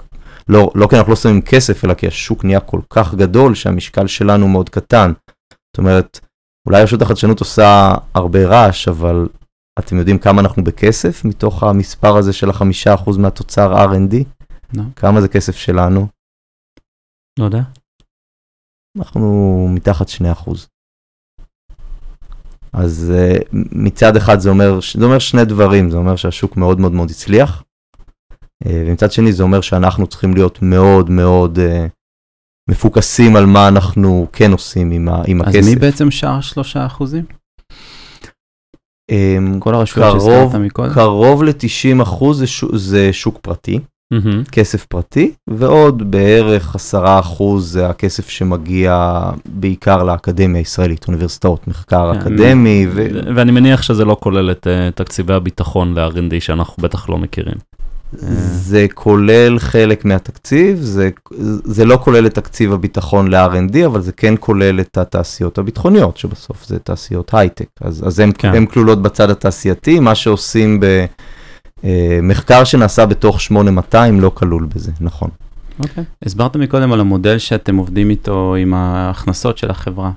לא, 0.49 0.71
לא 0.75 0.87
כי 0.87 0.97
אנחנו 0.97 1.11
לא 1.13 1.17
שמים 1.17 1.43
כסף, 1.43 1.85
אלא 1.85 1.95
כי 1.95 2.07
השוק 2.07 2.45
נהיה 2.45 2.61
כל 2.61 2.81
כך 2.91 3.15
גדול 3.15 3.55
שהמשקל 3.55 4.07
שלנו 4.07 4.49
מאוד 4.49 4.69
קטן. 4.69 5.13
זאת 5.51 5.79
אומרת, 5.79 6.21
אולי 6.67 6.83
רשות 6.83 7.03
החדשנות 7.03 7.41
עושה 7.41 7.95
הרבה 8.15 8.47
רעש, 8.47 8.89
אבל 8.89 9.29
אתם 9.79 9.97
יודעים 9.97 10.19
כמה 10.19 10.41
אנחנו 10.41 10.65
בכסף 10.65 11.25
מתוך 11.25 11.63
המספר 11.63 12.17
הזה 12.17 12.33
של 12.33 12.51
החמישה 12.51 12.95
אחוז 12.95 13.17
מהתוצר 13.17 13.75
R&D? 13.75 14.15
לא. 14.75 14.83
כמה 14.97 15.21
זה 15.21 15.29
כסף 15.29 15.57
שלנו? 15.57 16.07
לא 17.39 17.45
יודע. 17.45 17.63
אנחנו 18.99 19.69
מתחת 19.71 20.09
2 20.09 20.31
אחוז. 20.31 20.69
אז 22.73 23.13
uh, 23.17 23.49
מצד 23.73 24.17
אחד 24.17 24.39
זה 24.39 24.51
אומר, 24.51 24.79
זה 24.99 25.05
אומר 25.05 25.19
שני 25.19 25.45
דברים, 25.45 25.91
זה 25.91 25.97
אומר 25.97 26.17
שהשוק 26.17 26.57
מאוד 26.57 26.81
מאוד 26.81 26.93
מאוד 26.93 27.11
הצליח, 27.11 27.65
אה, 28.67 28.85
ומצד 28.87 29.13
שני 29.13 29.33
זה 29.33 29.43
אומר 29.43 29.61
שאנחנו 29.61 30.07
צריכים 30.07 30.35
להיות 30.35 30.63
מאוד 30.63 31.11
מאוד 31.11 31.59
אה, 31.59 31.87
מפוקסים 32.71 33.37
על 33.37 33.47
מה 33.47 33.69
אנחנו 33.69 34.27
כן 34.33 34.53
עושים 34.53 34.91
עם, 34.91 35.09
ה, 35.09 35.23
עם 35.27 35.43
אז 35.43 35.49
הכסף. 35.49 35.69
מי 35.69 35.77
בעצם 35.77 36.11
שאר 36.11 36.41
שלושה 36.41 36.87
אחוזים? 36.87 37.25
אמ, 39.11 39.61
כל 39.61 39.75
הרשויות 39.75 40.11
קרוב- 40.17 40.43
שהזכרת 40.43 40.61
מקודם? 40.61 40.93
קרוב 40.95 41.43
ל-90 41.43 42.03
אחוז 42.03 42.39
זה, 42.39 42.47
שוק- 42.47 42.75
זה 42.75 43.13
שוק 43.13 43.39
פרטי, 43.43 43.79
מהמם. 44.11 44.43
כסף 44.53 44.85
פרטי, 44.87 45.33
ועוד 45.51 46.11
בערך 46.11 46.75
10 46.75 47.19
אחוז 47.21 47.73
זה 47.73 47.89
הכסף 47.89 48.29
שמגיע 48.29 49.21
בעיקר 49.49 50.03
לאקדמיה 50.03 50.59
הישראלית, 50.61 51.05
אוניברסיטאות, 51.09 51.69
מחקר 51.69 52.13
כן. 52.15 52.21
אקדמי. 52.21 52.87
ואני 53.37 53.53
מניח 53.53 53.83
שזה 53.83 54.05
לא 54.05 54.17
כולל 54.21 54.51
את 54.51 54.67
אה, 54.67 54.91
תקציבי 54.95 55.35
הביטחון 55.35 55.99
ל-R&D 55.99 56.41
שאנחנו 56.41 56.83
בטח 56.83 57.09
לא 57.09 57.19
מכירים. 57.19 57.57
זה 58.53 58.87
כולל 58.95 59.59
חלק 59.59 60.05
מהתקציב, 60.05 60.79
זה, 60.81 61.11
זה 61.65 61.85
לא 61.85 61.97
כולל 61.97 62.27
את 62.27 62.35
תקציב 62.35 62.73
הביטחון 62.73 63.29
ל-R&D, 63.29 63.87
אבל 63.87 64.01
זה 64.01 64.13
כן 64.13 64.35
כולל 64.41 64.81
את 64.81 64.99
התעשיות 64.99 65.59
הביטחוניות, 65.59 66.17
שבסוף 66.17 66.67
זה 66.67 66.79
תעשיות 66.79 67.35
הייטק. 67.35 67.67
אז, 67.81 68.05
אז 68.07 68.21
הן 68.21 68.33
כן. 68.39 68.67
כלולות 68.67 69.03
בצד 69.03 69.31
התעשייתי, 69.31 70.01
מה 70.01 70.15
שעושים 70.15 70.81
במחקר 71.85 72.65
שנעשה 72.65 73.07
בתוך 73.07 73.41
8200 73.41 74.21
לא 74.21 74.31
כלול 74.35 74.67
בזה, 74.75 74.93
נכון. 75.01 75.31
אוקיי. 75.79 76.05
הסברת 76.23 76.57
מקודם 76.57 76.93
על 76.93 77.01
המודל 77.01 77.39
שאתם 77.39 77.77
עובדים 77.77 78.11
איתו 78.11 78.55
עם 78.55 78.75
ההכנסות 78.75 79.59
של 79.59 79.71
החברה. 79.71 80.11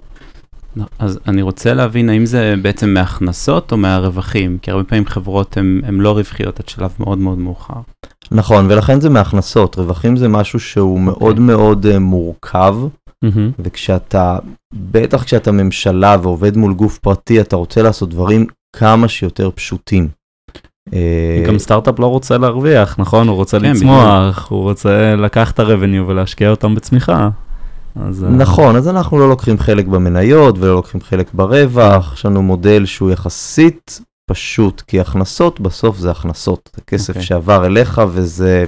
אז 0.99 1.19
אני 1.27 1.41
רוצה 1.41 1.73
להבין 1.73 2.09
האם 2.09 2.25
זה 2.25 2.55
בעצם 2.61 2.93
מהכנסות 2.93 3.71
או 3.71 3.77
מהרווחים, 3.77 4.57
כי 4.61 4.71
הרבה 4.71 4.83
פעמים 4.83 5.05
חברות 5.05 5.57
הן 5.57 5.99
לא 5.99 6.11
רווחיות 6.17 6.59
עד 6.59 6.69
שלב 6.69 6.93
מאוד 6.99 7.17
מאוד 7.17 7.37
מאוחר. 7.37 7.79
נכון, 8.31 8.65
ולכן 8.69 9.01
זה 9.01 9.09
מהכנסות, 9.09 9.75
רווחים 9.75 10.17
זה 10.17 10.27
משהו 10.27 10.59
שהוא 10.59 10.99
מאוד 10.99 11.39
מאוד 11.39 11.85
אה, 11.85 11.99
מורכב, 11.99 12.75
מהמם. 13.21 13.51
וכשאתה, 13.59 14.37
בטח 14.73 15.23
כשאתה 15.23 15.51
ממשלה 15.51 16.17
ועובד 16.21 16.57
מול 16.57 16.73
גוף 16.73 16.97
פרטי, 16.97 17.41
אתה 17.41 17.55
רוצה 17.55 17.81
לעשות 17.81 18.09
דברים 18.09 18.45
כמה 18.75 19.07
שיותר 19.07 19.49
פשוטים. 19.55 20.07
אה, 20.93 21.43
גם 21.47 21.59
סטארט-אפ 21.59 21.99
לא 21.99 22.07
רוצה 22.07 22.37
להרוויח, 22.37 22.99
נכון? 22.99 23.27
הוא 23.27 23.35
רוצה 23.35 23.59
כן, 23.59 23.71
לצמוח, 23.71 24.47
הוא 24.49 24.61
רוצה 24.61 25.15
לקחת 25.15 25.53
את 25.53 25.59
ה-revenue 25.59 26.03
ולהשקיע 26.07 26.49
אותם 26.49 26.75
בצמיחה. 26.75 27.29
אז, 28.01 28.23
אה, 28.23 28.29
נכון, 28.29 28.75
אז 28.75 28.87
אנחנו 28.87 29.19
לא 29.19 29.29
לוקחים 29.29 29.57
חלק 29.59 29.85
במניות 29.85 30.55
ולא 30.59 30.75
לוקחים 30.75 31.01
חלק 31.01 31.29
ברווח, 31.33 32.13
יש 32.13 32.25
לנו 32.25 32.41
מודל 32.41 32.85
שהוא 32.85 33.11
יחסית 33.11 34.01
פשוט, 34.29 34.81
כי 34.81 34.99
הכנסות 34.99 35.59
בסוף 35.59 35.97
זה 35.97 36.11
הכנסות, 36.11 36.69
זה 36.75 36.81
כסף 36.87 37.09
אוקיי. 37.09 37.21
שעבר 37.23 37.65
אליך 37.65 38.01
וזה, 38.11 38.65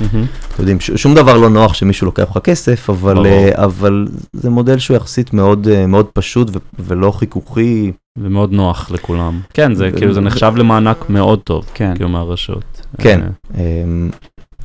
מהמם. 0.00 0.26
אתם 0.48 0.62
יודעים, 0.62 0.80
ש- 0.80 0.90
שום 0.90 1.14
דבר 1.14 1.36
לא 1.36 1.50
נוח 1.50 1.74
שמישהו 1.74 2.04
לוקח 2.06 2.36
לך 2.36 2.38
כסף, 2.44 2.90
אבל. 2.90 3.26
אה, 3.26 3.50
אבל 3.64 4.08
זה 4.32 4.50
מודל 4.50 4.78
שהוא 4.78 4.96
יחסית 4.96 5.32
מאוד, 5.32 5.68
אה, 5.68 5.86
מאוד 5.86 6.06
פשוט 6.06 6.50
ו- 6.52 6.58
ולא 6.78 7.10
חיכוכי. 7.10 7.92
ומאוד 8.18 8.52
נוח 8.52 8.90
לכולם. 8.90 9.40
כן, 9.54 9.74
זה 9.74 9.88
ו- 9.92 9.96
כאילו 9.96 10.12
זה 10.14 10.20
נחשב 10.20 10.52
למענק 10.56 11.10
מאוד 11.10 11.40
טוב, 11.40 11.64
כן. 11.74 11.92
כאילו 11.94 12.08
מהרשות. 12.08 12.86
כן. 12.98 13.20
אמ, 13.54 14.10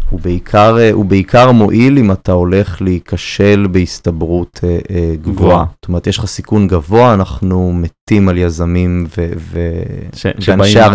הוא 0.10 0.20
בעיקר, 0.20 0.78
אה, 0.80 0.91
הוא 0.91 1.06
בעיקר 1.06 1.51
מועיל 1.51 1.97
אם 1.97 2.12
אתה 2.12 2.32
הולך 2.32 2.82
להיכשל 2.82 3.68
בהסתברות 3.72 4.60
אה, 4.64 4.70
אה, 4.70 5.16
גבוהה. 5.22 5.36
גבוהה. 5.36 5.66
זאת 5.82 5.88
אומרת, 5.88 6.08
יש 6.08 6.18
לך 6.18 6.26
סיכון 6.26 6.68
גבוה, 6.68 7.14
אנחנו 7.14 7.74
מתים 7.74 8.30
על 8.30 8.38
יזמים 8.38 9.06
ו- 9.18 9.32
ו- 9.38 10.10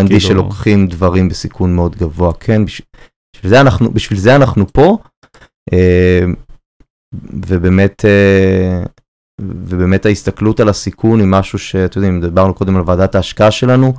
R&D 0.05 0.07
כאילו- 0.07 0.21
שלוקחים 0.21 0.87
דברים 0.87 1.29
בסיכון 1.29 1.75
מאוד 1.77 1.97
גבוה. 1.97 2.33
כן, 2.41 2.65
בש- 2.65 2.83
בשביל 3.37 3.51
זה 3.51 3.61
אנחנו, 3.61 3.91
בשביל 3.93 4.19
זה 4.19 4.37
אנחנו 4.37 4.67
פה, 4.73 4.99
ובאמת, 7.49 8.05
ובאמת 9.41 10.07
ההסתכלות 10.07 10.61
על 10.61 10.69
הסיכון 10.69 11.21
היא 11.21 11.29
משהו 11.31 11.59
שאתם 11.59 12.01
יודעים, 12.01 12.21
דיברנו 12.21 12.55
קודם 12.55 12.77
על 12.77 12.83
ועדת 12.87 13.15
ההשקעה 13.15 13.51
שלנו, 13.51 13.95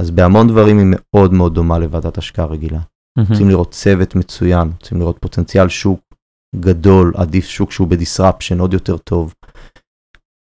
אז 0.00 0.10
בהמון 0.10 0.48
דברים 0.48 0.78
היא 0.78 0.86
מאוד 0.90 1.32
מאוד 1.32 1.54
דומה 1.54 1.78
לוועדת 1.78 2.18
השקעה 2.18 2.46
רגילה. 2.46 2.78
רוצים 3.18 3.48
לראות 3.48 3.70
צוות 3.70 4.14
מצוין, 4.14 4.70
רוצים 4.80 4.98
לראות 4.98 5.16
פוטנציאל 5.20 5.68
שוק 5.68 6.00
גדול, 6.56 7.12
עדיף 7.16 7.46
שוק 7.46 7.72
שהוא 7.72 7.88
בדיסרפשן 7.88 8.60
עוד 8.60 8.72
יותר 8.72 8.96
טוב. 8.96 9.34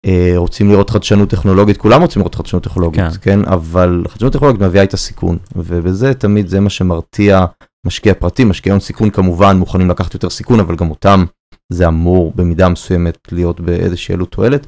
אה, 0.07 0.33
רוצים 0.37 0.71
לראות 0.71 0.91
חדשנות 0.91 1.31
טכנולוגית, 1.31 1.77
כולם 1.77 2.03
רוצים 2.03 2.21
לראות 2.21 2.35
חדשנות 2.35 2.65
טכנולוגית, 2.65 3.01
כן. 3.01 3.41
כן, 3.43 3.49
אבל 3.49 4.05
חדשנות 4.09 4.33
טכנולוגית 4.33 4.63
מביאה 4.63 4.83
איתה 4.83 4.97
סיכון, 4.97 5.39
ובזה 5.57 6.15
תמיד 6.15 6.49
זה 6.49 6.61
מה 6.61 6.71
שמרתיע 6.71 7.45
משקיע 7.87 8.15
פרטי, 8.15 8.45
משקיעי 8.45 8.71
הון 8.71 8.81
סיכון 8.81 9.11
כמובן 9.11 9.57
מוכנים 9.57 9.91
לקחת 9.91 10.15
יותר 10.15 10.31
סיכון, 10.31 10.61
אבל 10.61 10.77
גם 10.77 10.91
אותם 10.91 11.25
זה 11.73 11.89
אמור 11.89 12.33
במידה 12.37 12.69
מסוימת 12.69 13.19
להיות 13.33 13.61
באיזושהי 13.61 14.15
עלות 14.15 14.31
תועלת. 14.31 14.67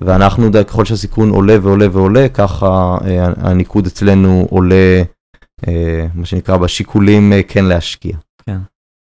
ואנחנו, 0.00 0.50
ככל 0.66 0.84
שהסיכון 0.84 1.30
עולה 1.30 1.56
ועולה 1.62 1.86
ועולה, 1.92 2.28
ככה 2.28 2.98
אה, 3.04 3.32
הניקוד 3.36 3.86
אצלנו 3.86 4.46
עולה, 4.50 5.02
מה 6.14 6.26
שנקרא, 6.26 6.56
בשיקולים 6.56 7.32
אה, 7.32 7.42
כן 7.42 7.64
להשקיע. 7.64 8.16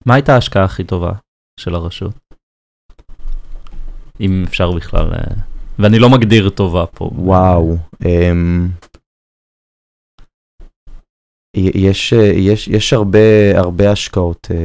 מה 0.06 0.14
הייתה 0.14 0.34
ההשקעה 0.34 0.64
הכי 0.64 0.84
טובה 0.84 1.12
של 1.60 1.74
הרשות? 1.74 2.14
אם 4.20 4.44
אפשר 4.46 4.72
בכלל, 4.72 5.12
אה, 5.12 5.34
ואני 5.78 5.98
לא 5.98 6.10
מגדיר 6.10 6.48
טובה 6.48 6.86
פה. 6.86 7.10
וואו. 7.14 7.76
אמ, 8.04 8.68
יש, 11.56 12.12
אה, 12.12 12.24
יש, 12.24 12.68
יש 12.68 12.92
הרבה, 12.92 13.18
הרבה 13.58 13.90
השקעות 13.90 14.48
אה, 14.50 14.56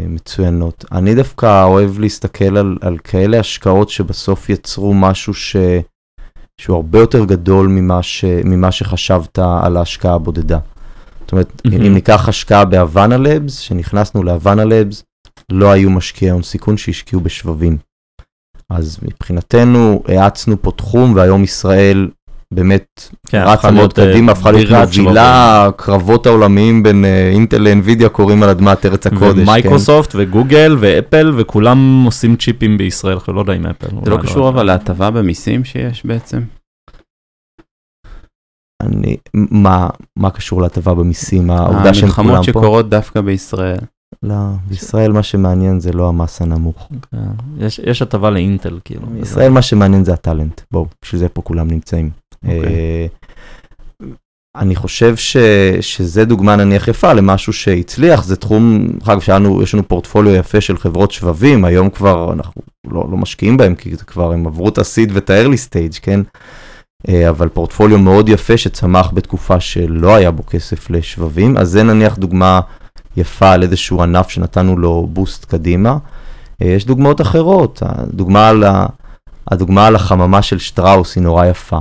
אה, 0.00 0.08
מצוינות. 0.08 0.84
אני 0.92 1.14
דווקא 1.14 1.64
אוהב 1.64 1.98
להסתכל 1.98 2.56
על, 2.56 2.76
על 2.80 2.98
כאלה 2.98 3.40
השקעות 3.40 3.88
שבסוף 3.90 4.50
יצרו 4.50 4.94
משהו 4.94 5.34
ש, 5.34 5.56
שהוא 6.60 6.76
הרבה 6.76 6.98
יותר 6.98 7.24
גדול 7.24 7.68
ממה, 7.68 8.02
ש, 8.02 8.24
ממה 8.44 8.72
שחשבת 8.72 9.38
על 9.38 9.76
ההשקעה 9.76 10.14
הבודדה. 10.14 10.58
זאת 11.30 11.32
אומרת, 11.32 11.62
מהמם. 11.64 11.84
אם 11.84 11.94
ניקח 11.94 12.28
השקעה 12.28 12.64
בהוואנה 12.64 13.16
לבס, 13.16 13.58
שנכנסנו 13.58 14.22
להוואנה 14.22 14.64
לבס, 14.64 15.02
לא 15.52 15.70
היו 15.70 15.90
משקיעי 15.90 16.30
הון 16.30 16.42
סיכון 16.42 16.76
שהשקיעו 16.76 17.20
בשבבים. 17.20 17.76
אז 18.70 18.98
מבחינתנו 19.02 20.02
האצנו 20.08 20.62
פה 20.62 20.70
תחום 20.76 21.12
והיום 21.14 21.44
ישראל 21.44 22.08
באמת 22.54 23.10
כן, 23.28 23.42
רצה 23.46 23.70
מאוד 23.70 23.92
אה, 23.98 24.06
קדימה, 24.06 24.32
הפכה 24.32 24.50
להיות. 24.50 24.70
מובילה, 24.72 25.66
הקרבות 25.66 26.26
העולמיים 26.26 26.82
בין 26.82 27.04
אה, 27.04 27.30
אינטל 27.32 27.58
לאנווידיה 27.58 28.08
קורים 28.08 28.42
על 28.42 28.48
אדמת 28.48 28.86
ארץ 28.86 29.06
הקודש. 29.06 29.36
כן? 29.36 29.42
ומייקרוסופט 29.42 30.12
וגוגל 30.18 30.76
ואפל 30.80 31.32
וכולם 31.36 32.02
עושים 32.04 32.36
צ'יפים 32.36 32.78
בישראל, 32.78 33.18
אני 33.28 33.36
לא 33.36 33.40
יודע 33.40 33.52
אם 33.52 33.66
אפל. 33.66 33.86
זה 33.90 33.96
אולי 33.96 34.10
לא 34.10 34.22
קשור 34.22 34.48
אפל. 34.48 34.56
אבל 34.56 34.66
להטבה 34.66 35.10
במיסים 35.10 35.64
שיש 35.64 36.06
בעצם? 36.06 36.40
אני, 38.80 39.16
מה, 39.34 39.88
מה 40.18 40.30
קשור 40.30 40.62
להטבה 40.62 40.94
במיסים, 40.94 41.50
העובדה 41.50 41.94
שהם 41.94 42.08
כולם 42.10 42.26
המלחמות 42.28 42.46
פה? 42.46 42.60
שקורות 42.60 42.88
דווקא 42.88 43.20
בישראל. 43.20 43.78
לא, 44.22 44.34
בישראל 44.68 45.12
מה 45.12 45.22
שמעניין 45.22 45.80
זה 45.80 45.92
לא 45.92 46.08
המס 46.08 46.42
הנמוך. 46.42 46.88
כן. 47.10 47.16
יש- 47.58 47.80
יש 47.84 48.02
הטבה 48.02 48.30
לאינטל, 48.30 48.78
כאילו. 48.84 49.06
בישראל 49.06 49.50
מה 49.52 49.62
שמעניין 49.62 50.04
זה 50.04 50.12
הטאלנט, 50.12 50.60
בואו, 50.70 50.86
בשביל 51.04 51.18
זה 51.18 51.28
פה 51.28 51.42
כולם 51.42 51.68
נמצאים. 51.70 52.10
אוקיי. 52.44 52.58
אה, 52.64 53.06
אני 54.56 54.76
חושב 54.76 55.16
ש, 55.16 55.36
שזה 55.80 56.24
דוגמה 56.24 56.56
נניח 56.56 56.88
יפה 56.88 57.12
למשהו 57.12 57.52
שהצליח, 57.52 58.24
זה 58.24 58.36
תחום, 58.36 58.86
אגב, 59.06 59.20
שלנו, 59.20 59.62
יש 59.62 59.74
לנו 59.74 59.88
פורטפוליו 59.88 60.34
יפה 60.34 60.60
של 60.60 60.78
חברות 60.78 61.10
שבבים, 61.10 61.64
היום 61.64 61.90
כבר 61.90 62.32
אנחנו 62.32 62.62
לא, 62.86 63.06
לא 63.10 63.16
משקיעים 63.16 63.56
בהם, 63.56 63.74
כי 63.74 63.96
זה 63.96 64.04
כבר, 64.04 64.32
הם 64.32 64.46
עברו 64.46 64.68
את 64.68 64.78
הסיד 64.78 65.10
ואת 65.14 65.30
ה-early 65.30 65.68
stage, 65.70 65.98
כן? 66.02 66.20
אה, 67.08 67.28
אבל 67.28 67.48
פורטפוליו 67.48 67.98
מאוד 67.98 68.28
יפה 68.28 68.56
שצמח 68.56 69.10
בתקופה 69.14 69.60
שלא 69.60 70.14
היה 70.14 70.30
בו 70.30 70.46
כסף 70.46 70.90
לשבבים, 70.90 71.56
אז 71.56 71.68
זה 71.68 71.82
נניח 71.82 72.16
דוגמה 72.16 72.60
יפה 73.16 73.52
על 73.52 73.62
איזשהו 73.62 74.02
ענף 74.02 74.28
שנתנו 74.28 74.78
לו 74.78 75.06
בוסט 75.06 75.44
קדימה. 75.44 75.98
אה, 76.62 76.66
יש 76.66 76.84
דוגמאות 76.84 77.20
אחרות, 77.20 77.82
הדוגמה 77.86 78.48
על, 78.48 78.64
ה, 78.64 78.86
הדוגמה 79.50 79.86
על 79.86 79.96
החממה 79.96 80.42
של 80.42 80.58
שטראוס 80.58 81.16
היא 81.16 81.22
נורא 81.22 81.46
יפה. 81.46 81.78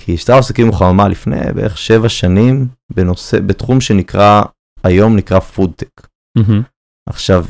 כי 0.00 0.16
שטראוס 0.16 0.50
הקימו 0.50 0.72
חממה 0.72 1.08
לפני 1.08 1.36
בערך 1.54 1.78
שבע 1.78 2.08
שנים 2.08 2.66
בנושא, 2.90 3.40
בתחום 3.40 3.80
שנקרא, 3.80 4.42
היום 4.84 5.16
נקרא 5.16 5.38
פודטק. 5.40 6.06
מהמם. 6.38 6.62
עכשיו, 7.08 7.44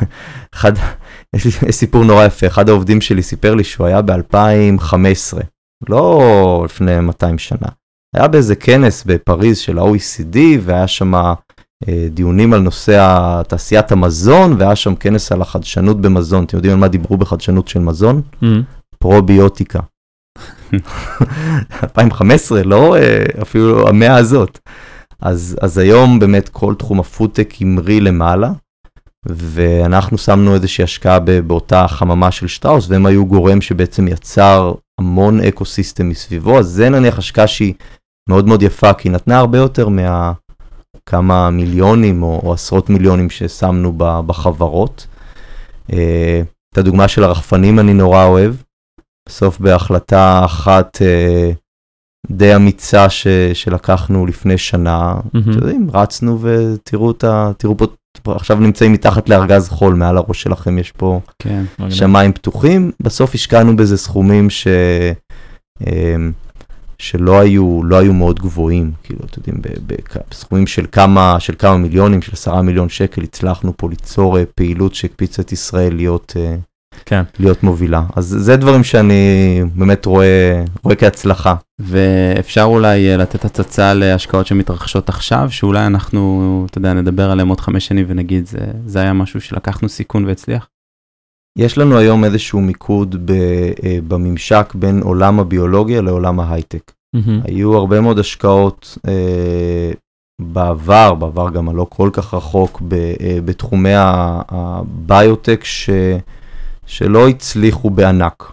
אחד, 0.54 0.72
יש 1.32 1.46
סיפור 1.70 2.04
נורא 2.04 2.24
יפה, 2.24 2.46
אחד 2.46 2.68
העובדים 2.68 3.00
שלי 3.00 3.22
סיפר 3.22 3.54
לי 3.54 3.64
שהוא 3.64 3.86
היה 3.86 4.02
ב-2015, 4.02 5.40
לא 5.88 6.62
לפני 6.64 7.00
200 7.00 7.38
שנה. 7.38 7.68
היה 8.14 8.28
באיזה 8.28 8.54
כנס 8.54 9.04
בפריז 9.04 9.58
של 9.58 9.78
ה-OECD, 9.78 10.38
והיה 10.60 10.86
שם 10.86 11.14
אה, 11.14 12.08
דיונים 12.10 12.52
על 12.52 12.60
נושא 12.60 13.42
תעשיית 13.48 13.92
המזון, 13.92 14.56
והיה 14.58 14.76
שם 14.76 14.94
כנס 14.94 15.32
על 15.32 15.42
החדשנות 15.42 16.00
במזון. 16.00 16.44
אתם 16.44 16.56
יודעים 16.56 16.72
על 16.74 16.80
מה 16.80 16.88
דיברו 16.88 17.16
בחדשנות 17.16 17.68
של 17.68 17.78
מזון? 17.78 18.22
מהמם. 18.42 18.62
פרוביוטיקה. 18.98 19.80
2015, 21.82 22.62
לא 22.62 22.96
אה, 22.96 23.24
אפילו 23.42 23.88
המאה 23.88 24.16
הזאת. 24.16 24.58
אז, 25.20 25.58
אז 25.62 25.78
היום 25.78 26.18
באמת 26.18 26.48
כל 26.48 26.74
תחום 26.74 27.00
הפודטק 27.00 27.54
המריא 27.60 28.00
למעלה, 28.00 28.52
ואנחנו 29.26 30.18
שמנו 30.18 30.54
איזושהי 30.54 30.84
השקעה 30.84 31.18
באותה 31.46 31.88
חממה 31.88 32.30
של 32.30 32.46
שטראוס, 32.46 32.88
והם 32.88 33.06
היו 33.06 33.26
גורם 33.26 33.60
שבעצם 33.60 34.08
יצר 34.08 34.74
המון 35.00 35.40
אקו 35.40 35.64
סיסטם 35.64 36.08
מסביבו, 36.08 36.58
אז 36.58 36.66
זה 36.66 36.88
נניח 36.88 37.18
השקעה 37.18 37.46
שהיא 37.46 37.74
מאוד 38.28 38.46
מאוד 38.46 38.62
יפה, 38.62 38.94
כי 38.94 39.08
היא 39.08 39.12
נתנה 39.12 39.38
הרבה 39.38 39.58
יותר 39.58 39.88
מהכמה 39.88 41.50
מיליונים 41.50 42.22
או, 42.22 42.40
או 42.44 42.52
עשרות 42.52 42.90
מיליונים 42.90 43.30
ששמנו 43.30 43.92
בחברות. 43.98 45.06
אה, 45.92 46.42
את 46.72 46.78
הדוגמה 46.78 47.08
של 47.08 47.24
הרחפנים 47.24 47.78
אני 47.78 47.94
נורא 47.94 48.24
אוהב. 48.24 48.54
בסוף 49.28 49.60
בהחלטה 49.60 50.44
אחת 50.44 51.02
אה, 51.02 51.50
די 52.30 52.56
אמיצה 52.56 53.10
ש, 53.10 53.26
שלקחנו 53.54 54.26
לפני 54.26 54.58
שנה, 54.58 55.14
mm-hmm. 55.14 55.38
אתם 55.38 55.50
יודעים, 55.50 55.88
רצנו 55.92 56.38
ותראו 56.40 57.10
את 57.10 57.24
ה... 57.24 57.50
תראו 57.58 57.76
פה, 57.76 57.86
עכשיו 58.24 58.60
נמצאים 58.60 58.92
מתחת 58.92 59.28
לארגז 59.28 59.68
חול, 59.68 59.94
מעל 59.94 60.16
הראש 60.16 60.42
שלכם 60.42 60.78
יש 60.78 60.92
פה 60.92 61.20
כן, 61.38 61.64
שמיים 61.88 62.32
פתוחים. 62.32 62.90
בסוף 63.00 63.34
השקענו 63.34 63.76
בזה 63.76 63.96
סכומים 63.96 64.50
ש... 64.50 64.66
אה, 65.86 66.16
שלא 66.98 67.40
היו, 67.40 67.80
לא 67.84 67.96
היו 67.96 68.12
מאוד 68.12 68.38
גבוהים, 68.40 68.92
כאילו, 69.02 69.20
אתם 69.24 69.40
יודעים, 69.40 69.76
בסכומים 70.30 70.66
של 70.66 70.86
כמה, 70.92 71.40
של 71.40 71.54
כמה 71.58 71.76
מיליונים, 71.76 72.22
של 72.22 72.32
עשרה 72.32 72.62
מיליון 72.62 72.88
שקל, 72.88 73.22
הצלחנו 73.22 73.72
פה 73.76 73.88
ליצור 73.90 74.38
אה, 74.38 74.44
פעילות 74.54 74.94
שהקפיצה 74.94 75.42
את 75.42 75.52
ישראל 75.52 75.94
להיות, 75.94 76.32
אה, 76.36 76.56
כן. 77.04 77.22
להיות 77.38 77.62
מובילה. 77.62 78.02
אז 78.16 78.36
זה 78.38 78.56
דברים 78.56 78.84
שאני 78.84 79.62
באמת 79.74 80.06
רואה, 80.06 80.64
רואה 80.82 80.96
כהצלחה. 80.96 81.54
ואפשר 81.78 82.62
אולי 82.62 83.10
אה, 83.10 83.16
לתת 83.16 83.44
הצצה 83.44 83.94
להשקעות 83.94 84.46
שמתרחשות 84.46 85.08
עכשיו, 85.08 85.48
שאולי 85.50 85.86
אנחנו, 85.86 86.66
אתה 86.70 86.78
יודע, 86.78 86.92
נדבר 86.92 87.30
עליהן 87.30 87.48
עוד 87.48 87.60
חמש 87.60 87.86
שנים 87.86 88.06
ונגיד, 88.08 88.46
זה, 88.46 88.58
זה 88.86 88.98
היה 88.98 89.12
משהו 89.12 89.40
שלקחנו 89.40 89.88
סיכון 89.88 90.24
והצליח? 90.24 90.68
יש 91.58 91.78
לנו 91.78 91.98
היום 91.98 92.24
איזשהו 92.24 92.60
מיקוד 92.60 93.26
ב, 93.26 93.32
אה, 93.84 93.98
בממשק 94.08 94.74
בין 94.74 95.00
עולם 95.02 95.40
הביולוגיה 95.40 96.02
לעולם 96.02 96.40
ההייטק. 96.40 96.92
Mm-hmm. 97.16 97.44
היו 97.44 97.76
הרבה 97.76 98.00
מאוד 98.00 98.18
השקעות 98.18 98.98
אה, 99.08 99.92
בעבר, 100.42 101.14
בעבר 101.14 101.50
גם 101.50 101.68
הלא 101.68 101.86
כל 101.90 102.10
כך 102.12 102.34
רחוק, 102.34 102.82
ב, 102.88 102.94
אה, 102.94 103.38
בתחומי 103.44 103.92
הביוטק 103.94 105.64
ש, 105.64 105.90
שלא 106.86 107.28
הצליחו 107.28 107.90
בענק. 107.90 108.52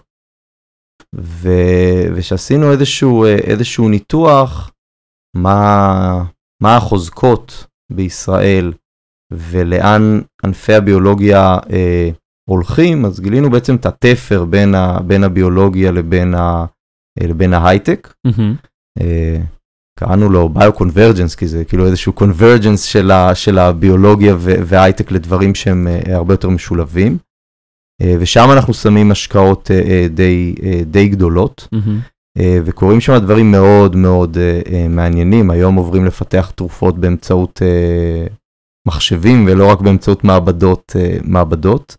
ו, 1.14 1.48
ושעשינו 2.14 2.72
איזשהו, 2.72 3.24
אה, 3.24 3.34
איזשהו 3.34 3.88
ניתוח, 3.88 4.70
מה, 5.36 6.24
מה 6.62 6.76
החוזקות 6.76 7.66
בישראל 7.92 8.72
ולאן 9.32 10.20
ענפי 10.44 10.74
הביולוגיה 10.74 11.58
אה, 11.72 12.10
הולכים, 12.48 13.04
אז 13.04 13.20
גילינו 13.20 13.50
בעצם 13.50 13.76
את 13.76 13.86
התפר 13.86 14.44
בין, 14.44 14.74
ה, 14.74 15.00
בין 15.06 15.24
הביולוגיה 15.24 15.92
לבין, 15.92 16.34
ה, 16.34 16.64
לבין 17.20 17.54
ההייטק. 17.54 18.14
Mm-hmm. 18.26 18.74
קראנו 19.98 20.28
לו 20.28 20.48
ביו-קונברג'נס, 20.48 21.34
כי 21.34 21.48
זה 21.48 21.64
כאילו 21.64 21.86
איזשהו 21.86 22.12
קונברג'נס 22.12 22.82
של, 22.82 23.10
של 23.34 23.58
הביולוגיה 23.58 24.34
וההייטק 24.38 25.10
לדברים 25.10 25.54
שהם 25.54 25.88
אה, 25.88 26.16
הרבה 26.16 26.34
יותר 26.34 26.48
משולבים. 26.48 27.18
אה, 28.02 28.14
ושם 28.20 28.48
אנחנו 28.52 28.74
שמים 28.74 29.10
השקעות 29.10 29.70
די, 30.10 30.54
די 30.86 31.08
גדולות. 31.08 31.68
וקורים 32.64 33.00
שם 33.00 33.18
דברים 33.18 33.50
מאוד 33.50 33.96
מאוד 33.96 34.38
מעניינים. 34.88 35.50
היום 35.50 35.74
עוברים 35.74 36.04
לפתח 36.04 36.52
תרופות 36.54 36.98
באמצעות 36.98 37.62
מחשבים 38.88 39.46
ולא 39.48 39.70
רק 39.70 39.80
באמצעות 39.80 40.24
מעבדות. 40.24 40.96
מעבדות. 41.24 41.96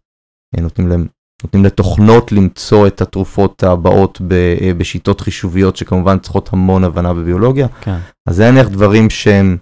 נותנים 0.62 0.88
להם, 0.88 1.06
נותנים 1.44 1.66
לתוכנות 1.66 2.32
למצוא 2.32 2.88
את 2.88 3.02
התרופות 3.02 3.64
הבאות 3.64 4.22
אה, 4.32 4.74
בשיטות 4.78 5.22
חישוביות 5.22 5.78
שכמובן 5.78 6.20
צריכות 6.20 6.50
המון 6.54 6.84
הבנה 6.84 7.14
בביולוגיה. 7.14 7.68
כן. 7.82 7.98
אז 8.28 8.36
זה 8.36 8.52
נניח 8.52 8.68
דברים 8.68 9.10
שהם, 9.10 9.58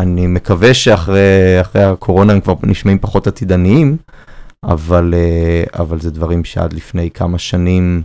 אני 0.00 0.26
מקווה 0.26 0.74
שאחרי 0.74 1.84
הקורונה 1.84 2.32
הם 2.32 2.40
כבר 2.40 2.54
נשמעים 2.62 2.98
פחות 2.98 3.26
עתידניים, 3.26 3.96
אבל, 4.64 5.14
אה, 5.14 5.64
אבל 5.80 6.00
זה 6.00 6.10
דברים 6.10 6.44
שעד 6.44 6.72
לפני 6.72 7.10
כמה 7.10 7.38
שנים 7.38 8.02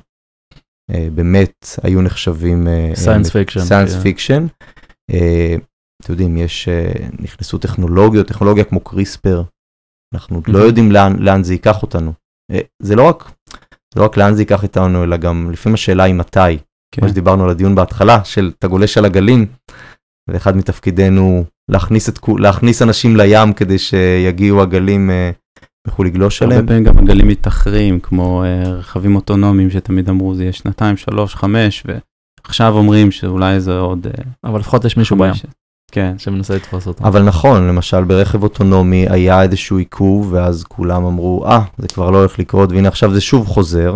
אה, 0.92 1.08
באמת 1.16 1.66
היו 1.84 2.02
נחשבים... 2.02 2.68
science 2.96 3.30
fiction. 3.30 3.60
science 3.60 3.96
fiction. 3.96 4.46
אתם 6.02 6.14
יודעים, 6.14 6.38
יש, 6.38 6.70
נכנסו 7.20 7.58
טכנולוגיות, 7.58 8.28
טכנולוגיה 8.28 8.64
כמו 8.64 8.80
קריספר, 8.80 9.44
אנחנו 10.16 10.42
לא 10.48 10.60
יודעים 10.60 10.92
לאן, 10.92 11.16
לאן 11.20 11.44
זה 11.44 11.54
ייקח 11.54 11.82
אותנו. 11.82 12.14
אה, 12.52 12.60
זה 12.82 12.96
לא 12.96 13.04
רק, 13.04 13.32
זה 13.94 14.00
לא 14.00 14.06
רק 14.06 14.18
לאן 14.18 14.36
זה 14.36 14.42
ייקח 14.42 14.64
אותנו, 14.64 15.04
אלא 15.04 15.18
גם 15.18 15.52
לפעמים 15.52 15.74
השאלה 15.74 16.04
היא 16.04 16.16
מתי. 16.16 16.58
כן. 16.92 17.02
כמו 17.02 17.10
שדיברנו 17.10 17.44
על 17.44 17.50
הדיון 17.50 17.76
בהתחלה, 17.76 18.26
של 18.26 18.52
אתה 18.60 18.68
גולש 18.68 18.98
על 18.98 19.06
הגלים, 19.06 19.46
ואחד 20.30 20.58
מתפקידנו 20.58 21.46
להכניס, 21.72 22.10
את, 22.10 22.20
להכניס 22.40 22.82
אנשים 22.82 23.16
לים 23.16 23.54
כדי 23.54 23.80
שיגיעו 23.80 24.62
הגלים 24.62 25.12
ויוכלו 25.86 26.06
אה, 26.06 26.10
לגלוש 26.10 26.42
עליהם. 26.42 26.60
הרבה 26.60 26.68
פעמים 26.68 26.84
גם 26.84 26.98
הגלים 26.98 27.28
מתאחרים, 27.28 28.00
כמו 28.00 28.44
uh, 28.44 28.68
רכבים 28.68 29.16
אוטונומיים 29.16 29.70
שתמיד 29.70 30.10
אמרו 30.10 30.36
זה 30.36 30.44
יהיה 30.44 30.54
שנתיים, 30.54 30.98
שלוש, 30.98 31.36
חמש, 31.36 31.84
ועכשיו 32.46 32.74
אומרים 32.74 33.12
שאולי 33.12 33.60
זה 33.60 33.78
עוד... 33.78 34.08
אבל 34.44 34.60
לפחות 34.60 34.86
יש 34.86 34.98
מישהו 34.98 35.18
בים. 35.18 35.34
כן, 35.92 36.16
שמנסה 36.18 36.56
לתפוס 36.56 36.88
אותו. 36.88 37.04
אבל 37.04 37.24
נכון, 37.24 37.68
למשל 37.68 38.04
ברכב 38.04 38.44
אוטונומי 38.44 39.06
היה 39.10 39.42
איזשהו 39.42 39.78
עיכוב, 39.78 40.34
ואז 40.34 40.64
כולם 40.64 41.06
אמרו, 41.06 41.46
אה, 41.46 41.62
זה 41.78 41.88
כבר 41.88 42.12
לא 42.12 42.18
הולך 42.18 42.40
לקרות, 42.40 42.72
והנה 42.72 42.88
עכשיו 42.88 43.14
זה 43.14 43.22
שוב 43.22 43.48
חוזר. 43.48 43.96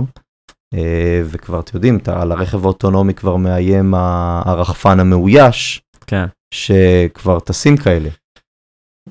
אה, 0.73 1.21
וכבר, 1.25 1.59
אתם 1.59 1.71
יודעים, 1.77 1.99
על 2.05 2.31
הרכב 2.31 2.65
האוטונומי 2.65 3.13
כבר 3.13 3.35
מאיים 3.35 3.93
הרחפן 3.93 4.99
המאויש, 4.99 5.81
כן. 6.07 6.25
שכבר 6.53 7.39
טסים 7.39 7.77
כאלה. 7.77 8.09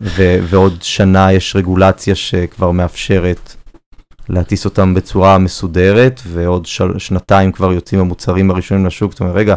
ו- 0.01 0.39
ועוד 0.43 0.83
שנה 0.83 1.33
יש 1.33 1.57
רגולציה 1.57 2.15
שכבר 2.15 2.71
מאפשרת 2.71 3.55
להטיס 4.29 4.65
אותם 4.65 4.95
בצורה 4.95 5.39
מסודרת, 5.39 6.21
ועוד 6.27 6.67
שנתיים 6.99 7.53
כבר 7.53 7.73
יוצאים 7.73 8.01
המוצרים 8.01 8.51
הראשונים 8.51 8.87
לשוק. 8.87 9.13
זאת 9.13 9.21
אומרת, 9.21 9.35
רגע, 9.35 9.55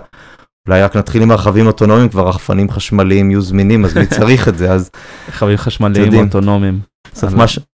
אולי 0.68 0.82
רק 0.84 0.96
נתחיל 0.96 1.22
עם 1.22 1.32
רכבים 1.32 1.68
אוטונומיים, 1.68 2.10
כבר 2.10 2.28
רחפנים 2.28 2.70
חשמליים 2.70 3.32
יהיו 3.32 3.42
זמינים, 3.42 3.86
אז 3.86 3.98
מי 3.98 4.06
צריך 4.08 4.48
את 4.48 4.58
זה, 4.58 4.72
אז... 4.72 4.92
רכבים 5.30 5.58
חשמליים 5.58 6.26
אוטונומיים. 6.26 6.80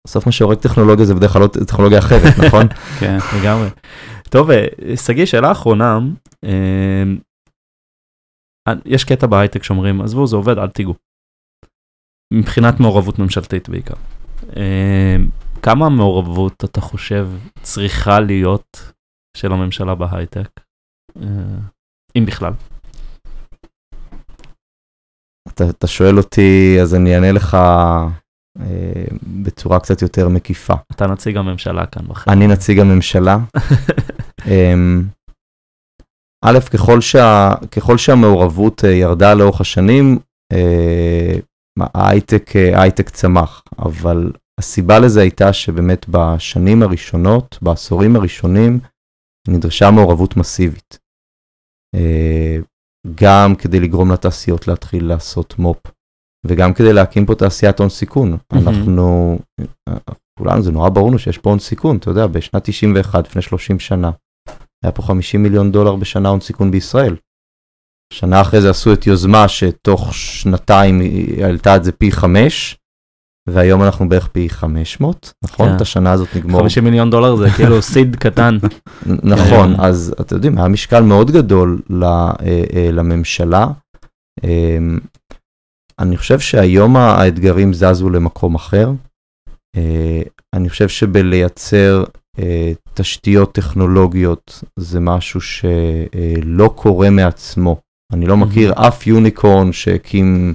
סוף 0.07 0.25
מה 0.25 0.31
שהורג 0.31 0.57
טכנולוגיה 0.57 1.05
זה 1.05 1.15
בדרך 1.15 1.33
כלל 1.33 1.41
לא 1.41 1.47
טכנולוגיה 1.47 1.99
אחרת, 1.99 2.33
נכון? 2.45 2.67
כן, 2.99 3.17
לגמרי. 3.39 3.67
טוב, 4.29 4.51
אה, 4.51 4.67
שגיא, 4.95 5.25
שאלה 5.25 5.51
אחרונה, 5.51 5.99
אה, 6.45 7.03
יש 8.85 9.03
קטע 9.03 9.27
בהייטק 9.27 9.63
שאומרים, 9.63 10.01
עזבו, 10.01 10.27
זה 10.27 10.35
עובד, 10.35 10.57
אל 10.57 10.67
תיגעו. 10.67 11.06
מבחינת 12.33 12.79
מעורבות 12.79 13.19
ממשלתית 13.19 13.69
בעיקר. 13.69 13.93
אה, 14.55 15.15
כמה 15.61 15.89
מעורבות 15.89 16.63
אתה 16.63 16.81
חושב 16.81 17.29
צריכה 17.61 18.19
להיות 18.19 18.93
של 19.37 19.51
הממשלה 19.51 19.95
בהייטק, 19.95 20.49
אם 22.17 22.25
בכלל? 22.25 22.53
אתה, 25.47 25.69
אתה 25.69 25.87
שואל 25.87 26.17
אותי, 26.17 26.77
אז 26.81 26.95
אני 26.95 27.15
אענה 27.15 27.31
לך 27.31 27.57
אה, 28.59 29.05
בצורה 29.43 29.79
קצת 29.79 30.01
יותר 30.01 30.29
מקיפה. 30.29 30.73
אתה 30.91 31.07
נציג 31.07 31.37
הממשלה 31.37 31.85
כאן 31.85 32.07
בחדר. 32.07 32.33
אני 32.33 32.47
נציג 32.47 32.79
הממשלה. 32.79 33.37
אה, 34.47 34.73
א', 36.45 36.59
ככל, 36.73 37.01
שה, 37.01 37.53
ככל 37.71 37.97
שהמעורבות 37.97 38.85
אה, 38.85 38.89
ירדה 38.89 39.33
לאורך 39.33 39.61
השנים, 39.61 40.19
אה, 40.53 41.39
ההייטק, 41.79 42.55
אה, 42.55 42.79
ההייטק 42.79 43.09
צמח, 43.09 43.63
אבל 43.79 44.31
הסיבה 44.59 44.99
לזה 44.99 45.21
הייתה 45.21 45.53
שבאמת 45.53 46.05
בשנים 46.09 46.83
הראשונות, 46.83 47.57
בעשורים 47.61 48.15
הראשונים, 48.15 48.79
נדרשה 49.47 49.91
מעורבות 49.91 50.37
מסיבית. 50.37 50.99
אה, 51.95 52.57
גם 53.15 53.55
כדי 53.55 53.79
לגרום 53.79 54.11
לתעשיות 54.11 54.67
להתחיל 54.67 55.07
לעשות 55.07 55.59
מו"פ, 55.59 55.91
וגם 56.45 56.73
כדי 56.73 56.93
להקים 56.93 57.25
פה 57.25 57.35
תעשיית 57.35 57.79
הון 57.79 57.89
סיכון. 57.89 58.33
Mm-hmm. 58.33 58.57
אנחנו, 58.57 59.37
כולנו, 60.39 60.61
זה 60.61 60.71
נורא 60.71 60.89
ברור 60.89 61.09
לנו 61.09 61.19
שיש 61.19 61.37
פה 61.37 61.49
הון 61.49 61.59
סיכון, 61.59 61.97
אתה 61.97 62.09
יודע, 62.09 62.27
בשנת 62.27 62.69
91, 62.69 63.27
לפני 63.27 63.41
30 63.41 63.79
שנה, 63.79 64.11
היה 64.83 64.91
פה 64.91 65.01
50 65.01 65.43
מיליון 65.43 65.71
דולר 65.71 65.95
בשנה 65.95 66.29
הון 66.29 66.39
סיכון 66.39 66.71
בישראל. 66.71 67.15
שנה 68.13 68.41
אחרי 68.41 68.61
זה 68.61 68.69
עשו 68.69 68.93
את 68.93 69.07
יוזמה 69.07 69.47
שתוך 69.47 70.13
שנתיים 70.13 70.99
היא 70.99 71.43
העלתה 71.43 71.75
את 71.75 71.83
זה 71.83 71.91
פי 71.91 72.11
חמש, 72.11 72.77
והיום 73.47 73.83
אנחנו 73.83 74.09
בערך 74.09 74.27
פי 74.27 74.49
500, 74.49 75.33
נכון? 75.43 75.69
כן. 75.69 75.75
את 75.75 75.81
השנה 75.81 76.11
הזאת 76.11 76.27
נגמור. 76.35 76.61
50 76.61 76.83
מיליון 76.83 77.09
דולר 77.09 77.35
זה 77.35 77.49
כאילו 77.49 77.81
סיד 77.93 78.15
קטן. 78.15 78.57
נכון, 79.05 79.75
אז 79.79 80.15
אתם 80.21 80.35
יודעים, 80.35 80.57
היה 80.57 80.67
משקל 80.67 81.01
מאוד 81.01 81.31
גדול 81.31 81.81
אה, 82.03 82.31
אה, 82.75 82.89
לממשלה. 82.91 83.67
אמ, 84.43 84.97
אני 85.99 86.17
חושב 86.17 86.39
שהיום 86.39 86.97
האתגרים 86.97 87.73
זזו 87.73 88.09
למקום 88.09 88.55
אחר. 88.55 88.91
אה, 89.75 90.21
אני 90.53 90.69
חושב 90.69 90.89
שבלייצר 90.89 92.03
תשתיות 92.93 93.53
טכנולוגיות 93.53 94.63
זה 94.79 94.99
משהו 94.99 95.41
שלא 95.41 96.73
קורה 96.75 97.09
מעצמו. 97.09 97.79
אני 98.13 98.25
לא 98.25 98.37
מכיר 98.37 98.73
אף 98.75 99.07
unicorn 99.07 99.71
שהקים 99.71 100.53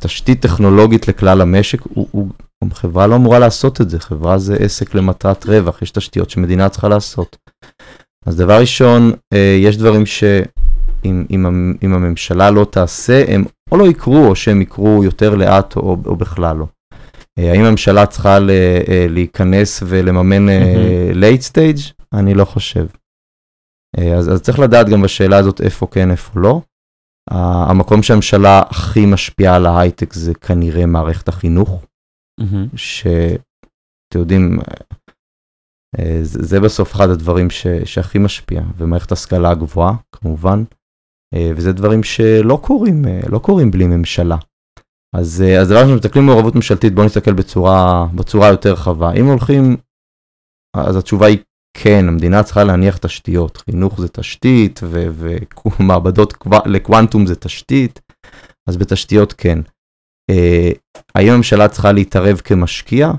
תשתית 0.00 0.42
טכנולוגית 0.42 1.08
לכלל 1.08 1.40
המשק, 1.40 1.80
הוא, 1.82 2.08
הוא, 2.10 2.28
חברה 2.72 3.06
לא 3.06 3.16
אמורה 3.16 3.38
לעשות 3.38 3.80
את 3.80 3.90
זה, 3.90 4.00
חברה 4.00 4.38
זה 4.38 4.56
עסק 4.56 4.94
למטרת 4.94 5.46
רווח, 5.46 5.82
יש 5.82 5.90
תשתיות 5.90 6.30
שמדינה 6.30 6.68
צריכה 6.68 6.88
לעשות. 6.88 7.36
אז 8.26 8.36
דבר 8.36 8.60
ראשון, 8.60 9.12
אה, 9.32 9.58
יש 9.62 9.76
דברים 9.76 10.06
שאם 10.06 11.24
אם, 11.30 11.74
אם 11.82 11.94
הממשלה 11.94 12.50
לא 12.50 12.66
תעשה, 12.70 13.24
הם 13.28 13.44
או 13.72 13.76
לא 13.76 13.84
יקרו, 13.84 14.26
או 14.26 14.36
שהם 14.36 14.62
יקרו 14.62 15.04
יותר 15.04 15.34
לאט, 15.34 15.76
או, 15.76 15.96
או 16.06 16.16
בכלל 16.16 16.56
לא. 16.56 16.66
אה, 17.38 17.52
האם 17.52 17.64
הממשלה 17.64 18.06
צריכה 18.06 18.38
ל, 18.38 18.50
אה, 18.88 19.06
להיכנס 19.08 19.82
ולממן 19.86 20.46
late 21.14 21.40
stage? 21.40 21.78
אני 22.12 22.34
לא 22.34 22.44
חושב. 22.44 22.86
אז, 24.18 24.32
אז 24.32 24.42
צריך 24.42 24.58
לדעת 24.58 24.88
גם 24.88 25.02
בשאלה 25.02 25.36
הזאת 25.36 25.60
איפה 25.60 25.86
כן, 25.86 26.10
איפה 26.10 26.40
לא. 26.40 26.60
המקום 27.30 28.02
שהממשלה 28.02 28.62
הכי 28.70 29.06
משפיעה 29.06 29.56
על 29.56 29.66
ההייטק 29.66 30.12
זה 30.12 30.34
כנראה 30.34 30.86
מערכת 30.86 31.28
החינוך, 31.28 31.84
mm-hmm. 32.40 32.76
שאתם 32.76 34.18
יודעים, 34.18 34.58
אה, 35.98 36.18
זה, 36.22 36.42
זה 36.42 36.60
בסוף 36.60 36.94
אחד 36.94 37.08
הדברים 37.08 37.50
ש, 37.50 37.66
שהכי 37.84 38.18
משפיע, 38.18 38.62
ומערכת 38.76 39.12
השכלה 39.12 39.50
הגבוהה 39.50 39.92
כמובן, 40.12 40.64
אה, 41.34 41.50
וזה 41.56 41.72
דברים 41.72 42.02
שלא 42.02 42.58
קורים, 42.62 43.04
אה, 43.04 43.20
לא 43.28 43.38
קורים 43.38 43.70
בלי 43.70 43.86
ממשלה. 43.86 44.36
אז, 45.14 45.44
אז 45.60 45.68
דבר 45.68 45.78
ראשון, 45.78 45.94
מסתכלים 45.94 46.26
במעורבות 46.26 46.54
ממשלתית, 46.54 46.94
בואו 46.94 47.06
נסתכל 47.06 47.32
בצורה, 47.32 48.06
בצורה 48.14 48.48
יותר 48.48 48.72
רחבה. 48.72 49.12
אם 49.12 49.26
הולכים, 49.26 49.76
אז 50.76 50.96
התשובה 50.96 51.26
היא 51.26 51.38
כן, 51.82 52.08
המדינה 52.08 52.42
צריכה 52.42 52.64
להניח 52.64 52.96
תשתיות, 52.96 53.56
חינוך 53.56 54.00
זה 54.00 54.08
תשתית, 54.08 54.80
ומעבדות 55.80 56.34
לקוונטום 56.66 57.26
זה 57.26 57.36
תשתית, 57.36 58.00
אז 58.68 58.76
בתשתיות 58.76 59.32
כן. 59.32 59.58
האם 61.14 61.32
הממשלה 61.32 61.68
צריכה 61.68 61.92
להתערב 61.92 62.36
כמשקיע? 62.36 63.12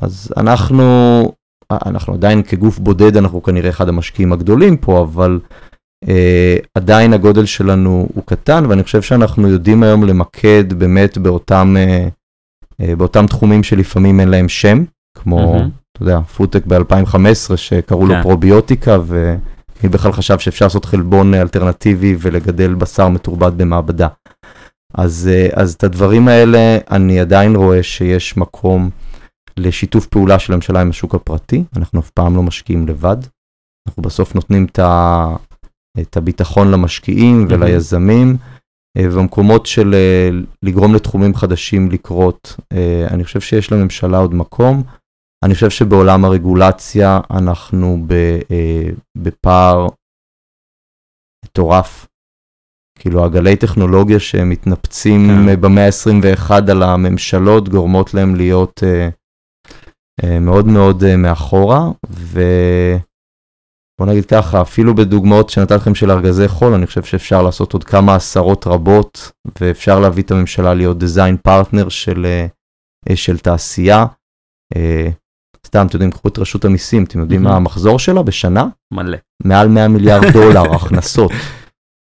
אז 0.00 0.32
אנחנו 0.36 0.84
אנחנו 1.72 2.14
עדיין 2.14 2.42
כגוף 2.42 2.78
בודד, 2.78 3.16
אנחנו 3.16 3.42
כנראה 3.42 3.70
אחד 3.70 3.88
המשקיעים 3.88 4.32
הגדולים 4.32 4.76
פה, 4.76 5.00
אבל 5.02 5.40
אה, 6.08 6.56
עדיין 6.74 7.12
הגודל 7.12 7.46
שלנו 7.46 8.08
הוא 8.14 8.24
קטן, 8.26 8.66
ואני 8.66 8.82
חושב 8.82 9.02
שאנחנו 9.02 9.48
יודעים 9.48 9.82
היום 9.82 10.04
למקד 10.04 10.72
באמת 10.72 11.18
באותם, 11.18 11.74
אה, 11.78 12.08
אה, 12.80 12.96
באותם 12.96 13.26
תחומים 13.26 13.62
שלפעמים 13.62 14.20
אין 14.20 14.28
להם 14.28 14.48
שם, 14.48 14.84
כמו, 15.18 15.58
mm-hmm. 15.58 15.87
אתה 15.98 16.06
יודע, 16.06 16.20
פודטק 16.20 16.66
ב-2015 16.66 17.56
שקראו 17.56 18.02
yeah. 18.02 18.08
לו 18.08 18.14
כן. 18.14 18.22
פרוביוטיקה, 18.22 18.98
ומי 19.06 19.88
בכלל 19.90 20.12
חשב 20.12 20.38
שאפשר 20.38 20.64
לעשות 20.66 20.84
חלבון 20.84 21.34
אלטרנטיבי 21.34 22.16
ולגדל 22.18 22.74
בשר 22.74 23.08
מתורבת 23.08 23.52
במעבדה. 23.52 24.08
אז, 24.94 25.30
אה, 25.32 25.48
אז 25.62 25.74
את 25.74 25.84
הדברים 25.84 26.28
האלה 26.28 26.78
אני 26.90 27.20
עדיין 27.20 27.56
רואה 27.56 27.82
שיש 27.82 28.36
מקום. 28.36 28.90
לשיתוף 29.58 30.06
פעולה 30.06 30.38
של 30.38 30.52
הממשלה 30.52 30.80
עם 30.80 30.90
השוק 30.90 31.14
הפרטי, 31.14 31.64
אנחנו 31.76 32.00
אף 32.00 32.10
פעם 32.10 32.36
לא 32.36 32.42
משקיעים 32.42 32.88
לבד. 32.88 33.16
אנחנו 33.88 34.02
בסוף 34.02 34.34
נותנים 34.34 34.64
את, 34.64 34.78
ה, 34.78 35.26
את 36.00 36.16
הביטחון 36.16 36.70
למשקיעים 36.70 37.46
וליזמים, 37.50 38.36
אה, 38.98 39.08
במקומות 39.08 39.66
של 39.66 39.94
אה, 39.94 40.30
לגרום 40.62 40.94
לתחומים 40.94 41.34
חדשים 41.34 41.90
לקרות, 41.90 42.56
אה, 42.72 43.06
אני 43.10 43.24
חושב 43.24 43.40
שיש 43.40 43.72
לממשלה 43.72 44.18
עוד 44.18 44.34
מקום. 44.34 44.82
אני 45.44 45.54
חושב 45.54 45.70
שבעולם 45.70 46.24
הרגולציה 46.24 47.20
אנחנו 47.30 48.06
בפער 49.16 49.86
מטורף. 51.44 52.06
כאילו 52.98 53.24
הגלי 53.24 53.56
טכנולוגיה 53.56 54.20
שמתנפצים 54.20 55.28
כן. 55.28 55.60
במאה 55.60 55.86
ה-21 55.86 56.70
על 56.70 56.82
הממשלות 56.82 57.68
גורמות 57.68 58.14
להם 58.14 58.36
להיות 58.36 58.82
אה, 60.22 60.40
מאוד 60.40 60.66
מאוד 60.66 61.04
אה, 61.04 61.16
מאחורה, 61.16 61.80
ובוא 62.10 64.06
נגיד 64.06 64.26
ככה, 64.26 64.62
אפילו 64.62 64.94
בדוגמאות 64.94 65.50
שנתתי 65.50 65.74
לכם 65.74 65.94
של 65.94 66.10
ארגזי 66.10 66.48
חול, 66.48 66.74
אני 66.74 66.86
חושב 66.86 67.02
שאפשר 67.02 67.42
לעשות 67.42 67.72
עוד 67.72 67.84
כמה 67.84 68.14
עשרות 68.14 68.66
רבות, 68.66 69.30
ואפשר 69.60 70.00
להביא 70.00 70.22
את 70.22 70.30
הממשלה 70.30 70.74
להיות 70.74 70.98
design 70.98 71.36
partner 71.36 71.88
של, 71.88 72.26
אה, 73.08 73.16
של 73.16 73.38
תעשייה. 73.38 74.06
סתם, 75.68 75.86
אתם 75.86 75.96
יודעים, 75.96 76.10
קחו 76.10 76.28
את 76.28 76.38
רשות 76.38 76.64
המיסים, 76.64 77.04
אתם 77.04 77.20
יודעים 77.20 77.42
מה 77.42 77.56
המחזור 77.56 77.98
שלה 77.98 78.22
בשנה? 78.22 78.66
מלא. 78.94 79.18
מעל 79.44 79.68
100 79.68 79.88
מיליארד 79.94 80.32
דולר 80.32 80.74
הכנסות. 80.74 81.32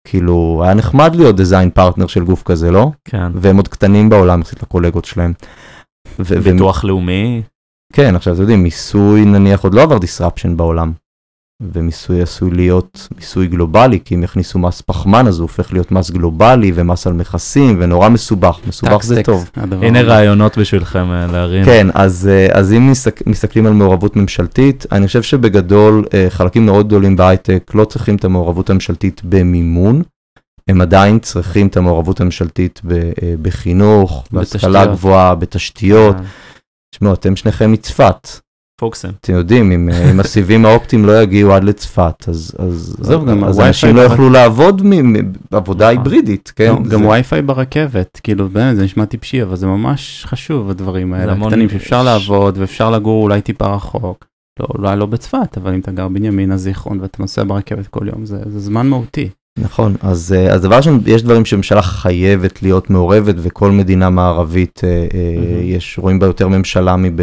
כאילו, 0.08 0.62
היה 0.64 0.74
נחמד 0.74 1.16
להיות 1.16 1.36
design 1.36 1.70
partner 1.70 2.08
של 2.08 2.24
גוף 2.24 2.44
כזה, 2.44 2.72
לא? 2.72 2.92
כן. 3.06 3.32
והם 3.36 3.58
עוד 3.58 3.68
קטנים 3.68 4.10
בעולם, 4.10 4.44
קצת 4.44 4.64
לקולגות 4.64 5.06
שלהם. 5.06 5.34
ביטוח 6.44 6.84
לאומי. 6.84 7.42
כן, 7.94 8.16
עכשיו 8.16 8.34
אתם 8.34 8.42
יודעים, 8.42 8.64
מיסוי 8.64 9.26
נניח 9.26 9.64
עוד 9.64 9.74
לא 9.74 9.84
עבר 9.84 9.98
disruption 9.98 10.56
בעולם. 10.56 10.92
ומיסוי 11.62 12.22
עשוי 12.22 12.52
להיות 12.52 13.08
מיסוי 13.16 13.48
גלובלי, 13.48 14.00
כי 14.06 14.16
אם 14.16 14.24
יכניסו 14.24 14.60
מס 14.60 14.82
פחמן 14.82 15.28
אז 15.28 15.40
הוא 15.40 15.44
הופך 15.44 15.74
להיות 15.74 15.92
מס 15.92 16.12
גלובלי 16.12 16.72
ומס 16.76 17.08
על 17.08 17.14
מכסים 17.14 17.78
ונורא 17.82 18.10
מסובך, 18.10 18.60
מסובך 18.68 19.04
זה 19.04 19.24
טוב. 19.24 19.52
הנה 19.82 20.02
רעיונות 20.02 20.58
בשבילכם 20.58 21.12
אה, 21.12 21.28
להרים. 21.28 21.66
כן, 21.66 21.88
אז, 21.94 22.30
אה, 22.32 22.48
אז 22.60 22.74
אם 22.74 22.92
מסתכל, 22.92 23.30
מסתכלים 23.30 23.66
על 23.66 23.74
מעורבות 23.74 24.16
ממשלתית, 24.16 24.86
אני 24.92 25.08
חושב 25.08 25.24
שבגדול 25.24 26.06
אה, 26.14 26.26
חלקים 26.30 26.66
מאוד 26.66 26.88
גדולים 26.88 27.16
בהייטק 27.16 27.72
לא 27.74 27.86
צריכים 27.86 28.16
את 28.16 28.26
המעורבות 28.26 28.70
הממשלתית 28.70 29.22
במימון, 29.24 30.02
הם 30.68 30.82
עדיין 30.82 31.20
צריכים 31.20 31.68
את 31.68 31.78
המעורבות 31.78 32.22
הממשלתית 32.22 32.82
בחינוך, 33.42 34.28
בהשכלה 34.32 34.86
גבוהה, 34.86 35.36
בתשתיות. 35.36 36.16
תשמעו, 36.96 37.14
אתם 37.14 37.36
שניכם 37.36 37.72
מצפת. 37.72 38.28
פוקסם. 38.80 39.10
אתם 39.22 39.34
יודעים, 39.34 39.72
אם, 39.72 39.90
אה, 39.90 40.12
אם 40.12 40.20
הסיבים 40.20 40.66
האופטיים 40.66 41.06
לא 41.06 41.22
יגיעו 41.22 41.54
עד 41.54 41.64
לצפת, 41.64 42.24
אז, 42.28 42.56
אז, 42.60 42.96
זהו, 43.00 43.26
גם 43.26 43.44
אז 43.44 43.60
אנשים 43.60 43.96
לא 43.96 44.02
יוכלו 44.02 44.30
לעבוד 44.30 44.82
מעבודה 45.52 45.92
נכון. 45.92 45.98
היברידית, 45.98 46.54
כן? 46.56 46.84
גם 46.84 47.06
וי-פיי 47.06 47.42
ברכבת, 47.42 48.20
כאילו, 48.24 48.50
באמת, 48.50 48.76
זה 48.76 48.84
נשמע 48.84 49.06
טיפשי, 49.06 49.44
אבל 49.44 49.56
זה 49.56 49.68
ממש 49.68 50.26
חשוב, 50.28 50.70
הדברים 50.70 51.14
האלה, 51.14 51.34
הקטנים 51.34 51.70
שאפשר 51.70 52.04
לעבוד 52.04 52.58
ואפשר 52.58 52.92
לגור 52.92 53.24
אולי 53.24 53.42
טיפה 53.42 53.76
רחוק. 53.76 54.26
לא, 54.60 54.68
אולי 54.78 54.98
לא 54.98 55.06
בצפת, 55.06 55.58
אבל 55.58 55.74
אם 55.74 55.80
אתה 55.80 55.92
גר 55.92 56.08
בנימינה 56.08 56.58
זיכרון 56.58 57.00
ואתה 57.02 57.18
נוסע 57.20 57.44
ברכבת 57.44 57.88
כל 57.88 58.08
יום, 58.08 58.26
זה, 58.26 58.38
זה 58.46 58.60
זמן 58.60 58.88
מהותי. 58.88 59.30
נכון, 59.58 59.96
אז, 60.02 60.36
אה, 60.38 60.54
אז 60.54 60.62
דבר 60.62 60.76
ראשון, 60.76 61.02
יש 61.06 61.24
דברים 61.24 61.46
שממשלה 61.46 61.82
חייבת 61.82 62.64
להיות 62.64 62.90
מעורבת, 62.90 63.36
וכל 63.38 63.72
מדינה 63.72 64.10
מערבית, 64.10 64.82
mm-hmm. 64.84 65.64
יש, 65.64 66.00
רואים 66.00 66.20
בה 66.20 66.28
יותר 66.28 66.48
ממשלה 66.48 66.96
מב, 66.96 67.22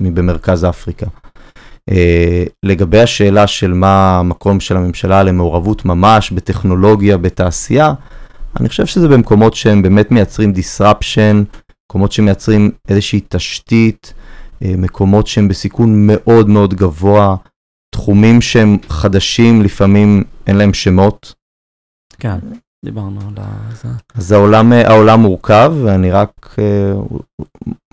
מבמרכז 0.00 0.64
אפריקה. 0.64 1.06
לגבי 2.64 3.00
השאלה 3.00 3.46
של 3.46 3.72
מה 3.72 4.18
המקום 4.18 4.60
של 4.60 4.76
הממשלה 4.76 5.22
למעורבות 5.22 5.84
ממש 5.84 6.30
בטכנולוגיה, 6.30 7.16
בתעשייה, 7.16 7.92
אני 8.60 8.68
חושב 8.68 8.86
שזה 8.86 9.08
במקומות 9.08 9.54
שהם 9.54 9.82
באמת 9.82 10.10
מייצרים 10.10 10.52
disruption, 10.52 11.58
מקומות 11.86 12.12
שמייצרים 12.12 12.70
איזושהי 12.88 13.20
תשתית, 13.28 14.12
מקומות 14.62 15.26
שהם 15.26 15.48
בסיכון 15.48 16.06
מאוד 16.06 16.48
מאוד 16.48 16.74
גבוה, 16.74 17.36
תחומים 17.94 18.40
שהם 18.40 18.76
חדשים, 18.88 19.62
לפעמים 19.62 20.24
אין 20.46 20.56
להם 20.56 20.74
שמות, 20.74 21.34
כן, 22.20 22.38
דיברנו 22.84 23.20
על 23.20 23.34
זה. 23.74 23.88
אז 24.14 24.32
העולם, 24.32 24.72
העולם 24.72 25.20
מורכב, 25.20 25.72
ואני 25.84 26.10
רק, 26.10 26.56
אה, 26.58 26.92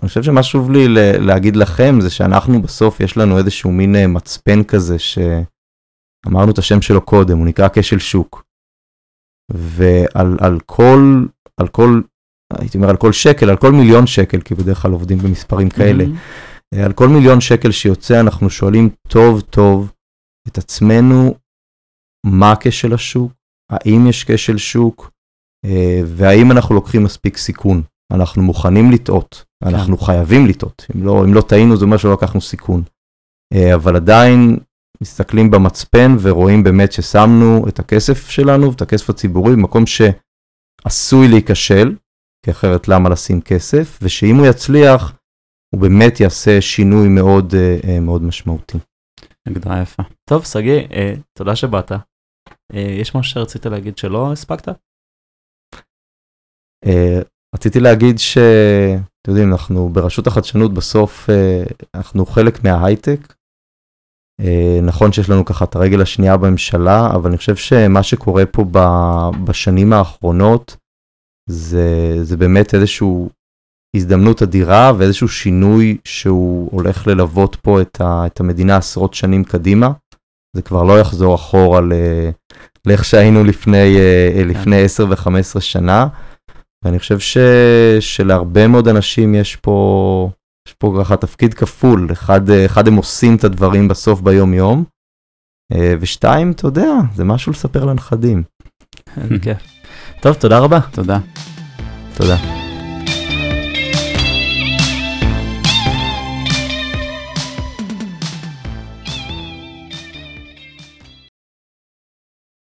אני 0.02 0.08
חושב 0.08 0.22
שמה 0.22 0.42
שוב 0.42 0.70
לי 0.70 0.88
להגיד 1.18 1.56
לכם 1.56 2.00
זה 2.00 2.10
שאנחנו 2.10 2.62
בסוף, 2.62 3.00
יש 3.00 3.16
לנו 3.16 3.38
איזשהו 3.38 3.72
מין 3.72 3.96
אה, 3.96 4.06
מצפן 4.06 4.64
כזה, 4.64 4.96
שאמרנו 4.98 6.50
את 6.52 6.58
השם 6.58 6.82
שלו 6.82 7.00
קודם, 7.00 7.38
הוא 7.38 7.46
נקרא 7.46 7.68
כשל 7.72 7.98
שוק. 7.98 8.46
ועל 9.52 10.36
על 10.40 10.60
כל, 10.66 11.24
על 11.60 11.68
כל, 11.68 12.00
הייתי 12.58 12.78
אומר 12.78 12.90
על 12.90 12.96
כל 12.96 13.12
שקל, 13.12 13.50
על 13.50 13.56
כל 13.56 13.72
מיליון 13.72 14.06
שקל, 14.06 14.40
כי 14.40 14.54
בדרך 14.54 14.82
כלל 14.82 14.92
עובדים 14.92 15.18
במספרים 15.18 15.70
כאלה, 15.70 16.04
mm-hmm. 16.04 16.78
על 16.84 16.92
כל 16.92 17.08
מיליון 17.08 17.40
שקל 17.40 17.70
שיוצא, 17.70 18.20
אנחנו 18.20 18.50
שואלים 18.50 18.90
טוב 19.08 19.40
טוב 19.40 19.92
את 20.48 20.58
עצמנו, 20.58 21.34
מה 22.26 22.52
הכשל 22.52 22.94
השוק, 22.94 23.32
האם 23.70 24.06
יש 24.06 24.24
כשל 24.24 24.58
שוק, 24.58 25.10
אה, 25.64 26.00
והאם 26.06 26.52
אנחנו 26.52 26.74
לוקחים 26.74 27.04
מספיק 27.04 27.36
סיכון. 27.36 27.82
אנחנו 28.12 28.42
מוכנים 28.42 28.90
לטעות, 28.90 29.44
כן. 29.64 29.74
אנחנו 29.74 29.98
חייבים 29.98 30.46
לטעות. 30.46 30.86
אם 30.96 31.04
לא, 31.04 31.24
אם 31.24 31.34
לא 31.34 31.40
טעינו 31.40 31.76
זה 31.76 31.84
אומר 31.84 31.96
שלא 31.96 32.12
לקחנו 32.12 32.40
סיכון. 32.40 32.82
אה, 33.54 33.74
אבל 33.74 33.96
עדיין 33.96 34.58
מסתכלים 35.00 35.50
במצפן 35.50 36.16
ורואים 36.20 36.64
באמת 36.64 36.92
ששמנו 36.92 37.68
את 37.68 37.78
הכסף 37.78 38.28
שלנו, 38.28 38.72
את 38.72 38.82
הכסף 38.82 39.10
הציבורי, 39.10 39.52
במקום 39.52 39.84
שעשוי 39.86 41.28
להיכשל, 41.28 41.94
כי 42.44 42.50
אחרת 42.50 42.88
למה 42.88 43.08
לשים 43.08 43.40
כסף, 43.40 43.98
ושאם 44.02 44.36
הוא 44.36 44.46
יצליח, 44.46 45.12
הוא 45.74 45.80
באמת 45.80 46.20
יעשה 46.20 46.60
שינוי 46.60 47.08
מאוד 47.08 47.54
מאוד 48.00 48.22
משמעותי. 48.22 48.78
הגדרה 49.46 49.82
יפה. 49.82 50.02
טוב, 50.30 50.44
שגיא, 50.44 50.80
אה, 50.92 51.14
תודה 51.38 51.56
שבאת. 51.56 51.92
אה, 52.74 52.80
יש 53.00 53.14
משהו 53.14 53.32
שרצית 53.32 53.66
להגיד 53.66 53.98
שלא 53.98 54.32
הספקת? 54.32 54.68
אה, 56.86 57.20
רציתי 57.54 57.80
להגיד 57.80 58.18
שאתם 58.18 59.28
יודעים, 59.28 59.52
אנחנו 59.52 59.88
ברשות 59.88 60.26
החדשנות 60.26 60.74
בסוף, 60.74 61.30
אה, 61.30 61.64
אנחנו 61.94 62.26
חלק 62.26 62.64
מההייטק. 62.64 63.34
נכון 64.82 65.12
שיש 65.12 65.30
לנו 65.30 65.44
ככה 65.44 65.64
את 65.64 65.76
הרגל 65.76 66.02
השנייה 66.02 66.36
בממשלה, 66.36 67.10
אבל 67.14 67.28
אני 67.28 67.36
חושב 67.36 67.56
שמה 67.56 68.02
שקורה 68.02 68.46
פה 68.46 68.64
בשנים 69.44 69.92
האחרונות, 69.92 70.76
זה, 71.48 72.16
זה 72.22 72.36
באמת 72.36 72.74
איזשהו 72.74 73.30
הזדמנות 73.96 74.42
אדירה 74.42 74.92
ואיזשהו 74.98 75.28
שינוי 75.28 75.98
שהוא 76.04 76.68
הולך 76.72 77.06
ללוות 77.06 77.56
פה 77.56 77.82
את, 77.82 78.00
ה, 78.00 78.26
את 78.26 78.40
המדינה 78.40 78.76
עשרות 78.76 79.14
שנים 79.14 79.44
קדימה. 79.44 79.92
זה 80.56 80.62
כבר 80.62 80.82
לא 80.82 81.00
יחזור 81.00 81.34
אחורה 81.34 81.80
לאיך 82.86 83.04
שהיינו 83.04 83.44
לפני, 83.44 83.96
כן. 84.34 84.48
לפני 84.48 84.82
10 84.82 85.06
ו-15 85.08 85.60
שנה. 85.60 86.06
ואני 86.84 86.98
חושב 86.98 87.18
ש, 87.18 87.36
שלהרבה 88.00 88.68
מאוד 88.68 88.88
אנשים 88.88 89.34
יש 89.34 89.56
פה, 89.56 90.30
יש 90.68 90.74
פה 90.74 90.98
ככה 91.00 91.16
תפקיד 91.16 91.54
כפול. 91.54 92.08
אחד, 92.12 92.50
אחד 92.50 92.88
הם 92.88 92.96
עושים 92.96 93.36
את 93.36 93.44
הדברים 93.44 93.88
בסוף 93.88 94.20
ביום 94.20 94.54
יום, 94.54 94.84
ושתיים, 96.00 96.50
אתה 96.50 96.66
יודע, 96.66 96.92
זה 97.14 97.24
משהו 97.24 97.52
לספר 97.52 97.84
לנכדים. 97.84 98.42
טוב, 100.22 100.34
תודה 100.34 100.58
רבה. 100.58 100.80
תודה. 100.92 101.18
תודה. 102.16 102.65